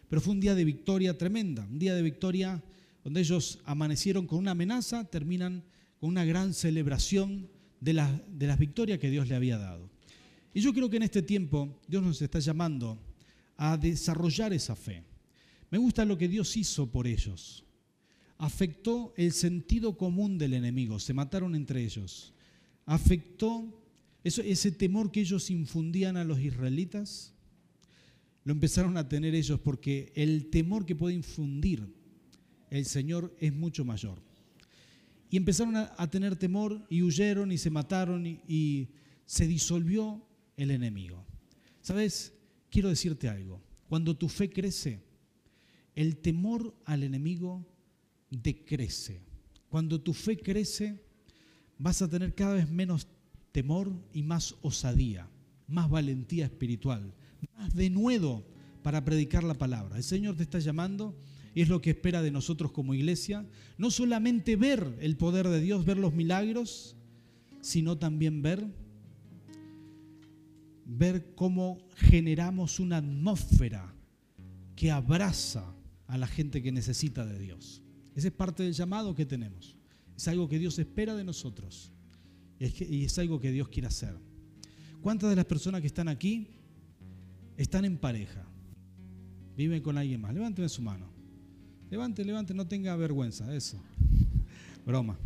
pero 0.09 0.21
fue 0.21 0.35
un 0.35 0.41
día 0.41 0.55
de 0.55 0.65
victoria 0.65 1.17
tremenda, 1.17 1.65
un 1.71 1.79
día 1.79 1.95
de 1.95 2.03
victoria 2.03 2.63
donde 3.05 3.21
ellos 3.21 3.61
amanecieron 3.65 4.27
con 4.27 4.41
una 4.41 4.51
amenaza, 4.51 5.05
terminan 5.05 5.65
con 5.99 6.11
una 6.11 6.25
gran 6.25 6.53
celebración 6.53 7.49
de, 7.81 8.05
de 8.29 8.47
las 8.47 8.59
victorias 8.59 8.99
que 8.99 9.11
Dios 9.11 9.29
le 9.29 9.37
había 9.37 9.57
dado. 9.57 9.89
Y 10.53 10.61
yo 10.61 10.75
creo 10.75 10.91
que 10.91 10.97
en 10.99 11.05
este 11.05 11.23
tiempo 11.23 11.81
Dios 11.87 12.03
nos 12.03 12.21
está 12.21 12.41
llamando 12.41 12.99
a 13.57 13.77
desarrollar 13.77 14.53
esa 14.53 14.75
fe. 14.77 15.05
Me 15.71 15.79
gusta 15.79 16.05
lo 16.05 16.19
que 16.19 16.29
Dios 16.29 16.57
hizo 16.57 16.91
por 16.91 17.07
ellos. 17.07 17.65
Afectó 18.39 19.15
el 19.17 19.33
sentido 19.33 19.97
común 19.97 20.37
del 20.37 20.55
enemigo, 20.55 20.99
se 20.99 21.15
mataron 21.15 21.55
entre 21.55 21.85
ellos. 21.85 22.35
Afectó 22.85 23.82
ese 24.25 24.73
temor 24.73 25.11
que 25.11 25.21
ellos 25.21 25.51
infundían 25.51 26.17
a 26.17 26.25
los 26.25 26.41
israelitas, 26.41 27.35
lo 28.45 28.53
empezaron 28.53 28.97
a 28.97 29.09
tener 29.09 29.35
ellos 29.35 29.61
porque 29.61 30.13
el 30.15 30.51
temor 30.51 30.85
que 30.87 30.97
puede 30.97 31.15
infundir 31.15 31.87
el 32.71 32.85
Señor 32.87 33.35
es 33.39 33.53
mucho 33.53 33.85
mayor. 33.85 34.23
Y 35.31 35.37
empezaron 35.37 35.77
a, 35.77 36.11
tener 36.11 36.37
temor 36.37 36.85
y 36.91 37.03
huyeron 37.03 37.53
y 37.53 37.59
se 37.59 37.71
mataron 37.71 38.27
y 38.27 38.89
se 39.25 39.47
disolvió 39.47 40.27
el 40.57 40.71
enemigo. 40.71 41.25
¿Sabes? 41.81 42.35
Quiero 42.71 42.89
decirte 42.89 43.29
algo. 43.29 43.63
Cuando 43.89 44.17
tu 44.17 44.29
fe 44.29 44.51
crece, 44.51 45.01
el 45.95 46.19
temor 46.19 46.75
al 46.85 47.03
enemigo 47.03 47.67
decrece. 48.31 49.21
Cuando 49.69 50.01
tu 50.01 50.13
fe 50.13 50.37
crece, 50.37 51.03
vas 51.79 52.03
a 52.03 52.09
tener 52.09 52.35
cada 52.35 52.55
vez 52.55 52.71
menos 52.71 53.07
temor 53.53 53.93
y 54.13 54.23
más 54.23 54.57
osadía, 54.63 55.29
más 55.69 55.89
valentía 55.89 56.47
espiritual, 56.47 57.15
más 57.57 57.75
denuedo 57.75 58.45
para 58.83 59.05
predicar 59.05 59.45
la 59.45 59.55
palabra. 59.55 59.97
El 59.97 60.03
Señor 60.03 60.37
te 60.37 60.43
está 60.43 60.59
llamando 60.59 61.17
y 61.55 61.61
es 61.63 61.69
lo 61.69 61.81
que 61.81 61.91
espera 61.91 62.23
de 62.23 62.31
nosotros 62.31 62.73
como 62.73 62.95
iglesia. 62.95 63.47
No 63.79 63.91
solamente 63.91 64.57
ver 64.57 64.97
el 65.01 65.17
poder 65.17 65.49
de 65.49 65.61
Dios, 65.61 65.85
ver 65.85 65.99
los 65.99 66.15
milagros, 66.15 66.97
sino 67.61 67.99
también 67.99 68.43
ver 68.43 68.67
ver 70.85 71.35
cómo 71.35 71.79
generamos 71.95 72.81
una 72.81 72.99
atmósfera 72.99 73.95
que 74.77 74.91
abraza 74.91 75.75
a 76.07 76.19
la 76.19 76.27
gente 76.27 76.63
que 76.63 76.73
necesita 76.73 77.25
de 77.25 77.39
Dios. 77.39 77.83
Ese 78.15 78.29
es 78.29 78.35
parte 78.35 78.63
del 78.63 78.75
llamado 78.75 79.15
que 79.15 79.25
tenemos. 79.25 79.77
Es 80.17 80.29
algo 80.29 80.49
que 80.49 80.59
Dios 80.59 80.79
espera 80.79 81.15
de 81.15 81.25
nosotros 81.25 81.93
y 82.63 83.05
es 83.05 83.19
algo 83.19 83.41
que 83.41 83.51
Dios 83.51 83.69
quiere 83.69 83.89
hacer. 83.89 84.15
¿Cuántas 85.01 85.31
de 85.31 85.37
las 85.37 85.45
personas 85.45 85.81
que 85.81 85.89
están 85.89 86.09
aquí 86.09 86.47
están 87.57 87.85
en 87.85 87.99
pareja? 87.99 88.47
Viven 89.57 89.83
con 89.83 89.99
alguien 89.99 90.21
más. 90.21 90.33
Levanten 90.33 90.69
su 90.69 90.81
mano. 90.81 91.11
Levante, 91.91 92.25
levante, 92.25 92.55
no 92.55 92.67
tenga 92.67 92.95
vergüenza. 92.95 93.55
Eso. 93.55 93.83
Broma. 94.87 95.19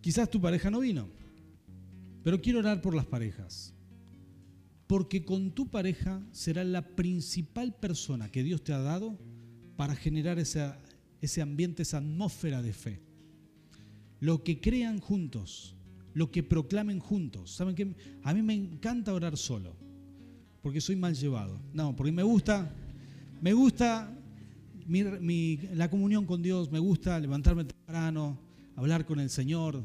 Quizás 0.00 0.30
tu 0.30 0.40
pareja 0.40 0.70
no 0.70 0.80
vino, 0.80 1.08
pero 2.22 2.40
quiero 2.40 2.60
orar 2.60 2.80
por 2.80 2.94
las 2.94 3.04
parejas. 3.04 3.74
Porque 4.86 5.24
con 5.24 5.50
tu 5.50 5.68
pareja 5.68 6.22
será 6.32 6.64
la 6.64 6.82
principal 6.82 7.74
persona 7.74 8.30
que 8.30 8.42
Dios 8.42 8.62
te 8.62 8.72
ha 8.72 8.78
dado 8.78 9.18
para 9.76 9.94
generar 9.96 10.38
ese 10.38 11.42
ambiente, 11.42 11.82
esa 11.82 11.98
atmósfera 11.98 12.62
de 12.62 12.72
fe 12.72 13.07
lo 14.20 14.42
que 14.42 14.60
crean 14.60 15.00
juntos, 15.00 15.76
lo 16.14 16.30
que 16.30 16.42
proclamen 16.42 16.98
juntos. 16.98 17.52
¿Saben 17.52 17.74
qué? 17.74 17.94
A 18.22 18.34
mí 18.34 18.42
me 18.42 18.54
encanta 18.54 19.14
orar 19.14 19.36
solo, 19.36 19.76
porque 20.62 20.80
soy 20.80 20.96
mal 20.96 21.14
llevado. 21.14 21.60
No, 21.72 21.94
porque 21.94 22.12
me 22.12 22.22
gusta, 22.22 22.74
me 23.40 23.52
gusta 23.52 24.14
la 24.88 25.90
comunión 25.90 26.24
con 26.26 26.42
Dios, 26.42 26.72
me 26.72 26.78
gusta 26.78 27.18
levantarme 27.20 27.64
temprano, 27.64 28.38
hablar 28.74 29.06
con 29.06 29.20
el 29.20 29.30
Señor. 29.30 29.84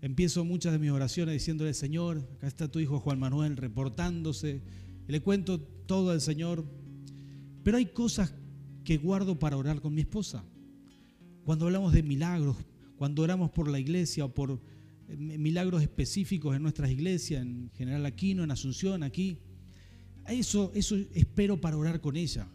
Empiezo 0.00 0.44
muchas 0.44 0.72
de 0.72 0.78
mis 0.78 0.90
oraciones 0.90 1.32
diciéndole, 1.32 1.72
Señor, 1.74 2.18
acá 2.36 2.46
está 2.46 2.70
tu 2.70 2.78
hijo 2.78 3.00
Juan 3.00 3.18
Manuel 3.18 3.56
reportándose, 3.56 4.62
le 5.06 5.20
cuento 5.20 5.60
todo 5.60 6.10
al 6.10 6.20
Señor. 6.20 6.64
Pero 7.62 7.78
hay 7.78 7.86
cosas 7.86 8.34
que 8.84 8.98
guardo 8.98 9.38
para 9.38 9.56
orar 9.56 9.80
con 9.80 9.94
mi 9.94 10.02
esposa. 10.02 10.44
Cuando 11.44 11.66
hablamos 11.66 11.92
de 11.92 12.02
milagros, 12.02 12.56
cuando 12.96 13.22
oramos 13.22 13.50
por 13.50 13.68
la 13.68 13.78
iglesia 13.78 14.24
o 14.24 14.34
por 14.34 14.60
eh, 15.08 15.16
milagros 15.16 15.82
específicos 15.82 16.56
en 16.56 16.62
nuestras 16.62 16.90
iglesias, 16.90 17.42
en 17.42 17.70
General 17.76 18.06
Aquino, 18.06 18.44
en 18.44 18.50
Asunción, 18.50 19.02
aquí, 19.02 19.38
eso, 20.28 20.72
espero 20.74 21.60
para 21.60 21.76
orar 21.76 22.00
con 22.00 22.16
ella. 22.16 22.48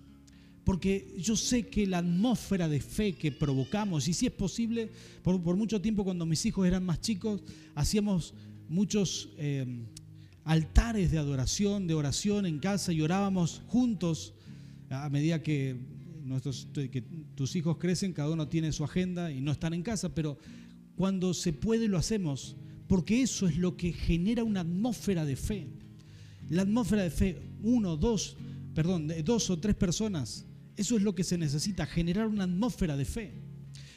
Porque 0.63 1.15
yo 1.17 1.35
sé 1.35 1.67
que 1.67 1.87
la 1.87 1.99
atmósfera 1.99 2.67
de 2.67 2.79
fe 2.79 3.13
que 3.13 3.31
provocamos, 3.31 4.07
y 4.07 4.13
si 4.13 4.25
es 4.27 4.31
posible, 4.31 4.89
por, 5.23 5.55
mucho 5.55 5.81
tiempo 5.81 6.03
cuando 6.03 6.25
mis 6.25 6.45
hijos 6.45 6.67
eran 6.67 6.83
más 6.83 7.01
chicos, 7.01 7.41
hacíamos 7.75 8.33
muchos 8.67 9.29
eh, 9.37 9.65
altares 10.43 11.11
de 11.11 11.17
adoración, 11.17 11.87
de 11.87 11.93
oración 11.93 12.45
en 12.45 12.59
casa 12.59 12.91
y 12.93 13.01
orábamos 13.01 13.61
juntos 13.67 14.33
a 14.89 15.09
medida 15.09 15.43
que 15.43 15.75
nuestros, 16.29 16.67
que 16.73 17.03
tus 17.35 17.55
hijos 17.55 17.77
crecen, 17.77 18.13
cada 18.13 18.29
uno 18.29 18.47
tiene 18.47 18.71
su 18.71 18.83
agenda 18.83 19.31
y 19.31 19.41
no 19.41 19.51
están 19.51 19.73
en 19.73 19.81
casa, 19.81 20.13
pero 20.13 20.37
cuando 20.95 21.33
se 21.33 21.51
puede 21.53 21.87
lo 21.87 21.97
hacemos, 21.97 22.55
porque 22.87 23.21
eso 23.21 23.47
es 23.47 23.57
lo 23.57 23.75
que 23.75 23.91
genera 23.91 24.43
una 24.43 24.61
atmósfera 24.61 25.25
de 25.25 25.35
fe. 25.35 25.67
La 26.49 26.61
atmósfera 26.61 27.03
de 27.03 27.09
fe, 27.09 27.41
uno, 27.61 27.97
dos, 27.97 28.37
perdón, 28.73 29.11
dos 29.23 29.49
o 29.49 29.59
tres 29.59 29.75
personas, 29.75 30.45
eso 30.75 30.95
es 30.95 31.03
lo 31.03 31.13
que 31.13 31.23
se 31.23 31.37
necesita, 31.37 31.85
generar 31.85 32.27
una 32.27 32.45
atmósfera 32.45 32.95
de 32.95 33.05
fe. 33.05 33.33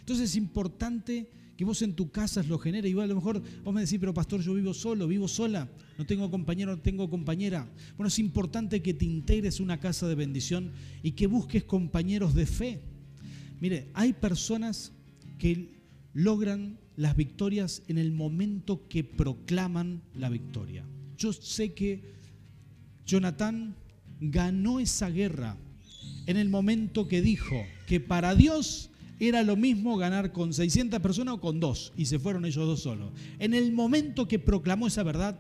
Entonces 0.01 0.31
es 0.31 0.37
importante 0.37 1.31
que 1.62 1.66
vos 1.66 1.81
en 1.83 1.94
tu 1.94 2.11
casa 2.11 2.42
lo 2.42 2.59
genere. 2.59 2.88
Y 2.88 2.98
a 2.98 3.07
lo 3.07 3.14
mejor 3.14 3.40
vos 3.62 3.72
me 3.72 3.83
decís, 3.83 4.01
pero 4.01 4.12
pastor, 4.12 4.40
yo 4.42 4.53
vivo 4.55 4.75
solo, 4.75 5.07
vivo 5.07 5.29
sola, 5.29 5.70
no 5.96 6.05
tengo 6.05 6.29
compañero, 6.29 6.75
no 6.75 6.83
tengo 6.83 7.09
compañera. 7.09 7.70
Bueno, 7.96 8.09
es 8.09 8.18
importante 8.18 8.83
que 8.83 8.94
te 8.94 9.05
integres 9.05 9.61
una 9.61 9.79
casa 9.79 10.09
de 10.09 10.16
bendición 10.16 10.72
y 11.05 11.12
que 11.12 11.29
busques 11.29 11.62
compañeros 11.62 12.35
de 12.35 12.46
fe. 12.46 12.81
Mire, 13.61 13.90
hay 13.94 14.12
personas 14.12 14.90
que 15.38 15.79
logran 16.14 16.81
las 16.96 17.14
victorias 17.14 17.85
en 17.87 17.98
el 17.98 18.11
momento 18.11 18.88
que 18.88 19.05
proclaman 19.05 20.03
la 20.16 20.31
victoria. 20.31 20.85
Yo 21.16 21.33
sé 21.33 21.75
que 21.75 22.03
Jonathan 23.07 23.77
ganó 24.20 24.81
esa 24.81 25.11
guerra 25.11 25.57
en 26.27 26.38
el 26.38 26.48
momento 26.48 27.07
que 27.07 27.22
dijo 27.22 27.64
que 27.87 28.01
para 28.01 28.35
Dios 28.35 28.90
era 29.28 29.42
lo 29.42 29.56
mismo 29.56 29.96
ganar 29.96 30.32
con 30.32 30.52
600 30.52 31.00
personas 31.00 31.35
o 31.35 31.40
con 31.40 31.61
dos, 31.61 31.92
y 31.96 32.06
se 32.06 32.18
fueron 32.18 32.44
ellos 32.44 32.66
dos 32.66 32.82
solos. 32.82 33.12
En 33.38 33.54
el 33.54 33.72
momento 33.72 34.26
que 34.26 34.38
proclamó 34.38 34.88
esa 34.88 35.02
verdad, 35.02 35.38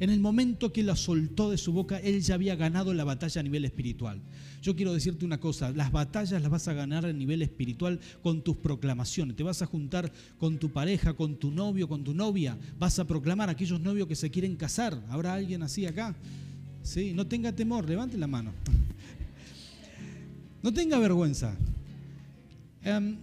en 0.00 0.10
el 0.10 0.18
momento 0.18 0.72
que 0.72 0.82
la 0.82 0.96
soltó 0.96 1.50
de 1.50 1.58
su 1.58 1.72
boca, 1.72 1.98
él 1.98 2.20
ya 2.20 2.34
había 2.34 2.56
ganado 2.56 2.92
la 2.92 3.04
batalla 3.04 3.40
a 3.40 3.44
nivel 3.44 3.64
espiritual. 3.64 4.20
Yo 4.60 4.74
quiero 4.74 4.92
decirte 4.92 5.24
una 5.24 5.38
cosa, 5.38 5.70
las 5.70 5.92
batallas 5.92 6.42
las 6.42 6.50
vas 6.50 6.66
a 6.66 6.72
ganar 6.72 7.06
a 7.06 7.12
nivel 7.12 7.42
espiritual 7.42 8.00
con 8.22 8.42
tus 8.42 8.56
proclamaciones. 8.56 9.36
Te 9.36 9.44
vas 9.44 9.62
a 9.62 9.66
juntar 9.66 10.12
con 10.38 10.58
tu 10.58 10.70
pareja, 10.70 11.12
con 11.12 11.36
tu 11.36 11.52
novio, 11.52 11.88
con 11.88 12.02
tu 12.02 12.14
novia. 12.14 12.58
Vas 12.78 12.98
a 12.98 13.06
proclamar 13.06 13.48
a 13.48 13.52
aquellos 13.52 13.80
novios 13.80 14.08
que 14.08 14.16
se 14.16 14.30
quieren 14.30 14.56
casar. 14.56 15.00
¿Habrá 15.08 15.34
alguien 15.34 15.62
así 15.62 15.86
acá? 15.86 16.16
Sí, 16.82 17.12
no 17.14 17.26
tenga 17.26 17.52
temor, 17.52 17.88
levante 17.88 18.18
la 18.18 18.26
mano. 18.26 18.52
No 20.62 20.72
tenga 20.72 20.98
vergüenza. 20.98 21.54
Em, 22.84 23.16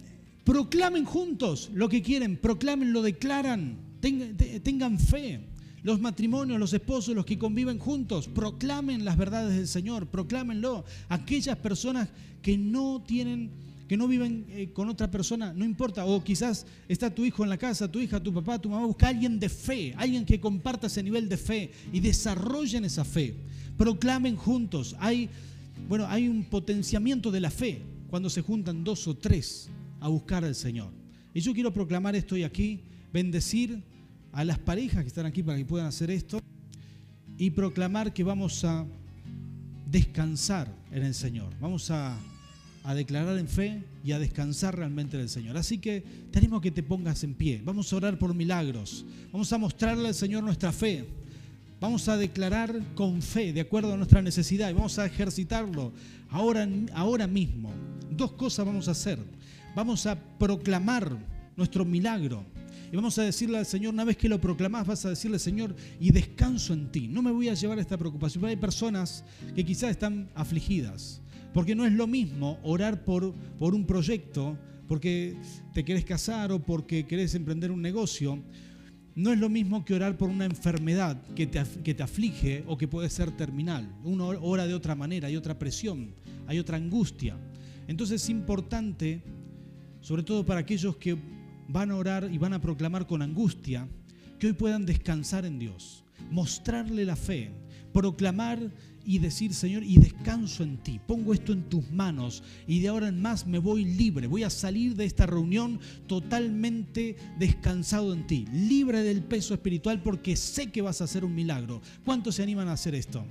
proclamen 0.44 1.04
juntos 1.04 1.70
lo 1.72 1.88
que 1.88 2.02
quieren, 2.02 2.36
proclamen, 2.36 2.92
lo 2.92 3.00
declaran, 3.00 3.76
tengan, 4.00 4.98
fe. 4.98 5.40
Los 5.84 6.00
matrimonios, 6.00 6.60
los 6.60 6.72
esposos, 6.72 7.14
los 7.14 7.24
que 7.24 7.38
conviven 7.38 7.78
juntos, 7.78 8.28
proclamen 8.28 9.04
las 9.04 9.16
verdades 9.16 9.56
del 9.56 9.66
Señor, 9.66 10.06
proclámenlo. 10.06 10.84
Aquellas 11.08 11.56
personas 11.56 12.08
que 12.40 12.56
no 12.56 13.02
tienen, 13.04 13.50
que 13.88 13.96
no 13.96 14.06
viven 14.06 14.46
eh, 14.50 14.70
con 14.72 14.88
otra 14.88 15.10
persona, 15.10 15.52
no 15.52 15.64
importa, 15.64 16.04
o 16.04 16.22
quizás 16.22 16.66
está 16.88 17.12
tu 17.12 17.24
hijo 17.24 17.42
en 17.42 17.50
la 17.50 17.56
casa, 17.56 17.90
tu 17.90 17.98
hija, 17.98 18.22
tu 18.22 18.32
papá, 18.32 18.60
tu 18.60 18.68
mamá, 18.68 18.86
busca 18.86 19.06
a 19.06 19.10
alguien 19.10 19.40
de 19.40 19.48
fe, 19.48 19.92
alguien 19.96 20.24
que 20.24 20.38
comparta 20.38 20.86
ese 20.86 21.02
nivel 21.02 21.28
de 21.28 21.36
fe 21.36 21.72
y 21.92 21.98
desarrollen 21.98 22.84
esa 22.84 23.04
fe. 23.04 23.34
Proclamen 23.76 24.36
juntos. 24.36 24.94
Hay, 25.00 25.28
bueno, 25.88 26.06
hay 26.08 26.28
un 26.28 26.44
potenciamiento 26.44 27.32
de 27.32 27.40
la 27.40 27.50
fe 27.50 27.82
cuando 28.12 28.28
se 28.28 28.42
juntan 28.42 28.84
dos 28.84 29.08
o 29.08 29.16
tres 29.16 29.70
a 29.98 30.08
buscar 30.08 30.44
al 30.44 30.54
Señor. 30.54 30.90
Y 31.32 31.40
yo 31.40 31.54
quiero 31.54 31.72
proclamar 31.72 32.14
esto 32.14 32.34
hoy 32.34 32.44
aquí, 32.44 32.82
bendecir 33.10 33.82
a 34.32 34.44
las 34.44 34.58
parejas 34.58 35.00
que 35.00 35.08
están 35.08 35.24
aquí 35.24 35.42
para 35.42 35.56
que 35.56 35.64
puedan 35.64 35.86
hacer 35.86 36.10
esto 36.10 36.38
y 37.38 37.48
proclamar 37.52 38.12
que 38.12 38.22
vamos 38.22 38.64
a 38.64 38.84
descansar 39.90 40.68
en 40.90 41.04
el 41.04 41.14
Señor. 41.14 41.54
Vamos 41.58 41.90
a, 41.90 42.14
declarar 42.94 43.38
en 43.38 43.48
fe 43.48 43.82
y 44.04 44.12
a 44.12 44.18
descansar 44.18 44.76
realmente 44.76 45.16
en 45.16 45.22
el 45.22 45.30
Señor. 45.30 45.56
Así 45.56 45.78
que 45.78 46.04
tenemos 46.30 46.60
que 46.60 46.70
te 46.70 46.82
pongas 46.82 47.24
en 47.24 47.32
pie. 47.32 47.62
Vamos 47.64 47.90
a 47.90 47.96
orar 47.96 48.18
por 48.18 48.34
milagros. 48.34 49.06
Vamos 49.32 49.50
a 49.54 49.56
mostrarle 49.56 50.08
al 50.08 50.14
Señor 50.14 50.44
nuestra 50.44 50.70
fe. 50.70 51.06
Vamos 51.80 52.06
a 52.10 52.18
declarar 52.18 52.78
con 52.94 53.22
fe, 53.22 53.54
de 53.54 53.62
acuerdo 53.62 53.94
a 53.94 53.96
nuestra 53.96 54.20
necesidad, 54.20 54.68
y 54.68 54.74
vamos 54.74 54.98
a 54.98 55.06
ejercitarlo 55.06 55.94
ahora, 56.28 56.68
ahora 56.92 57.26
mismo 57.26 57.72
dos 58.16 58.32
cosas 58.32 58.66
vamos 58.66 58.88
a 58.88 58.92
hacer. 58.92 59.18
Vamos 59.74 60.06
a 60.06 60.16
proclamar 60.38 61.16
nuestro 61.56 61.84
milagro. 61.84 62.44
Y 62.92 62.96
vamos 62.96 63.18
a 63.18 63.22
decirle 63.22 63.56
al 63.56 63.64
Señor, 63.64 63.94
una 63.94 64.04
vez 64.04 64.18
que 64.18 64.28
lo 64.28 64.38
proclamás, 64.38 64.86
vas 64.86 65.06
a 65.06 65.10
decirle, 65.10 65.38
Señor, 65.38 65.74
y 65.98 66.10
descanso 66.10 66.74
en 66.74 66.92
ti. 66.92 67.08
No 67.08 67.22
me 67.22 67.32
voy 67.32 67.48
a 67.48 67.54
llevar 67.54 67.78
esta 67.78 67.96
preocupación. 67.96 68.44
Hay 68.44 68.56
personas 68.56 69.24
que 69.54 69.64
quizás 69.64 69.90
están 69.90 70.28
afligidas, 70.34 71.22
porque 71.54 71.74
no 71.74 71.86
es 71.86 71.92
lo 71.92 72.06
mismo 72.06 72.58
orar 72.62 73.02
por, 73.02 73.32
por 73.58 73.74
un 73.74 73.86
proyecto, 73.86 74.58
porque 74.88 75.38
te 75.72 75.86
querés 75.86 76.04
casar 76.04 76.52
o 76.52 76.58
porque 76.58 77.06
querés 77.06 77.34
emprender 77.34 77.70
un 77.70 77.80
negocio, 77.80 78.42
no 79.14 79.32
es 79.32 79.38
lo 79.38 79.48
mismo 79.48 79.86
que 79.86 79.94
orar 79.94 80.18
por 80.18 80.28
una 80.28 80.44
enfermedad 80.44 81.20
que 81.34 81.46
te, 81.46 81.62
que 81.82 81.94
te 81.94 82.02
aflige 82.02 82.64
o 82.66 82.76
que 82.76 82.88
puede 82.88 83.08
ser 83.08 83.30
terminal. 83.30 83.90
Uno 84.04 84.28
ora 84.28 84.66
de 84.66 84.74
otra 84.74 84.94
manera, 84.94 85.28
hay 85.28 85.36
otra 85.36 85.58
presión, 85.58 86.14
hay 86.46 86.58
otra 86.58 86.76
angustia. 86.76 87.38
Entonces 87.92 88.22
es 88.22 88.30
importante, 88.30 89.22
sobre 90.00 90.22
todo 90.22 90.46
para 90.46 90.60
aquellos 90.60 90.96
que 90.96 91.14
van 91.68 91.90
a 91.90 91.96
orar 91.96 92.26
y 92.32 92.38
van 92.38 92.54
a 92.54 92.60
proclamar 92.62 93.06
con 93.06 93.20
angustia, 93.20 93.86
que 94.38 94.46
hoy 94.46 94.54
puedan 94.54 94.86
descansar 94.86 95.44
en 95.44 95.58
Dios, 95.58 96.02
mostrarle 96.30 97.04
la 97.04 97.16
fe, 97.16 97.50
proclamar 97.92 98.58
y 99.04 99.18
decir, 99.18 99.52
Señor, 99.52 99.84
y 99.84 99.98
descanso 99.98 100.62
en 100.62 100.78
ti, 100.78 101.02
pongo 101.06 101.34
esto 101.34 101.52
en 101.52 101.64
tus 101.64 101.90
manos 101.90 102.42
y 102.66 102.80
de 102.80 102.88
ahora 102.88 103.08
en 103.08 103.20
más 103.20 103.46
me 103.46 103.58
voy 103.58 103.84
libre, 103.84 104.26
voy 104.26 104.44
a 104.44 104.48
salir 104.48 104.96
de 104.96 105.04
esta 105.04 105.26
reunión 105.26 105.78
totalmente 106.06 107.16
descansado 107.38 108.14
en 108.14 108.26
ti, 108.26 108.46
libre 108.54 109.02
del 109.02 109.22
peso 109.22 109.52
espiritual 109.52 110.02
porque 110.02 110.34
sé 110.34 110.72
que 110.72 110.80
vas 110.80 111.02
a 111.02 111.04
hacer 111.04 111.26
un 111.26 111.34
milagro. 111.34 111.82
¿Cuántos 112.06 112.36
se 112.36 112.42
animan 112.42 112.68
a 112.68 112.72
hacer 112.72 112.94
esto? 112.94 113.22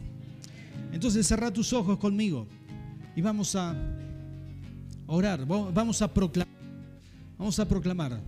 Entonces 0.93 1.25
cerra 1.25 1.51
tus 1.51 1.73
ojos 1.73 1.97
conmigo 1.97 2.45
y 3.15 3.21
vamos 3.21 3.55
a 3.55 3.75
orar, 5.13 5.45
vamos 5.45 6.01
a 6.01 6.13
proclamar, 6.13 6.53
vamos 7.37 7.59
a 7.59 7.67
proclamar. 7.67 8.21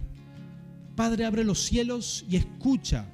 Padre, 0.96 1.26
abre 1.26 1.44
los 1.44 1.60
cielos 1.64 2.26
y 2.30 2.36
escucha 2.36 3.06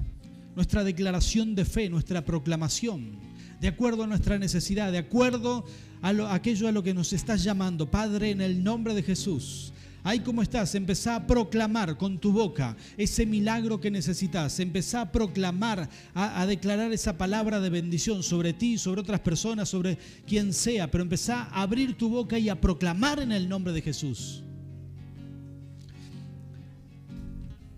nuestra 0.56 0.84
declaración 0.84 1.56
de 1.56 1.66
fe, 1.66 1.90
nuestra 1.90 2.26
proclamación 2.26 3.30
de 3.60 3.68
acuerdo 3.68 4.04
a 4.04 4.08
nuestra 4.08 4.38
necesidad, 4.38 4.92
de 4.92 5.00
acuerdo 5.00 5.66
a, 6.02 6.34
aquello 6.34 6.68
a 6.68 6.72
lo 6.72 6.84
que 6.84 6.94
nos 6.94 7.14
estás 7.14 7.44
llamando. 7.44 7.90
Padre, 7.92 8.32
en 8.32 8.42
el 8.42 8.64
nombre 8.64 8.94
de 8.94 9.04
Jesús. 9.04 9.74
Ahí 10.04 10.20
como 10.20 10.42
estás, 10.42 10.76
empezá 10.76 11.16
a 11.16 11.28
proclamar 11.28 11.98
con 11.98 12.20
tu 12.20 12.32
boca 12.32 12.76
ese 12.98 13.26
milagro 13.26 13.80
que 13.80 13.92
necesitas. 13.92 14.60
Empezá 14.60 15.02
a 15.02 15.12
proclamar, 15.12 15.90
a, 16.14 16.46
declarar 16.46 16.92
esa 16.94 17.18
palabra 17.18 17.60
de 17.60 17.70
bendición 17.70 18.24
sobre 18.24 18.54
ti, 18.54 18.78
sobre 18.78 19.02
otras 19.02 19.20
personas, 19.20 19.70
sobre 19.70 19.98
quien 20.26 20.54
sea. 20.54 20.90
Pero 20.90 21.04
empezá 21.04 21.44
a 21.44 21.62
abrir 21.62 21.98
tu 21.98 22.10
boca 22.10 22.40
y 22.40 22.50
a 22.50 22.60
proclamar 22.60 23.20
en 23.20 23.32
el 23.32 23.50
nombre 23.50 23.74
de 23.74 23.82
Jesús. 23.82 24.44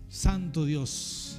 Santo 0.08 0.64
Dios. 0.64 1.38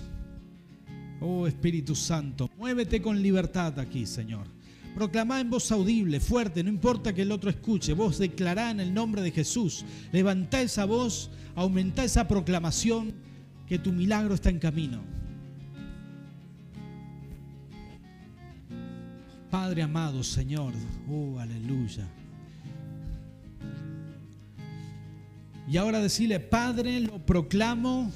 Oh 1.21 1.47
Espíritu 1.47 1.95
Santo, 1.95 2.49
muévete 2.57 3.01
con 3.01 3.21
libertad 3.21 3.79
aquí, 3.79 4.05
Señor. 4.05 4.52
Proclamá 4.95 5.39
en 5.39 5.49
voz 5.49 5.71
audible, 5.71 6.19
fuerte, 6.19 6.63
no 6.63 6.69
importa 6.69 7.13
que 7.13 7.23
el 7.23 7.31
otro 7.31 7.49
escuche. 7.49 7.93
Vos 7.93 8.19
declará 8.19 8.69
en 8.71 8.79
el 8.79 8.93
nombre 8.93 9.21
de 9.21 9.31
Jesús. 9.31 9.83
Levantá 10.11 10.61
esa 10.61 10.85
voz, 10.85 11.31
aumenta 11.55 12.03
esa 12.03 12.27
proclamación 12.27 13.13
que 13.67 13.79
tu 13.79 13.91
milagro 13.91 14.35
está 14.35 14.49
en 14.49 14.59
camino. 14.59 15.01
Padre 19.49 19.83
amado, 19.83 20.23
Señor, 20.23 20.73
oh 21.09 21.39
aleluya. 21.39 22.07
Y 25.67 25.77
ahora 25.77 25.99
decirle, 25.99 26.39
Padre, 26.39 26.99
lo 26.99 27.25
proclamo 27.25 28.11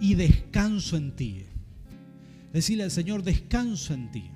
y 0.00 0.14
descanso 0.14 0.96
en 0.96 1.16
ti. 1.16 1.44
Decirle 2.52 2.84
al 2.84 2.90
Señor, 2.90 3.22
descanso 3.22 3.94
en 3.94 4.10
ti. 4.10 4.30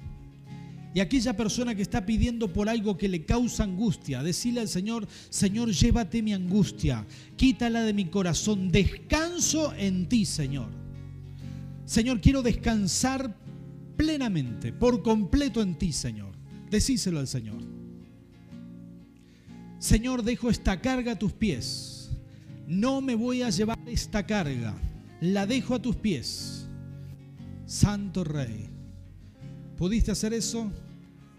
Y 0.95 1.01
aquella 1.01 1.37
persona 1.37 1.75
que 1.75 1.83
está 1.83 2.07
pidiendo 2.07 2.53
por 2.53 2.69
algo 2.69 2.97
que 2.97 3.09
le 3.09 3.25
causa 3.25 3.65
angustia, 3.65 4.23
decirle 4.23 4.61
al 4.61 4.69
Señor, 4.69 5.09
Señor, 5.29 5.73
llévate 5.73 6.23
mi 6.23 6.33
angustia, 6.33 7.05
quítala 7.37 7.83
de 7.83 7.93
mi 7.93 8.05
corazón, 8.05 8.71
descanso 8.71 9.75
en 9.75 10.09
ti, 10.09 10.25
Señor. 10.25 10.69
Señor, 11.85 12.21
quiero 12.21 12.43
descansar 12.43 13.37
plenamente, 13.97 14.73
por 14.73 15.03
completo 15.03 15.61
en 15.61 15.77
ti, 15.77 15.93
Señor. 15.93 16.33
Decíselo 16.71 17.19
al 17.19 17.27
Señor. 17.27 17.61
Señor, 19.81 20.23
dejo 20.23 20.49
esta 20.49 20.81
carga 20.81 21.13
a 21.13 21.19
tus 21.19 21.33
pies. 21.33 22.11
No 22.69 23.01
me 23.01 23.17
voy 23.17 23.43
a 23.43 23.51
llevar 23.51 23.81
esta 23.87 24.25
carga. 24.25 24.75
La 25.21 25.45
dejo 25.45 25.75
a 25.75 25.83
tus 25.83 25.97
pies. 25.97 26.67
Santo 27.67 28.23
Rey. 28.23 28.71
¿Pudiste 29.77 30.13
hacer 30.13 30.33
eso? 30.33 30.71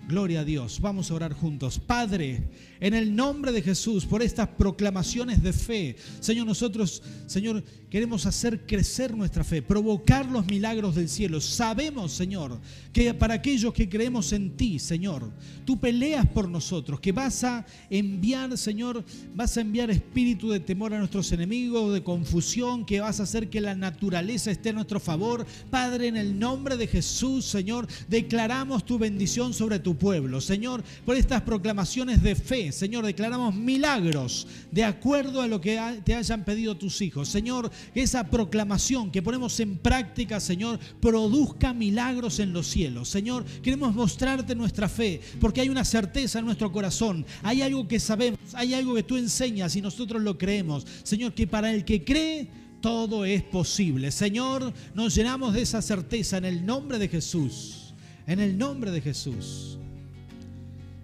Gloria 0.07 0.41
a 0.41 0.45
Dios. 0.45 0.79
Vamos 0.81 1.09
a 1.09 1.15
orar 1.15 1.33
juntos. 1.33 1.79
Padre, 1.79 2.43
en 2.79 2.93
el 2.93 3.15
nombre 3.15 3.51
de 3.51 3.63
Jesús, 3.63 4.05
por 4.05 4.21
estas 4.21 4.49
proclamaciones 4.49 5.41
de 5.41 5.51
fe, 5.51 5.95
Señor, 6.19 6.45
nosotros, 6.45 7.01
Señor, 7.25 7.63
queremos 7.95 8.25
hacer 8.25 8.65
crecer 8.65 9.15
nuestra 9.15 9.45
fe, 9.45 9.61
provocar 9.61 10.25
los 10.25 10.45
milagros 10.47 10.95
del 10.95 11.07
cielo. 11.07 11.39
Sabemos, 11.39 12.11
Señor, 12.11 12.59
que 12.91 13.13
para 13.13 13.35
aquellos 13.35 13.73
que 13.73 13.87
creemos 13.87 14.33
en 14.33 14.57
ti, 14.57 14.79
Señor, 14.79 15.31
tú 15.63 15.79
peleas 15.79 16.27
por 16.27 16.49
nosotros, 16.49 16.99
que 16.99 17.13
vas 17.13 17.45
a 17.45 17.65
enviar, 17.89 18.57
Señor, 18.57 19.05
vas 19.33 19.55
a 19.55 19.61
enviar 19.61 19.89
espíritu 19.91 20.49
de 20.49 20.59
temor 20.59 20.93
a 20.93 20.99
nuestros 20.99 21.31
enemigos, 21.31 21.93
de 21.93 22.03
confusión, 22.03 22.85
que 22.85 22.99
vas 22.99 23.21
a 23.21 23.23
hacer 23.23 23.49
que 23.49 23.61
la 23.61 23.75
naturaleza 23.75 24.51
esté 24.51 24.71
a 24.71 24.73
nuestro 24.73 24.99
favor. 24.99 25.45
Padre, 25.69 26.07
en 26.07 26.17
el 26.17 26.37
nombre 26.37 26.75
de 26.75 26.87
Jesús, 26.87 27.45
Señor, 27.45 27.87
declaramos 28.09 28.85
tu 28.85 28.99
bendición 28.99 29.53
sobre 29.53 29.79
tu 29.79 29.95
pueblo. 29.95 30.41
Señor, 30.41 30.83
por 31.05 31.15
estas 31.15 31.43
proclamaciones 31.43 32.21
de 32.21 32.35
fe, 32.35 32.73
Señor, 32.73 33.05
declaramos 33.05 33.55
milagros 33.55 34.47
de 34.69 34.83
acuerdo 34.83 35.41
a 35.41 35.47
lo 35.47 35.61
que 35.61 35.79
te 36.03 36.13
hayan 36.13 36.43
pedido 36.43 36.75
tus 36.75 36.99
hijos. 36.99 37.29
Señor, 37.29 37.71
esa 37.93 38.29
proclamación 38.29 39.11
que 39.11 39.21
ponemos 39.21 39.59
en 39.59 39.77
práctica, 39.77 40.39
Señor, 40.39 40.79
produzca 40.99 41.73
milagros 41.73 42.39
en 42.39 42.53
los 42.53 42.67
cielos. 42.67 43.09
Señor, 43.09 43.45
queremos 43.61 43.93
mostrarte 43.93 44.55
nuestra 44.55 44.89
fe, 44.89 45.21
porque 45.39 45.61
hay 45.61 45.69
una 45.69 45.85
certeza 45.85 46.39
en 46.39 46.45
nuestro 46.45 46.71
corazón. 46.71 47.25
Hay 47.43 47.61
algo 47.61 47.87
que 47.87 47.99
sabemos, 47.99 48.39
hay 48.53 48.73
algo 48.73 48.95
que 48.95 49.03
tú 49.03 49.17
enseñas 49.17 49.75
y 49.75 49.81
nosotros 49.81 50.21
lo 50.21 50.37
creemos. 50.37 50.85
Señor, 51.03 51.33
que 51.33 51.47
para 51.47 51.71
el 51.73 51.85
que 51.85 52.03
cree, 52.03 52.49
todo 52.81 53.25
es 53.25 53.41
posible. 53.43 54.11
Señor, 54.11 54.73
nos 54.93 55.15
llenamos 55.15 55.53
de 55.53 55.61
esa 55.61 55.81
certeza 55.81 56.37
en 56.37 56.45
el 56.45 56.65
nombre 56.65 56.99
de 56.99 57.07
Jesús. 57.07 57.93
En 58.27 58.39
el 58.39 58.57
nombre 58.57 58.91
de 58.91 59.01
Jesús. 59.01 59.77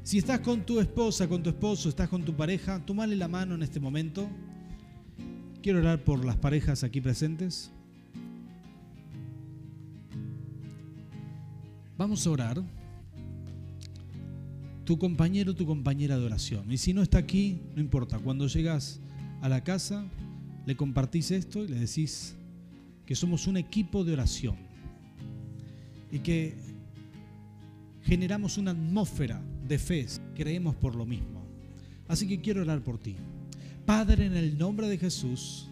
Si 0.04 0.18
estás 0.18 0.40
con 0.40 0.66
tu 0.66 0.80
esposa, 0.80 1.28
con 1.28 1.42
tu 1.42 1.50
esposo, 1.50 1.90
estás 1.90 2.10
con 2.10 2.24
tu 2.24 2.36
pareja, 2.36 2.84
tómale 2.86 3.16
la 3.16 3.28
mano 3.28 3.56
en 3.56 3.64
este 3.64 3.80
momento. 3.80 4.28
Quiero 5.62 5.78
orar 5.78 6.04
por 6.04 6.26
las 6.26 6.38
parejas 6.38 6.84
aquí 6.84 7.02
presentes. 7.02 7.72
Vamos 12.00 12.26
a 12.26 12.32
orar. 12.32 12.64
Tu 14.86 14.98
compañero, 14.98 15.54
tu 15.54 15.68
compañera 15.68 16.18
de 16.18 16.26
oración. 16.26 16.72
Y 16.72 16.80
si 16.80 16.94
no 16.94 17.04
está 17.04 17.20
aquí, 17.20 17.60
no 17.76 17.82
importa. 17.82 18.18
Cuando 18.18 18.48
llegas 18.48 19.00
a 19.42 19.50
la 19.50 19.64
casa, 19.64 20.04
le 20.66 20.76
compartís 20.76 21.30
esto 21.30 21.64
y 21.64 21.68
le 21.68 21.80
decís 21.80 22.36
que 23.06 23.14
somos 23.14 23.46
un 23.46 23.58
equipo 23.58 24.04
de 24.04 24.14
oración. 24.14 24.56
Y 26.12 26.20
que 26.20 26.56
generamos 28.02 28.58
una 28.58 28.72
atmósfera 28.72 29.40
de 29.68 29.78
fe, 29.78 30.08
creemos 30.36 30.76
por 30.76 30.96
lo 30.96 31.06
mismo. 31.06 31.46
Así 32.08 32.28
que 32.28 32.42
quiero 32.42 32.64
orar 32.64 32.82
por 32.82 32.98
ti. 32.98 33.16
Padre, 33.86 34.26
en 34.26 34.36
el 34.36 34.58
nombre 34.58 34.88
de 34.88 34.98
Jesús, 34.98 35.68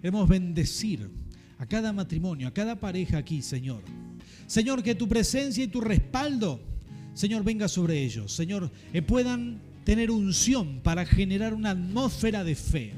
queremos 0.00 0.28
bendecir 0.28 1.10
a 1.58 1.66
cada 1.66 1.92
matrimonio, 1.92 2.48
a 2.48 2.52
cada 2.52 2.78
pareja 2.78 3.18
aquí, 3.18 3.42
Señor. 3.42 3.82
Señor, 4.46 4.82
que 4.82 4.94
tu 4.94 5.08
presencia 5.08 5.64
y 5.64 5.68
tu 5.68 5.80
respaldo, 5.80 6.60
Señor, 7.14 7.44
venga 7.44 7.68
sobre 7.68 8.02
ellos. 8.02 8.32
Señor, 8.32 8.70
que 8.92 9.02
puedan 9.02 9.60
tener 9.84 10.10
unción 10.10 10.80
para 10.82 11.06
generar 11.06 11.54
una 11.54 11.70
atmósfera 11.70 12.44
de 12.44 12.54
fe. 12.54 12.92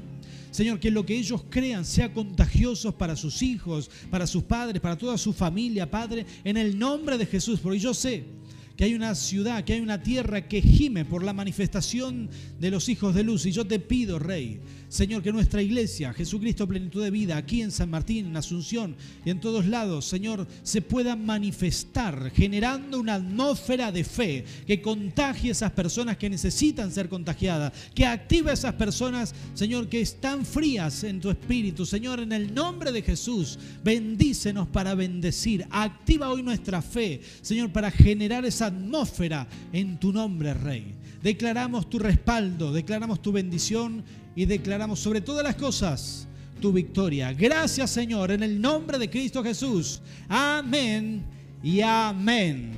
Señor, 0.51 0.79
que 0.79 0.89
lo 0.89 1.05
que 1.05 1.17
ellos 1.17 1.43
crean 1.49 1.85
sea 1.85 2.13
contagioso 2.13 2.97
para 2.97 3.15
sus 3.15 3.41
hijos, 3.41 3.91
para 4.09 4.25
sus 4.25 4.43
padres, 4.43 4.81
para 4.81 4.97
toda 4.97 5.17
su 5.17 5.33
familia, 5.33 5.89
Padre, 5.89 6.25
en 6.43 6.57
el 6.57 6.79
nombre 6.79 7.17
de 7.17 7.25
Jesús. 7.25 7.59
Porque 7.59 7.79
yo 7.79 7.93
sé 7.93 8.36
que 8.77 8.83
hay 8.83 8.93
una 8.93 9.15
ciudad, 9.15 9.63
que 9.63 9.73
hay 9.73 9.79
una 9.81 10.03
tierra 10.03 10.47
que 10.47 10.61
gime 10.61 11.03
por 11.03 11.23
la 11.23 11.33
manifestación 11.33 12.29
de 12.59 12.69
los 12.69 12.87
hijos 12.89 13.15
de 13.15 13.23
luz. 13.23 13.47
Y 13.47 13.51
yo 13.51 13.65
te 13.65 13.79
pido, 13.79 14.19
Rey, 14.19 14.59
Señor, 14.87 15.23
que 15.23 15.33
nuestra 15.33 15.63
iglesia, 15.63 16.13
Jesucristo 16.13 16.67
Plenitud 16.67 17.03
de 17.03 17.09
Vida, 17.09 17.37
aquí 17.37 17.63
en 17.63 17.71
San 17.71 17.89
Martín, 17.89 18.27
en 18.27 18.37
Asunción 18.37 18.95
y 19.25 19.31
en 19.31 19.39
todos 19.39 19.65
lados, 19.65 20.05
Señor, 20.05 20.47
se 20.61 20.83
pueda 20.83 21.15
manifestar 21.15 22.31
generando 22.35 22.99
una 22.99 23.15
atmósfera 23.15 23.91
de 23.91 24.03
fe 24.03 24.45
que 24.67 24.79
contagie 24.79 25.49
a 25.49 25.53
esas 25.53 25.71
personas 25.71 26.17
que 26.17 26.29
necesitan 26.29 26.91
ser 26.91 27.09
contagiadas, 27.09 27.73
que 27.95 28.05
active 28.05 28.51
a 28.51 28.53
esas 28.53 28.75
personas, 28.75 29.33
Señor, 29.55 29.89
que 29.89 30.01
están 30.01 30.45
frías 30.45 31.03
en 31.03 31.19
tu 31.19 31.31
espíritu. 31.31 31.83
Señor, 31.83 32.19
en 32.19 32.31
el 32.31 32.53
nombre 32.53 32.91
de 32.91 33.01
Jesús, 33.01 33.57
bendícenos 33.83 34.67
para 34.67 34.93
bendecir. 34.93 35.65
Activa 35.71 36.29
hoy 36.29 36.43
nuestra 36.43 36.83
fe, 36.83 37.21
Señor, 37.41 37.71
para 37.71 37.89
generar 37.89 38.45
esa 38.45 38.66
atmósfera 38.67 39.47
en 39.73 39.99
tu 39.99 40.13
nombre, 40.13 40.53
Rey. 40.53 40.93
Declaramos 41.21 41.89
tu 41.89 41.99
respaldo, 41.99 42.71
declaramos 42.71 43.21
tu 43.21 43.31
bendición 43.31 44.03
y 44.35 44.45
declaramos 44.45 44.99
sobre 44.99 45.21
todas 45.21 45.43
las 45.43 45.55
cosas 45.55 46.27
tu 46.61 46.71
victoria. 46.71 47.33
Gracias 47.33 47.89
Señor, 47.91 48.31
en 48.31 48.43
el 48.43 48.59
nombre 48.59 48.97
de 48.97 49.09
Cristo 49.09 49.43
Jesús. 49.43 50.01
Amén 50.27 51.23
y 51.63 51.81
amén. 51.81 52.71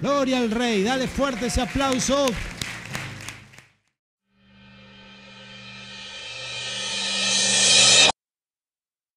Gloria 0.00 0.38
al 0.38 0.50
Rey. 0.50 0.82
Dale 0.82 1.06
fuerte 1.06 1.46
ese 1.46 1.60
aplauso. 1.60 2.26